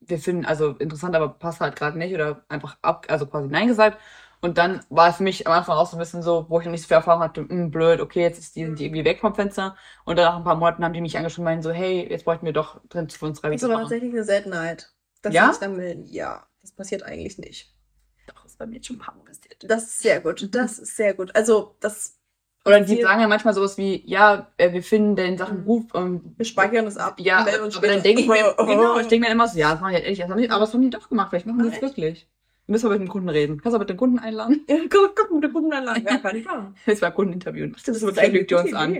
wir 0.00 0.18
finden, 0.18 0.44
also 0.44 0.72
interessant, 0.72 1.16
aber 1.16 1.30
passt 1.30 1.60
halt 1.60 1.76
gerade 1.76 1.96
nicht 1.98 2.14
oder 2.14 2.44
einfach 2.48 2.76
ab, 2.82 3.06
also 3.08 3.26
quasi 3.26 3.48
Nein 3.48 3.68
gesagt. 3.68 3.98
Und 4.40 4.58
dann 4.58 4.84
war 4.90 5.08
es 5.08 5.16
für 5.16 5.22
mich 5.24 5.46
am 5.46 5.52
Anfang 5.54 5.76
auch 5.76 5.86
so 5.90 5.96
ein 5.96 5.98
bisschen 6.00 6.22
so, 6.22 6.46
wo 6.48 6.60
ich 6.60 6.66
noch 6.66 6.72
nicht 6.72 6.82
so 6.82 6.88
viel 6.88 6.96
Erfahrung 6.96 7.22
hatte, 7.22 7.40
hm, 7.48 7.70
blöd, 7.70 8.00
okay, 8.00 8.20
jetzt 8.22 8.38
ist 8.38 8.54
die, 8.54 8.64
sind 8.66 8.78
die 8.78 8.84
irgendwie 8.86 9.04
weg 9.04 9.20
vom 9.20 9.34
Fenster. 9.34 9.74
Und 10.04 10.16
dann 10.18 10.26
nach 10.26 10.36
ein 10.36 10.44
paar 10.44 10.54
Monaten 10.56 10.84
haben 10.84 10.92
die 10.92 11.00
mich 11.00 11.16
angeschrieben 11.16 11.42
und 11.48 11.52
meinen 11.52 11.62
so, 11.62 11.70
hey, 11.72 12.06
jetzt 12.10 12.24
bräuchten 12.24 12.46
wir 12.46 12.52
doch 12.52 12.80
drin 12.88 13.08
für 13.10 13.26
uns 13.26 13.40
drei 13.40 13.50
Das 13.50 13.62
ist 13.62 13.64
aber 13.64 13.74
machen. 13.74 13.82
tatsächlich 13.82 14.12
eine 14.12 14.24
Seltenheit, 14.24 14.94
dass 15.22 15.34
Ja? 15.34 15.50
sich 15.50 15.58
dann 15.60 15.76
melden. 15.76 16.04
Ja, 16.06 16.46
das 16.60 16.72
passiert 16.72 17.02
eigentlich 17.02 17.38
nicht. 17.38 17.74
Doch, 18.26 18.44
ist 18.44 18.58
bei 18.58 18.66
mir 18.66 18.76
jetzt 18.76 18.86
schon 18.86 18.96
ein 18.96 19.00
paar 19.00 19.14
Mal 19.16 19.24
passiert. 19.24 19.64
Das 19.68 19.84
ist 19.84 20.00
sehr 20.00 20.20
gut. 20.20 20.54
Das 20.54 20.78
ist 20.78 20.96
sehr 20.96 21.14
gut. 21.14 21.34
Also, 21.34 21.76
das, 21.80 22.18
Oder 22.64 22.80
die 22.82 23.00
sagen 23.00 23.20
ja 23.20 23.28
manchmal 23.28 23.54
sowas 23.54 23.78
wie, 23.78 24.02
ja, 24.06 24.52
äh, 24.58 24.72
wir 24.72 24.82
finden 24.82 25.16
den 25.16 25.38
Sachen 25.38 25.60
Mhm. 25.60 25.64
gut. 25.64 25.86
ähm, 25.94 26.34
wir 26.36 26.44
speichern 26.44 26.86
es 26.86 26.96
ab. 26.98 27.18
Ja, 27.20 27.38
aber 27.38 27.68
dann 27.86 28.02
denke 28.02 28.22
ich 28.22 28.28
mir, 28.28 28.54
Oh. 28.58 28.66
genau, 28.66 28.98
ich 28.98 29.06
denke 29.06 29.26
mir 29.26 29.32
immer 29.32 29.48
so, 29.48 29.58
ja, 29.58 29.70
das 29.72 29.80
machen 29.80 29.90
die 29.90 29.94
halt 29.96 30.04
ehrlich, 30.04 30.18
das 30.18 30.28
haben 30.28 30.38
die, 30.38 30.50
aber 30.50 30.60
das 30.60 30.74
haben 30.74 30.82
die 30.82 30.90
doch 30.90 31.08
gemacht, 31.08 31.30
vielleicht 31.30 31.46
machen 31.46 31.62
die 31.62 31.70
das 31.70 31.80
wirklich. 31.80 32.28
Wir 32.66 32.72
müssen 32.72 32.86
aber 32.86 32.98
mit 32.98 33.08
dem 33.08 33.10
Kunden 33.10 33.30
reden. 33.30 33.56
Kannst 33.62 33.72
du 33.72 33.76
aber 33.76 33.78
mit 33.84 33.90
dem 33.90 33.96
Kunden 33.96 34.18
einladen? 34.18 34.66
Ja, 34.68 34.76
guck, 34.90 35.16
guck 35.16 35.30
mit 35.32 35.42
der 35.42 35.50
Kundenanlage. 35.50 36.02
Ja, 36.02 36.18
kann 36.18 36.36
ich 36.36 36.44
machen. 36.44 36.76
Jetzt 36.84 37.00
mal 37.02 37.10
Kunden 37.12 37.32
interviewen. 37.32 37.72
Das 37.72 37.80
ist 37.80 37.88
Das 37.88 38.02
aber 38.02 38.12
ist 38.12 38.18
eine 38.18 38.62
uns 38.62 38.74
an. 38.74 38.94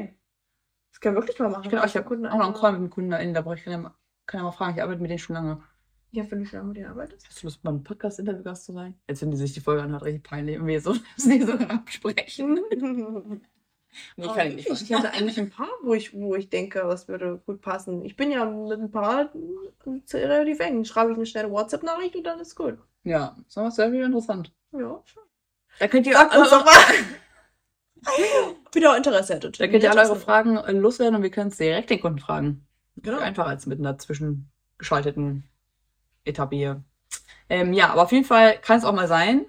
Das 0.90 1.00
können 1.00 1.16
wir 1.16 1.22
wirklich 1.22 1.38
mal 1.38 1.50
machen. 1.50 1.64
Ich, 1.64 1.70
kann, 1.70 1.86
ich 1.86 1.96
habe 1.96 2.06
Kunden 2.06 2.24
auch 2.26 2.30
noch 2.38 2.46
einen 2.46 2.54
einladen. 2.54 2.60
Call 2.60 2.72
mit 2.72 2.80
dem 2.80 2.90
Kunden 2.90 3.10
da 3.10 3.22
da 3.22 3.42
brauche 3.42 3.56
ich 3.56 3.64
kann 3.64 3.72
ja, 3.72 3.78
mal, 3.78 3.94
kann 4.26 4.40
ja 4.40 4.44
mal 4.44 4.52
fragen, 4.52 4.74
ich 4.76 4.82
arbeite 4.82 5.02
mit 5.02 5.10
denen 5.10 5.18
schon 5.18 5.34
lange. 5.34 5.62
Ja, 6.10 6.24
finde 6.24 6.44
ich 6.44 6.52
lange 6.52 6.68
mit 6.68 6.76
dir 6.78 6.88
arbeitest. 6.88 7.26
Hast 7.28 7.42
du 7.42 7.46
Lust, 7.46 7.62
beim 7.62 7.84
Podcast-Interviewgast 7.84 8.64
zu 8.64 8.72
sein? 8.72 8.98
Jetzt, 9.08 9.20
wenn 9.20 9.30
die 9.30 9.36
sich 9.36 9.52
die 9.52 9.60
Folge 9.60 9.82
anhört, 9.82 10.04
richtig 10.04 10.22
peinlich, 10.22 10.64
wir 10.64 10.80
so, 10.80 10.94
sie 11.16 11.42
so 11.42 11.52
absprechen. 11.52 12.60
Nee, 14.16 14.26
Aber 14.26 14.34
kann 14.34 14.48
ich 14.48 14.56
nicht. 14.56 14.82
Ich 14.82 14.92
hatte 14.92 15.10
eigentlich 15.12 15.38
ein 15.40 15.48
paar, 15.48 15.70
wo 15.82 15.94
ich, 15.94 16.12
wo 16.12 16.34
ich 16.34 16.50
denke, 16.50 16.80
das 16.80 17.08
würde 17.08 17.40
gut 17.46 17.62
passen. 17.62 18.04
Ich 18.04 18.16
bin 18.16 18.30
ja 18.30 18.44
mit 18.44 18.78
ein 18.78 18.90
paar 18.90 19.30
relativ 20.12 20.60
eng. 20.60 20.84
Schreibe 20.84 21.10
ich 21.12 21.16
eine 21.16 21.24
schnelle 21.24 21.50
WhatsApp-Nachricht 21.50 22.14
und 22.14 22.24
dann 22.24 22.38
ist 22.38 22.54
gut. 22.54 22.78
Ja, 23.04 23.34
das 23.46 23.56
war 23.56 23.70
sehr 23.70 23.90
viel 23.90 24.02
interessant. 24.04 24.52
Ja, 24.72 25.00
schon. 25.06 25.22
Da 25.78 25.88
könnt 25.88 26.06
ihr, 26.06 26.12
Sagt 26.12 26.36
uns 26.36 26.50
doch 26.50 26.64
mal. 26.64 26.72
Wieder 28.72 28.96
Interesse 28.98 29.34
hättet. 29.34 29.58
da 29.58 29.66
könnt 29.66 29.82
ihr 29.82 29.90
alle 29.90 30.02
eure 30.02 30.16
Fragen 30.16 30.58
äh, 30.58 30.72
loswerden 30.72 31.16
und 31.16 31.22
wir 31.22 31.30
können 31.30 31.48
es 31.50 31.56
direkt 31.56 31.90
den 31.90 32.00
Kunden 32.00 32.18
fragen. 32.18 32.66
Genau. 32.96 33.18
Einfacher 33.18 33.48
als 33.48 33.66
mit 33.66 33.78
einer 33.78 33.96
zwischengeschalteten 33.96 35.48
Etappe 36.28 36.56
hier. 36.56 36.82
Ähm, 37.48 37.72
ja, 37.72 37.90
aber 37.90 38.02
auf 38.02 38.12
jeden 38.12 38.24
Fall 38.24 38.58
kann 38.58 38.78
es 38.78 38.84
auch 38.84 38.92
mal 38.92 39.08
sein, 39.08 39.46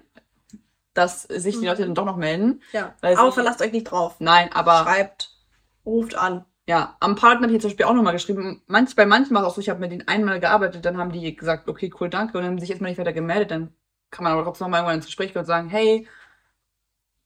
dass 0.94 1.22
sich 1.22 1.56
die 1.56 1.60
Mhm. 1.62 1.66
Leute 1.68 1.82
dann 1.82 1.94
doch 1.94 2.04
noch 2.04 2.16
melden. 2.16 2.62
Ja, 2.72 2.94
aber 3.02 3.32
verlasst 3.32 3.62
euch 3.62 3.72
nicht 3.72 3.84
drauf. 3.84 4.16
Nein, 4.18 4.50
aber 4.52 4.82
Schreibt, 4.84 5.30
ruft 5.86 6.14
an. 6.16 6.44
ja, 6.66 6.96
am 7.00 7.14
Partner 7.14 7.42
habe 7.44 7.46
ich 7.48 7.52
jetzt 7.54 7.62
zum 7.62 7.70
Beispiel 7.70 7.86
auch 7.86 7.94
nochmal 7.94 8.12
geschrieben. 8.14 8.62
Manch, 8.66 8.94
bei 8.96 9.06
manchen 9.06 9.34
war 9.34 9.42
es 9.42 9.48
auch 9.48 9.54
so, 9.54 9.60
ich 9.60 9.68
habe 9.70 9.80
mit 9.80 9.92
denen 9.92 10.08
einmal 10.08 10.40
gearbeitet, 10.40 10.84
dann 10.84 10.98
haben 10.98 11.12
die 11.12 11.34
gesagt, 11.36 11.68
okay, 11.68 11.92
cool, 12.00 12.08
danke, 12.10 12.36
und 12.36 12.42
dann 12.44 12.52
haben 12.52 12.58
sich 12.58 12.68
jetzt 12.68 12.80
mal 12.80 12.88
nicht 12.88 12.98
weiter 12.98 13.12
gemeldet. 13.12 13.50
Dann 13.50 13.72
kann 14.10 14.24
man 14.24 14.32
aber 14.32 14.44
trotzdem 14.44 14.64
nochmal 14.66 14.80
irgendwann 14.80 14.96
ins 14.96 15.06
Gespräch 15.06 15.32
gehen 15.32 15.40
und 15.40 15.46
sagen, 15.46 15.68
hey, 15.68 16.06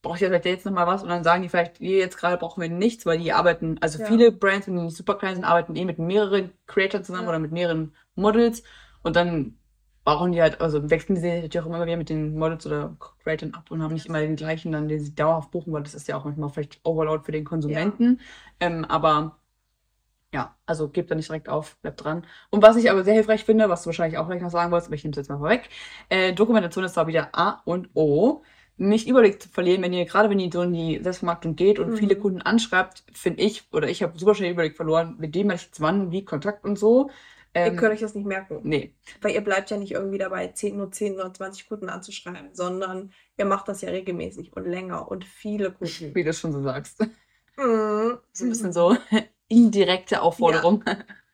brauche 0.03 0.17
ich 0.17 0.21
vielleicht 0.25 0.45
jetzt 0.45 0.67
nochmal 0.67 0.87
was? 0.87 1.03
Und 1.03 1.09
dann 1.09 1.25
sagen 1.25 1.43
die 1.43 1.49
vielleicht, 1.49 1.81
nee, 1.81 1.99
jetzt 1.99 2.19
gerade 2.19 2.37
brauchen 2.37 2.61
wir 2.61 2.69
nichts, 2.69 3.07
weil 3.07 3.19
die 3.19 3.33
arbeiten, 3.33 3.79
also 3.81 3.99
Ja. 3.99 4.07
viele 4.07 4.31
Brands, 4.33 4.67
wenn 4.67 4.77
die 4.77 4.83
nicht 4.83 4.97
super 4.97 5.15
klein 5.15 5.35
sind, 5.37 5.45
arbeiten 5.45 5.75
eh 5.77 5.85
mit 5.87 5.99
mehreren 5.99 6.53
Creators 6.67 7.07
zusammen 7.07 7.25
Ja. 7.25 7.31
oder 7.31 7.39
mit 7.39 7.53
mehreren 7.53 7.95
Models. 8.15 8.63
Und 9.05 9.17
dann 9.17 9.59
brauchen 10.05 10.33
die 10.33 10.43
halt, 10.43 10.61
also 10.63 10.91
wechseln 10.91 11.17
die 11.17 11.23
sich 11.23 11.33
natürlich 11.43 11.61
auch 11.61 11.67
immer 11.67 11.87
wieder 11.87 11.97
mit 11.99 12.11
den 12.11 12.39
Models 12.39 12.67
oder 12.67 12.97
Creators 13.25 13.55
ab 13.55 13.71
und 13.71 13.83
haben 13.83 13.95
nicht 13.95 14.07
immer 14.07 14.21
den 14.21 14.37
gleichen, 14.37 14.73
dann 14.73 14.89
den 14.89 15.01
sie 15.01 15.15
dauerhaft 15.15 15.53
buchen, 15.53 15.73
weil 15.75 15.85
das 15.85 15.95
ist 15.95 16.09
ja 16.09 16.17
auch 16.19 16.25
manchmal 16.27 16.51
vielleicht 16.51 16.81
Overload 16.85 17.25
für 17.25 17.33
den 17.33 17.45
Konsumenten. 17.45 18.21
Ähm, 18.61 18.85
aber 18.87 19.39
ja, 20.33 20.57
also 20.67 20.89
gebt 20.89 21.11
da 21.11 21.15
nicht 21.15 21.29
direkt 21.29 21.49
auf, 21.49 21.77
bleibt 21.79 22.03
dran. 22.05 22.27
Und 22.51 22.63
was 22.63 22.77
ich 22.77 22.91
aber 22.91 23.05
sehr 23.05 23.15
hilfreich 23.15 23.45
finde, 23.45 23.69
was 23.69 23.83
du 23.83 23.87
wahrscheinlich 23.89 24.19
auch 24.19 24.27
gleich 24.27 24.43
noch 24.43 24.51
sagen 24.51 24.73
wolltest, 24.73 24.89
aber 24.89 24.97
ich 24.97 25.05
nehme 25.05 25.13
es 25.13 25.17
jetzt 25.19 25.29
mal 25.31 25.39
vorweg, 25.39 25.69
äh, 26.09 26.33
Dokumentation 26.33 26.85
ist 26.85 26.97
da 26.97 27.07
wieder 27.07 27.29
A 27.35 27.63
und 27.65 27.91
O. 27.95 28.43
Nicht 28.77 29.07
Überblick 29.07 29.41
zu 29.41 29.49
verlieren, 29.49 29.83
wenn 29.83 29.93
ihr, 29.93 30.05
gerade 30.05 30.29
wenn 30.31 30.41
ihr 30.41 30.51
so 30.53 30.63
in 30.63 30.73
die 30.73 31.01
Selbstvermarktung 31.01 31.55
geht 31.55 31.79
und 31.79 31.91
Mhm. 31.91 31.97
viele 31.97 32.17
Kunden 32.17 32.43
anschreibt, 32.43 33.05
finde 33.13 33.43
ich, 33.43 33.65
oder 33.73 33.89
ich 33.89 34.03
habe 34.03 34.19
super 34.19 34.35
schnell 34.35 34.49
den 34.49 34.55
Überblick 34.55 34.77
verloren, 34.77 35.15
mit 35.19 35.35
dem 35.37 35.51
ich 35.53 35.63
jetzt 35.67 35.81
wann, 35.81 36.11
wie 36.11 36.25
Kontakt 36.25 36.65
und 36.65 36.77
so. 36.77 37.11
Ihr 37.63 37.73
Ähm, 37.73 37.77
könnt 37.77 37.93
euch 37.95 38.01
das 38.01 38.15
nicht 38.15 38.27
merken. 38.27 38.63
nee, 38.63 38.95
Weil 39.23 39.33
ihr 39.35 39.43
bleibt 39.43 39.71
ja 39.71 39.77
nicht 39.77 39.93
irgendwie 39.93 40.19
dabei, 40.19 40.49
10, 40.49 40.77
nur 40.77 40.91
10 40.93 41.15
oder 41.15 41.33
20 41.33 41.69
Kunden 41.69 41.89
anzuschreiben, 41.89 42.55
sondern 42.55 43.13
ihr 43.39 43.45
macht 43.47 43.69
das 43.69 43.81
ja 43.83 43.91
regelmäßig 43.91 44.53
und 44.57 44.67
länger 44.67 45.11
und 45.11 45.25
viele 45.25 45.73
Kunden. 45.73 46.15
wie 46.15 46.25
du 46.25 46.33
schon 46.33 46.53
so 46.53 46.63
sagst. 46.63 47.01
Mhm. 47.57 48.19
So 48.33 48.45
ein 48.45 48.49
bisschen 48.51 48.73
so 48.73 48.97
indirekte 49.49 50.23
Aufforderung. 50.23 50.85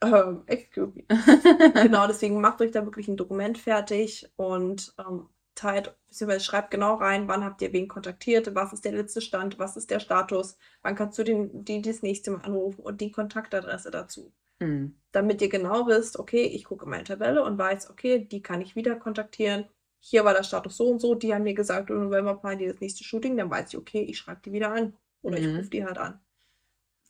Ähm, 0.02 0.42
excuse 0.46 0.92
me. 0.94 1.04
genau, 1.78 2.06
deswegen 2.06 2.40
macht 2.40 2.60
euch 2.62 2.70
da 2.72 2.84
wirklich 2.84 3.08
ein 3.08 3.16
Dokument 3.16 3.58
fertig 3.58 4.30
und 4.36 4.94
ähm, 4.98 5.28
teilt, 5.54 5.94
beziehungsweise 6.08 6.44
schreibt 6.44 6.70
genau 6.70 6.94
rein, 6.94 7.28
wann 7.28 7.44
habt 7.44 7.60
ihr 7.62 7.72
wen 7.72 7.88
kontaktiert, 7.88 8.54
was 8.54 8.72
ist 8.72 8.84
der 8.84 8.92
letzte 8.92 9.20
Stand, 9.20 9.58
was 9.58 9.76
ist 9.76 9.90
der 9.90 10.00
Status, 10.00 10.56
wann 10.82 10.94
kannst 10.94 11.18
du 11.18 11.24
den, 11.24 11.64
die 11.64 11.82
das 11.82 12.02
nächste 12.02 12.30
Mal 12.30 12.42
anrufen 12.42 12.80
und 12.82 13.00
die 13.00 13.10
Kontaktadresse 13.12 13.90
dazu. 13.90 14.32
Hm. 14.60 14.94
Damit 15.12 15.42
ihr 15.42 15.48
genau 15.48 15.86
wisst, 15.88 16.18
okay, 16.18 16.44
ich 16.44 16.64
gucke 16.64 16.86
meine 16.86 17.04
Tabelle 17.04 17.42
und 17.42 17.58
weiß, 17.58 17.90
okay, 17.90 18.24
die 18.24 18.42
kann 18.42 18.60
ich 18.60 18.76
wieder 18.76 18.94
kontaktieren. 18.96 19.64
Hier 19.98 20.24
war 20.24 20.34
der 20.34 20.44
Status 20.44 20.76
so 20.76 20.88
und 20.88 21.00
so, 21.00 21.14
die 21.14 21.34
haben 21.34 21.42
mir 21.42 21.54
gesagt, 21.54 21.90
im 21.90 22.04
November 22.04 22.34
planen 22.36 22.58
die 22.58 22.66
das 22.66 22.80
nächste 22.80 23.04
Shooting, 23.04 23.36
dann 23.36 23.50
weiß 23.50 23.70
ich, 23.70 23.78
okay, 23.78 24.00
ich 24.02 24.18
schreibe 24.18 24.40
die 24.44 24.52
wieder 24.52 24.72
an 24.72 24.94
oder 25.22 25.38
ich 25.38 25.46
Mhm. 25.46 25.56
rufe 25.56 25.70
die 25.70 25.84
halt 25.84 25.98
an. 25.98 26.20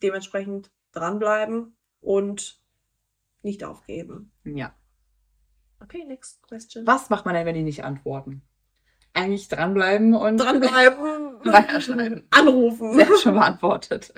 Dementsprechend 0.01 0.71
dranbleiben 0.91 1.75
und 2.01 2.59
nicht 3.43 3.63
aufgeben. 3.63 4.31
Ja. 4.43 4.75
Okay, 5.79 6.03
next 6.05 6.41
question. 6.43 6.85
Was 6.85 7.09
macht 7.09 7.25
man 7.25 7.33
denn, 7.35 7.45
wenn 7.45 7.55
die 7.55 7.63
nicht 7.63 7.83
antworten? 7.83 8.41
Eigentlich 9.13 9.47
dranbleiben 9.47 10.13
und 10.13 10.37
Dranbleiben. 10.37 11.39
Weiterschreiben. 11.45 12.27
Anrufen. 12.29 12.93
Sehr 12.93 13.17
schon 13.17 13.33
beantwortet. 13.33 14.13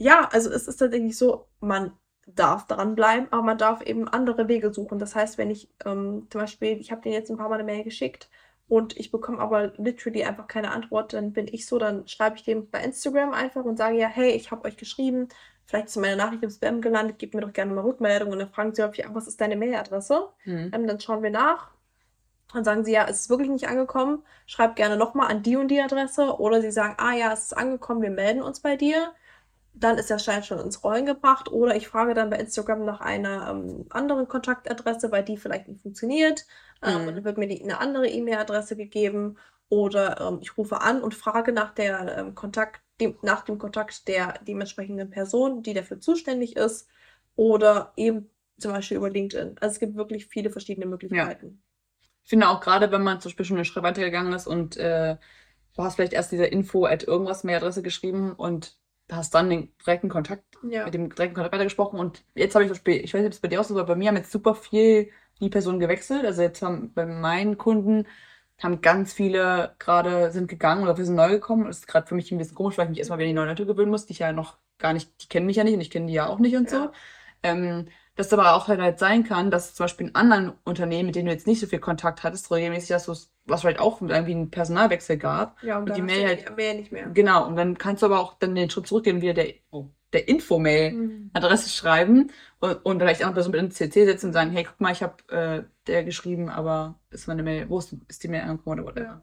Ja, 0.00 0.30
also 0.32 0.50
es 0.50 0.66
ist 0.66 0.78
tatsächlich 0.78 1.18
so, 1.18 1.46
man 1.60 1.92
darf 2.26 2.66
dranbleiben, 2.66 3.28
aber 3.30 3.42
man 3.42 3.58
darf 3.58 3.82
eben 3.82 4.08
andere 4.08 4.48
Wege 4.48 4.72
suchen. 4.72 4.98
Das 4.98 5.14
heißt, 5.14 5.36
wenn 5.36 5.50
ich 5.50 5.68
ähm, 5.84 6.26
zum 6.30 6.40
Beispiel, 6.40 6.80
ich 6.80 6.90
habe 6.90 7.02
dir 7.02 7.12
jetzt 7.12 7.30
ein 7.30 7.36
paar 7.36 7.50
Mal 7.50 7.56
eine 7.56 7.64
Mail 7.64 7.84
geschickt 7.84 8.30
und 8.66 8.96
ich 8.96 9.10
bekomme 9.10 9.40
aber 9.40 9.74
literally 9.76 10.24
einfach 10.24 10.46
keine 10.46 10.70
Antwort, 10.70 11.12
dann 11.12 11.34
bin 11.34 11.48
ich 11.48 11.66
so, 11.66 11.78
dann 11.78 12.08
schreibe 12.08 12.36
ich 12.36 12.44
dem 12.44 12.70
bei 12.70 12.82
Instagram 12.82 13.34
einfach 13.34 13.62
und 13.64 13.76
sage 13.76 13.98
ja, 13.98 14.08
hey, 14.08 14.30
ich 14.30 14.50
habe 14.50 14.66
euch 14.66 14.78
geschrieben, 14.78 15.28
vielleicht 15.66 15.88
ist 15.88 15.96
meine 15.96 16.16
Nachricht 16.16 16.42
im 16.44 16.50
Spam 16.50 16.80
gelandet, 16.80 17.18
gebt 17.18 17.34
mir 17.34 17.42
doch 17.42 17.52
gerne 17.52 17.74
mal 17.74 17.82
Rückmeldung 17.82 18.30
und 18.30 18.38
dann 18.38 18.48
fragen 18.48 18.74
sie 18.74 18.82
häufig, 18.82 19.04
was 19.12 19.28
ist 19.28 19.38
deine 19.42 19.56
Mailadresse? 19.56 20.28
Hm. 20.44 20.70
Ähm, 20.74 20.86
dann 20.86 20.98
schauen 20.98 21.22
wir 21.22 21.30
nach. 21.30 21.72
Dann 22.54 22.64
sagen 22.64 22.84
sie, 22.86 22.92
ja, 22.92 23.06
es 23.06 23.20
ist 23.20 23.30
wirklich 23.30 23.50
nicht 23.50 23.68
angekommen. 23.68 24.22
Schreibt 24.46 24.76
gerne 24.76 24.96
nochmal 24.96 25.30
an 25.30 25.42
die 25.42 25.56
und 25.56 25.68
die 25.68 25.80
Adresse. 25.80 26.40
Oder 26.40 26.62
sie 26.62 26.72
sagen, 26.72 26.94
ah 26.96 27.12
ja, 27.12 27.32
es 27.32 27.44
ist 27.44 27.56
angekommen, 27.56 28.02
wir 28.02 28.10
melden 28.10 28.42
uns 28.42 28.60
bei 28.60 28.76
dir. 28.76 29.12
Dann 29.72 29.98
ist 29.98 30.10
der 30.10 30.18
Schein 30.18 30.42
schon 30.42 30.58
ins 30.60 30.82
Rollen 30.84 31.06
gebracht. 31.06 31.50
Oder 31.50 31.76
ich 31.76 31.88
frage 31.88 32.14
dann 32.14 32.30
bei 32.30 32.38
Instagram 32.38 32.84
nach 32.84 33.00
einer 33.00 33.50
ähm, 33.50 33.86
anderen 33.90 34.28
Kontaktadresse, 34.28 35.10
weil 35.12 35.24
die 35.24 35.36
vielleicht 35.36 35.68
nicht 35.68 35.82
funktioniert. 35.82 36.46
Ähm, 36.82 37.06
Mhm. 37.06 37.08
und 37.08 37.14
dann 37.16 37.24
wird 37.24 37.38
mir 37.38 37.48
die, 37.48 37.62
eine 37.62 37.78
andere 37.80 38.08
E-Mail-Adresse 38.08 38.76
gegeben. 38.76 39.38
Oder 39.68 40.20
ähm, 40.20 40.38
ich 40.42 40.56
rufe 40.58 40.80
an 40.80 41.02
und 41.02 41.14
frage 41.14 41.52
nach 41.52 41.72
der 41.74 42.18
ähm, 42.18 42.34
Kontakt, 42.34 42.82
dem, 43.00 43.16
nach 43.22 43.42
dem 43.42 43.58
Kontakt 43.58 44.08
der 44.08 44.34
dementsprechenden 44.46 45.10
Person, 45.10 45.62
die 45.62 45.74
dafür 45.74 46.00
zuständig 46.00 46.56
ist. 46.56 46.88
Oder 47.36 47.92
eben 47.96 48.30
zum 48.58 48.72
Beispiel 48.72 48.96
über 48.98 49.10
LinkedIn. 49.10 49.56
Also 49.60 49.74
es 49.74 49.80
gibt 49.80 49.96
wirklich 49.96 50.26
viele 50.26 50.50
verschiedene 50.50 50.86
Möglichkeiten. 50.86 51.62
Ich 52.24 52.30
finde 52.30 52.48
auch 52.48 52.60
gerade, 52.60 52.92
wenn 52.92 53.02
man 53.02 53.20
zum 53.20 53.30
Beispiel 53.30 53.44
schon 53.46 53.56
einen 53.56 53.64
Schritt 53.64 53.82
weitergegangen 53.82 54.32
ist 54.32 54.46
und 54.46 54.76
äh, 54.76 55.16
du 55.74 55.82
hast 55.82 55.96
vielleicht 55.96 56.12
erst 56.12 56.32
diese 56.32 56.46
Info 56.46 56.86
at 56.86 57.02
irgendwas 57.04 57.44
Mailadresse 57.44 57.82
geschrieben 57.82 58.32
und 58.32 58.79
hast 59.12 59.34
dann 59.34 59.50
den 59.50 59.72
direkten 59.84 60.08
Kontakt 60.08 60.44
Ja. 60.62 60.84
mit 60.84 60.94
dem 60.94 61.14
direkten 61.14 61.34
Kontakt 61.34 61.54
weitergesprochen 61.54 61.98
und 61.98 62.24
jetzt 62.34 62.54
habe 62.54 62.64
ich 62.64 62.68
zum 62.68 62.74
Beispiel, 62.76 62.96
ich 63.04 63.12
weiß 63.14 63.20
nicht, 63.20 63.26
ob 63.28 63.32
es 63.32 63.40
bei 63.40 63.48
dir 63.48 63.60
auch 63.60 63.64
so 63.64 63.74
aber 63.74 63.86
bei 63.86 63.96
mir 63.96 64.08
haben 64.08 64.16
jetzt 64.16 64.32
super 64.32 64.54
viel 64.54 65.10
die 65.40 65.48
Personen 65.48 65.80
gewechselt. 65.80 66.24
Also 66.26 66.42
jetzt 66.42 66.60
haben 66.62 66.92
bei 66.92 67.06
meinen 67.06 67.56
Kunden 67.58 68.06
haben 68.62 68.80
ganz 68.82 69.12
viele 69.14 69.74
gerade 69.78 70.30
sind 70.32 70.48
gegangen 70.48 70.82
oder 70.82 70.96
wir 70.98 71.04
sind 71.04 71.14
neu 71.14 71.30
gekommen. 71.30 71.66
Das 71.66 71.78
ist 71.78 71.86
gerade 71.86 72.06
für 72.06 72.14
mich 72.14 72.30
ein 72.30 72.38
bisschen 72.38 72.54
komisch, 72.54 72.76
weil 72.76 72.84
ich 72.86 72.90
mich 72.90 72.98
erstmal 72.98 73.18
wieder 73.18 73.26
an 73.28 73.30
die 73.30 73.34
neuen 73.34 73.48
Leute 73.48 73.66
gewöhnen 73.66 73.90
muss, 73.90 74.06
die 74.06 74.12
ich 74.12 74.18
ja 74.18 74.32
noch 74.32 74.58
gar 74.78 74.92
nicht, 74.92 75.22
die 75.22 75.28
kennen 75.28 75.46
mich 75.46 75.56
ja 75.56 75.64
nicht 75.64 75.74
und 75.74 75.80
ich 75.80 75.90
kenne 75.90 76.06
die 76.06 76.12
ja 76.12 76.26
auch 76.26 76.38
nicht 76.38 76.56
und 76.56 76.68
so. 76.68 76.76
Ja. 76.76 76.92
Ähm, 77.42 77.88
dass 78.16 78.32
aber 78.32 78.54
auch 78.54 78.68
halt, 78.68 78.80
halt 78.80 78.98
sein 78.98 79.24
kann, 79.24 79.50
dass 79.50 79.74
zum 79.74 79.84
Beispiel 79.84 80.08
in 80.08 80.14
anderen 80.14 80.52
Unternehmen, 80.64 81.06
mit 81.06 81.14
denen 81.16 81.26
du 81.26 81.32
jetzt 81.32 81.46
nicht 81.46 81.60
so 81.60 81.66
viel 81.66 81.78
Kontakt 81.78 82.22
hattest, 82.22 82.50
regelmäßig, 82.50 82.88
dass 82.90 83.06
du 83.06 83.14
was 83.46 83.60
vielleicht 83.62 83.80
auch 83.80 84.00
irgendwie 84.02 84.32
einen 84.32 84.50
Personalwechsel 84.50 85.16
gab. 85.16 85.62
Ja, 85.62 85.76
und, 85.76 85.82
Und 85.82 85.88
dann 85.90 85.96
die 85.96 86.02
hast 86.12 86.18
Mail 86.18 86.28
halt- 86.28 86.48
die 86.48 86.52
Mail 86.54 86.74
nicht 86.76 86.92
mehr. 86.92 87.06
Genau, 87.08 87.46
und 87.46 87.56
dann 87.56 87.78
kannst 87.78 88.02
du 88.02 88.06
aber 88.06 88.20
auch 88.20 88.34
dann 88.38 88.54
den 88.54 88.68
Schritt 88.70 88.86
zurückgehen 88.86 89.16
und 89.16 89.22
wieder 89.22 89.34
der, 89.34 89.54
oh, 89.70 89.86
der 90.12 90.28
Info-Mail 90.28 90.92
Mhm. 90.92 91.30
Schreiben 91.68 92.30
und, 92.58 92.84
und 92.84 92.98
vielleicht 92.98 93.24
auch 93.24 93.32
Person 93.32 93.52
mit 93.52 93.60
ins 93.60 93.76
CC 93.76 94.04
setzen 94.04 94.26
und 94.26 94.32
sagen, 94.32 94.50
hey, 94.50 94.64
guck 94.64 94.80
mal, 94.80 94.92
ich 94.92 95.02
habe 95.02 95.16
äh, 95.28 95.62
der 95.86 96.04
geschrieben, 96.04 96.48
aber 96.48 96.96
ist 97.10 97.28
meine 97.28 97.42
Mail, 97.42 97.68
wo 97.70 97.78
ist, 97.78 97.94
ist 98.08 98.22
die 98.22 98.28
Mail 98.28 98.42
angekommen 98.42 98.80
oder 98.80 98.88
whatever. 98.88 99.06
Ja. 99.06 99.22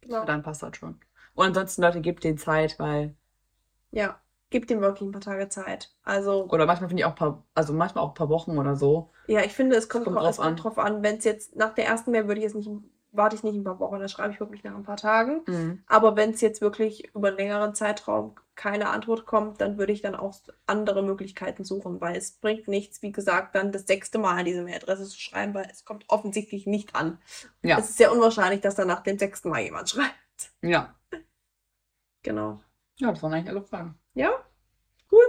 Genau. 0.00 0.24
Dann 0.24 0.42
passt 0.42 0.62
das 0.62 0.76
schon. 0.76 0.98
Und 1.34 1.46
ansonsten, 1.48 1.82
Leute, 1.82 2.00
gebt 2.00 2.24
denen 2.24 2.38
Zeit, 2.38 2.78
weil, 2.78 3.14
Ja, 3.90 4.18
gib 4.50 4.66
dem 4.66 4.80
wirklich 4.80 5.08
ein 5.08 5.12
paar 5.12 5.20
Tage 5.20 5.48
Zeit. 5.48 5.94
Also, 6.02 6.46
oder 6.48 6.66
manchmal 6.66 6.88
finde 6.88 7.00
ich 7.00 7.04
auch 7.04 7.10
ein 7.10 7.16
paar, 7.16 7.46
also 7.54 7.72
manchmal 7.72 8.04
auch 8.04 8.08
ein 8.08 8.14
paar 8.14 8.28
Wochen 8.28 8.58
oder 8.58 8.76
so. 8.76 9.10
ja, 9.26 9.40
ich 9.40 9.52
finde, 9.52 9.76
es 9.76 9.88
kommt, 9.88 10.04
kommt 10.04 10.16
drauf, 10.16 10.30
es 10.30 10.36
kommt 10.36 10.48
an. 10.48 10.56
drauf 10.56 10.78
an. 10.78 11.02
Wenn 11.02 11.16
es 11.16 11.24
jetzt 11.24 11.56
nach 11.56 11.74
der 11.74 11.86
ersten 11.86 12.10
Mail 12.10 12.28
würde 12.28 12.38
ich 12.38 12.44
jetzt 12.44 12.54
nicht, 12.54 12.70
warte 13.12 13.36
ich 13.36 13.42
nicht 13.42 13.56
ein 13.56 13.64
paar 13.64 13.80
Wochen, 13.80 13.98
dann 13.98 14.08
schreibe 14.08 14.32
ich 14.32 14.40
wirklich 14.40 14.62
nach 14.62 14.74
ein 14.74 14.82
paar 14.82 14.96
Tagen. 14.96 15.42
Mhm. 15.46 15.82
Aber 15.86 16.16
wenn 16.16 16.30
es 16.30 16.40
jetzt 16.40 16.60
wirklich 16.60 17.14
über 17.14 17.28
einen 17.28 17.38
längeren 17.38 17.74
Zeitraum 17.74 18.36
keine 18.54 18.88
Antwort 18.88 19.26
kommt, 19.26 19.60
dann 19.60 19.78
würde 19.78 19.92
ich 19.92 20.00
dann 20.00 20.14
auch 20.14 20.34
andere 20.66 21.02
Möglichkeiten 21.02 21.64
suchen, 21.64 22.00
weil 22.00 22.16
es 22.16 22.32
bringt 22.32 22.68
nichts, 22.68 23.02
wie 23.02 23.12
gesagt, 23.12 23.54
dann 23.54 23.70
das 23.72 23.86
sechste 23.86 24.18
Mal 24.18 24.38
an 24.38 24.44
diese 24.46 24.62
Mailadresse 24.62 25.04
zu 25.04 25.18
schreiben, 25.20 25.52
weil 25.54 25.68
es 25.70 25.84
kommt 25.84 26.04
offensichtlich 26.08 26.66
nicht 26.66 26.94
an. 26.94 27.18
Ja. 27.62 27.78
Es 27.78 27.90
ist 27.90 27.98
sehr 27.98 28.12
unwahrscheinlich, 28.12 28.62
dass 28.62 28.76
dann 28.76 28.88
nach 28.88 29.02
dem 29.02 29.18
sechsten 29.18 29.50
Mal 29.50 29.60
jemand 29.60 29.90
schreibt. 29.90 30.14
Ja. 30.62 30.94
Genau. 32.22 32.60
Ja, 32.98 33.10
das 33.10 33.22
waren 33.22 33.34
eigentlich 33.34 33.50
alle 33.50 33.62
Fragen. 33.62 33.98
Ja, 34.16 34.30
cool. 35.12 35.24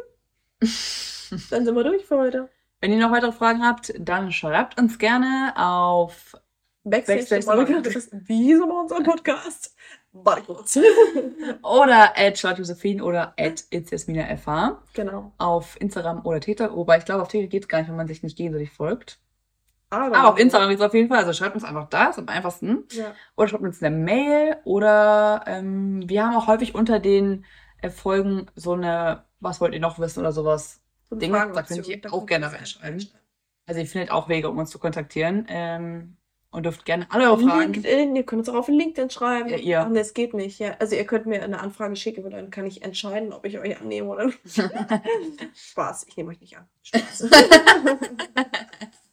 Dann 0.61 1.65
sind 1.65 1.75
wir 1.75 1.83
durch 1.83 2.05
für 2.05 2.17
heute. 2.17 2.49
Wenn 2.79 2.93
ihr 2.93 2.99
noch 2.99 3.11
weitere 3.11 3.33
Fragen 3.33 3.65
habt, 3.65 3.93
dann 3.99 4.31
schreibt 4.31 4.79
uns 4.79 4.97
gerne 4.97 5.53
auf 5.57 6.35
Backstage, 6.85 7.19
Backstage 7.19 7.45
Podcast. 7.45 7.85
Das 7.85 7.95
ist 7.95 8.13
wie 8.29 8.55
so 8.55 8.65
mal 8.65 8.83
unser 8.83 9.03
Podcast. 9.03 9.75
Warte 10.13 10.43
kurz. 10.43 10.79
oder 11.63 12.17
at 12.17 12.41
Josephine 12.41 13.03
oder 13.03 13.33
at 13.37 13.65
FH 13.71 14.81
genau. 14.93 15.33
auf 15.37 15.75
Instagram 15.81 16.25
oder 16.25 16.39
TikTok. 16.39 16.73
Wobei 16.73 16.99
ich 16.99 17.05
glaube, 17.05 17.23
auf 17.23 17.27
TikTok 17.27 17.49
geht 17.49 17.63
es 17.63 17.67
gar 17.67 17.79
nicht, 17.79 17.89
wenn 17.89 17.97
man 17.97 18.07
sich 18.07 18.23
nicht 18.23 18.37
gegenseitig 18.37 18.71
folgt. 18.71 19.19
Aber, 19.89 20.17
Aber 20.17 20.29
auf 20.29 20.39
Instagram 20.39 20.69
geht 20.69 20.79
es 20.79 20.85
auf 20.85 20.93
jeden 20.93 21.09
Fall. 21.09 21.17
Also 21.17 21.33
schreibt 21.33 21.55
uns 21.55 21.65
einfach 21.65 21.89
da, 21.89 22.05
ist 22.07 22.19
am 22.19 22.29
einfachsten. 22.29 22.85
Ja. 22.91 23.13
Oder 23.35 23.49
schreibt 23.49 23.63
uns 23.63 23.83
eine 23.83 23.93
Mail. 23.93 24.57
Oder 24.63 25.43
ähm, 25.45 26.07
wir 26.07 26.25
haben 26.25 26.37
auch 26.37 26.47
häufig 26.47 26.73
unter 26.73 26.99
den 26.99 27.43
äh, 27.81 27.89
Folgen 27.89 28.47
so 28.55 28.73
eine, 28.73 29.23
was 29.39 29.61
wollt 29.61 29.73
ihr 29.73 29.79
noch 29.79 29.99
wissen 29.99 30.19
oder 30.19 30.31
sowas. 30.31 30.81
So 31.09 31.15
Dinge, 31.15 31.51
da 31.53 31.63
könnt 31.63 31.87
ihr 31.87 32.13
auch 32.13 32.25
gerne 32.25 32.45
das 32.45 32.55
reinschreiben. 32.55 33.07
Also 33.65 33.81
ihr 33.81 33.87
findet 33.87 34.11
auch 34.11 34.29
Wege, 34.29 34.49
um 34.49 34.57
uns 34.57 34.69
zu 34.69 34.79
kontaktieren. 34.79 35.45
Ähm, 35.49 36.17
und 36.49 36.63
dürft 36.63 36.85
gerne 36.85 37.05
alle 37.09 37.25
eure 37.25 37.41
Fragen. 37.41 37.73
LinkedIn, 37.73 38.15
ihr 38.15 38.23
könnt 38.23 38.39
uns 38.39 38.49
auch 38.49 38.55
auf 38.55 38.67
LinkedIn 38.67 39.09
schreiben. 39.09 39.49
Ja, 39.49 39.57
ihr. 39.57 39.81
Ach, 39.81 39.89
nee, 39.89 39.99
es 39.99 40.13
geht 40.13 40.33
nicht. 40.33 40.59
Ja, 40.59 40.75
also 40.79 40.95
ihr 40.95 41.05
könnt 41.05 41.25
mir 41.25 41.43
eine 41.43 41.59
Anfrage 41.59 41.95
schicken 41.95 42.23
und 42.23 42.31
dann 42.31 42.49
kann 42.49 42.65
ich 42.65 42.83
entscheiden, 42.83 43.33
ob 43.33 43.45
ich 43.45 43.59
euch 43.59 43.79
annehme 43.79 44.07
oder 44.07 44.25
nicht. 44.27 44.39
Spaß, 45.53 46.05
ich 46.07 46.17
nehme 46.17 46.29
euch 46.31 46.39
nicht 46.39 46.57
an. 46.57 46.67
Spaß. 46.83 47.29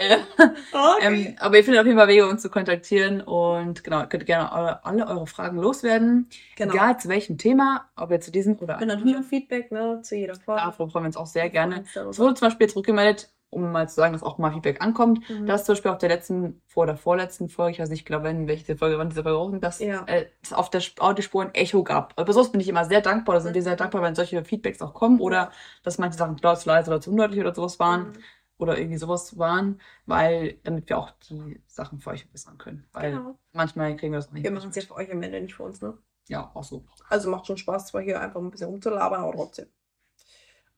okay. 0.72 0.98
ähm, 1.02 1.36
aber 1.38 1.56
ihr 1.58 1.64
findet 1.64 1.80
auf 1.80 1.86
jeden 1.86 1.98
Fall 1.98 2.08
Wege, 2.08 2.26
uns 2.28 2.42
zu 2.42 2.50
kontaktieren. 2.50 3.20
Und 3.20 3.84
genau, 3.84 4.00
ihr 4.00 4.06
könnt 4.06 4.26
gerne 4.26 4.50
eure, 4.52 4.84
alle 4.84 5.06
eure 5.06 5.26
Fragen 5.26 5.58
loswerden. 5.58 6.28
genau. 6.56 6.74
Egal 6.74 6.98
zu 6.98 7.08
welchem 7.08 7.38
Thema, 7.38 7.88
ob 7.96 8.10
ihr 8.10 8.20
zu 8.20 8.30
diesem 8.32 8.56
oder 8.58 8.78
Und 8.80 8.86
natürlich 8.88 9.16
auch 9.16 9.22
Feedback 9.24 9.70
ne, 9.72 10.00
zu 10.02 10.16
jeder 10.16 10.34
Folge. 10.34 10.62
Dafür 10.62 10.88
freuen 10.88 11.04
wir 11.04 11.08
uns 11.08 11.16
auch 11.16 11.26
sehr 11.26 11.48
gerne. 11.50 11.84
Es 11.94 12.18
wurde 12.18 12.34
zum 12.34 12.48
Beispiel 12.48 12.66
jetzt 12.66 12.76
rückgemeldet, 12.76 13.30
um 13.52 13.72
mal 13.72 13.88
zu 13.88 13.96
sagen, 13.96 14.12
dass 14.12 14.22
auch 14.22 14.38
mal 14.38 14.52
Feedback 14.52 14.80
ankommt. 14.80 15.28
Mhm. 15.28 15.46
dass 15.46 15.64
zum 15.64 15.72
Beispiel 15.74 15.90
auf 15.90 15.98
der 15.98 16.08
letzten, 16.08 16.62
vor 16.68 16.86
der 16.86 16.96
vorletzten 16.96 17.48
Folge, 17.48 17.72
ich 17.72 17.78
weiß 17.80 17.90
nicht 17.90 18.06
genau, 18.06 18.22
wenn, 18.22 18.46
welche 18.46 18.76
Folge, 18.76 18.96
wann 18.96 19.08
diese 19.08 19.24
Folge 19.24 19.36
rauskommt, 19.38 19.64
dass 19.64 19.80
Ja. 19.80 20.04
äh, 20.06 20.26
es 20.42 20.52
auf 20.52 20.70
der 20.70 20.78
Sp- 20.78 21.00
Audiospur 21.02 21.42
ein 21.42 21.54
Echo 21.54 21.82
gab. 21.82 22.12
Aber 22.16 22.32
sonst 22.32 22.52
bin 22.52 22.60
ich 22.60 22.68
immer 22.68 22.84
sehr 22.84 23.00
dankbar, 23.00 23.34
oder 23.34 23.40
sind 23.42 23.54
wir 23.54 23.62
sehr 23.62 23.72
Mhm. 23.72 23.78
dankbar, 23.78 24.02
wenn 24.02 24.14
solche 24.14 24.44
Feedbacks 24.44 24.80
auch 24.80 24.94
kommen 24.94 25.18
oder 25.20 25.50
dass 25.82 25.98
manche 25.98 26.16
Sachen 26.16 26.38
zu 26.38 26.68
leise 26.68 26.90
oder 26.90 27.00
zu 27.00 27.10
undeutlich 27.10 27.40
oder 27.40 27.52
sowas 27.54 27.80
waren 27.80 28.08
Mhm. 28.10 28.12
Oder 28.60 28.78
irgendwie 28.78 28.98
sowas 28.98 29.38
waren, 29.38 29.80
weil, 30.06 30.58
damit 30.64 30.88
wir 30.88 30.98
auch 30.98 31.10
die 31.28 31.60
Sachen 31.66 31.98
für 32.00 32.10
euch 32.10 32.22
verbessern 32.22 32.58
können. 32.58 32.86
Weil 32.92 33.12
Genau. 33.12 33.38
manchmal 33.52 33.96
kriegen 33.96 34.12
wir 34.12 34.18
das 34.18 34.30
nicht. 34.30 34.44
Wir 34.44 34.50
machen 34.50 34.70
es 34.70 34.76
ja 34.76 34.82
für 34.82 34.94
euch 34.94 35.10
am 35.10 35.22
Ende, 35.22 35.40
nicht 35.40 35.54
für 35.54 35.64
uns, 35.64 35.80
ne? 35.80 35.96
Ja, 36.28 36.50
auch 36.54 36.64
so. 36.64 36.84
Also 37.08 37.30
macht 37.30 37.46
schon 37.46 37.56
Spaß, 37.56 37.86
zwar 37.88 38.02
hier 38.02 38.20
einfach 38.20 38.40
ein 38.40 38.50
bisschen 38.50 38.68
rumzulabern, 38.68 39.22
aber 39.22 39.32
trotzdem. 39.32 39.66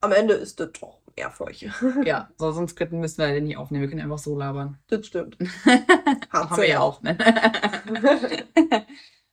Am 0.00 0.12
Ende 0.12 0.34
ist 0.34 0.58
das 0.58 0.72
doch 0.80 0.98
mehr 1.16 1.30
für 1.30 1.44
euch. 1.44 1.68
Ja, 2.04 2.30
so, 2.36 2.50
sonst 2.52 2.74
könnten, 2.74 2.98
müssen 2.98 3.18
wir 3.18 3.28
den 3.32 3.44
nicht 3.44 3.56
aufnehmen. 3.56 3.82
Wir 3.82 3.88
können 3.88 4.00
einfach 4.00 4.18
so 4.18 4.36
labern. 4.36 4.78
Das 4.88 5.06
stimmt. 5.06 5.36
Haben 6.30 6.56
wir 6.56 6.68
ja 6.68 6.80
auch, 6.80 7.02
ne? 7.02 7.16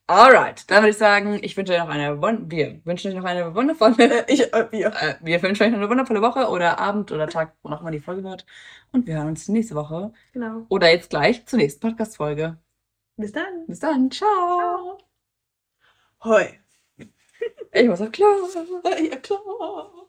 Alright, 0.10 0.70
dann 0.72 0.82
würde 0.82 0.90
ich 0.90 0.98
sagen, 0.98 1.38
ich 1.44 1.56
wünsche 1.56 1.72
euch 1.74 1.78
noch 1.80 1.90
eine, 1.90 2.20
wir 2.20 2.82
wünschen 2.84 3.10
euch 3.12 3.16
noch 3.18 3.26
eine 3.26 3.54
wundervolle, 3.54 4.26
ich, 4.28 4.42
äh, 4.52 4.68
wir. 4.72 4.88
äh, 4.88 5.16
wir 5.22 5.42
wünschen 5.44 5.62
euch 5.64 5.70
noch 5.70 5.78
eine 5.78 5.88
wundervolle 5.90 6.22
Woche 6.24 6.48
oder 6.50 6.80
Abend 6.80 7.12
oder 7.12 7.28
Tag, 7.28 7.54
wo 7.62 7.70
auch 7.70 7.82
immer 7.82 7.92
die 7.92 8.00
Folge 8.00 8.24
wird. 8.24 8.44
Und 8.92 9.06
wir 9.06 9.16
hören 9.18 9.28
uns 9.28 9.48
nächste 9.50 9.76
Woche 9.76 10.12
Genau. 10.34 10.66
oder 10.70 10.90
jetzt 10.92 11.12
gleich 11.12 11.46
zur 11.46 11.58
nächsten 11.60 11.82
Podcast-Folge. 11.82 12.58
Bis 13.18 13.32
dann. 13.34 13.68
Bis 13.68 13.80
dann, 13.82 14.10
ciao. 14.10 14.98
Hoi. 16.24 16.60
Ich 17.74 17.88
muss 17.88 18.02
auf 18.02 18.12
Klo. 18.12 18.26
Ja, 19.12 19.16
klar. 19.18 20.09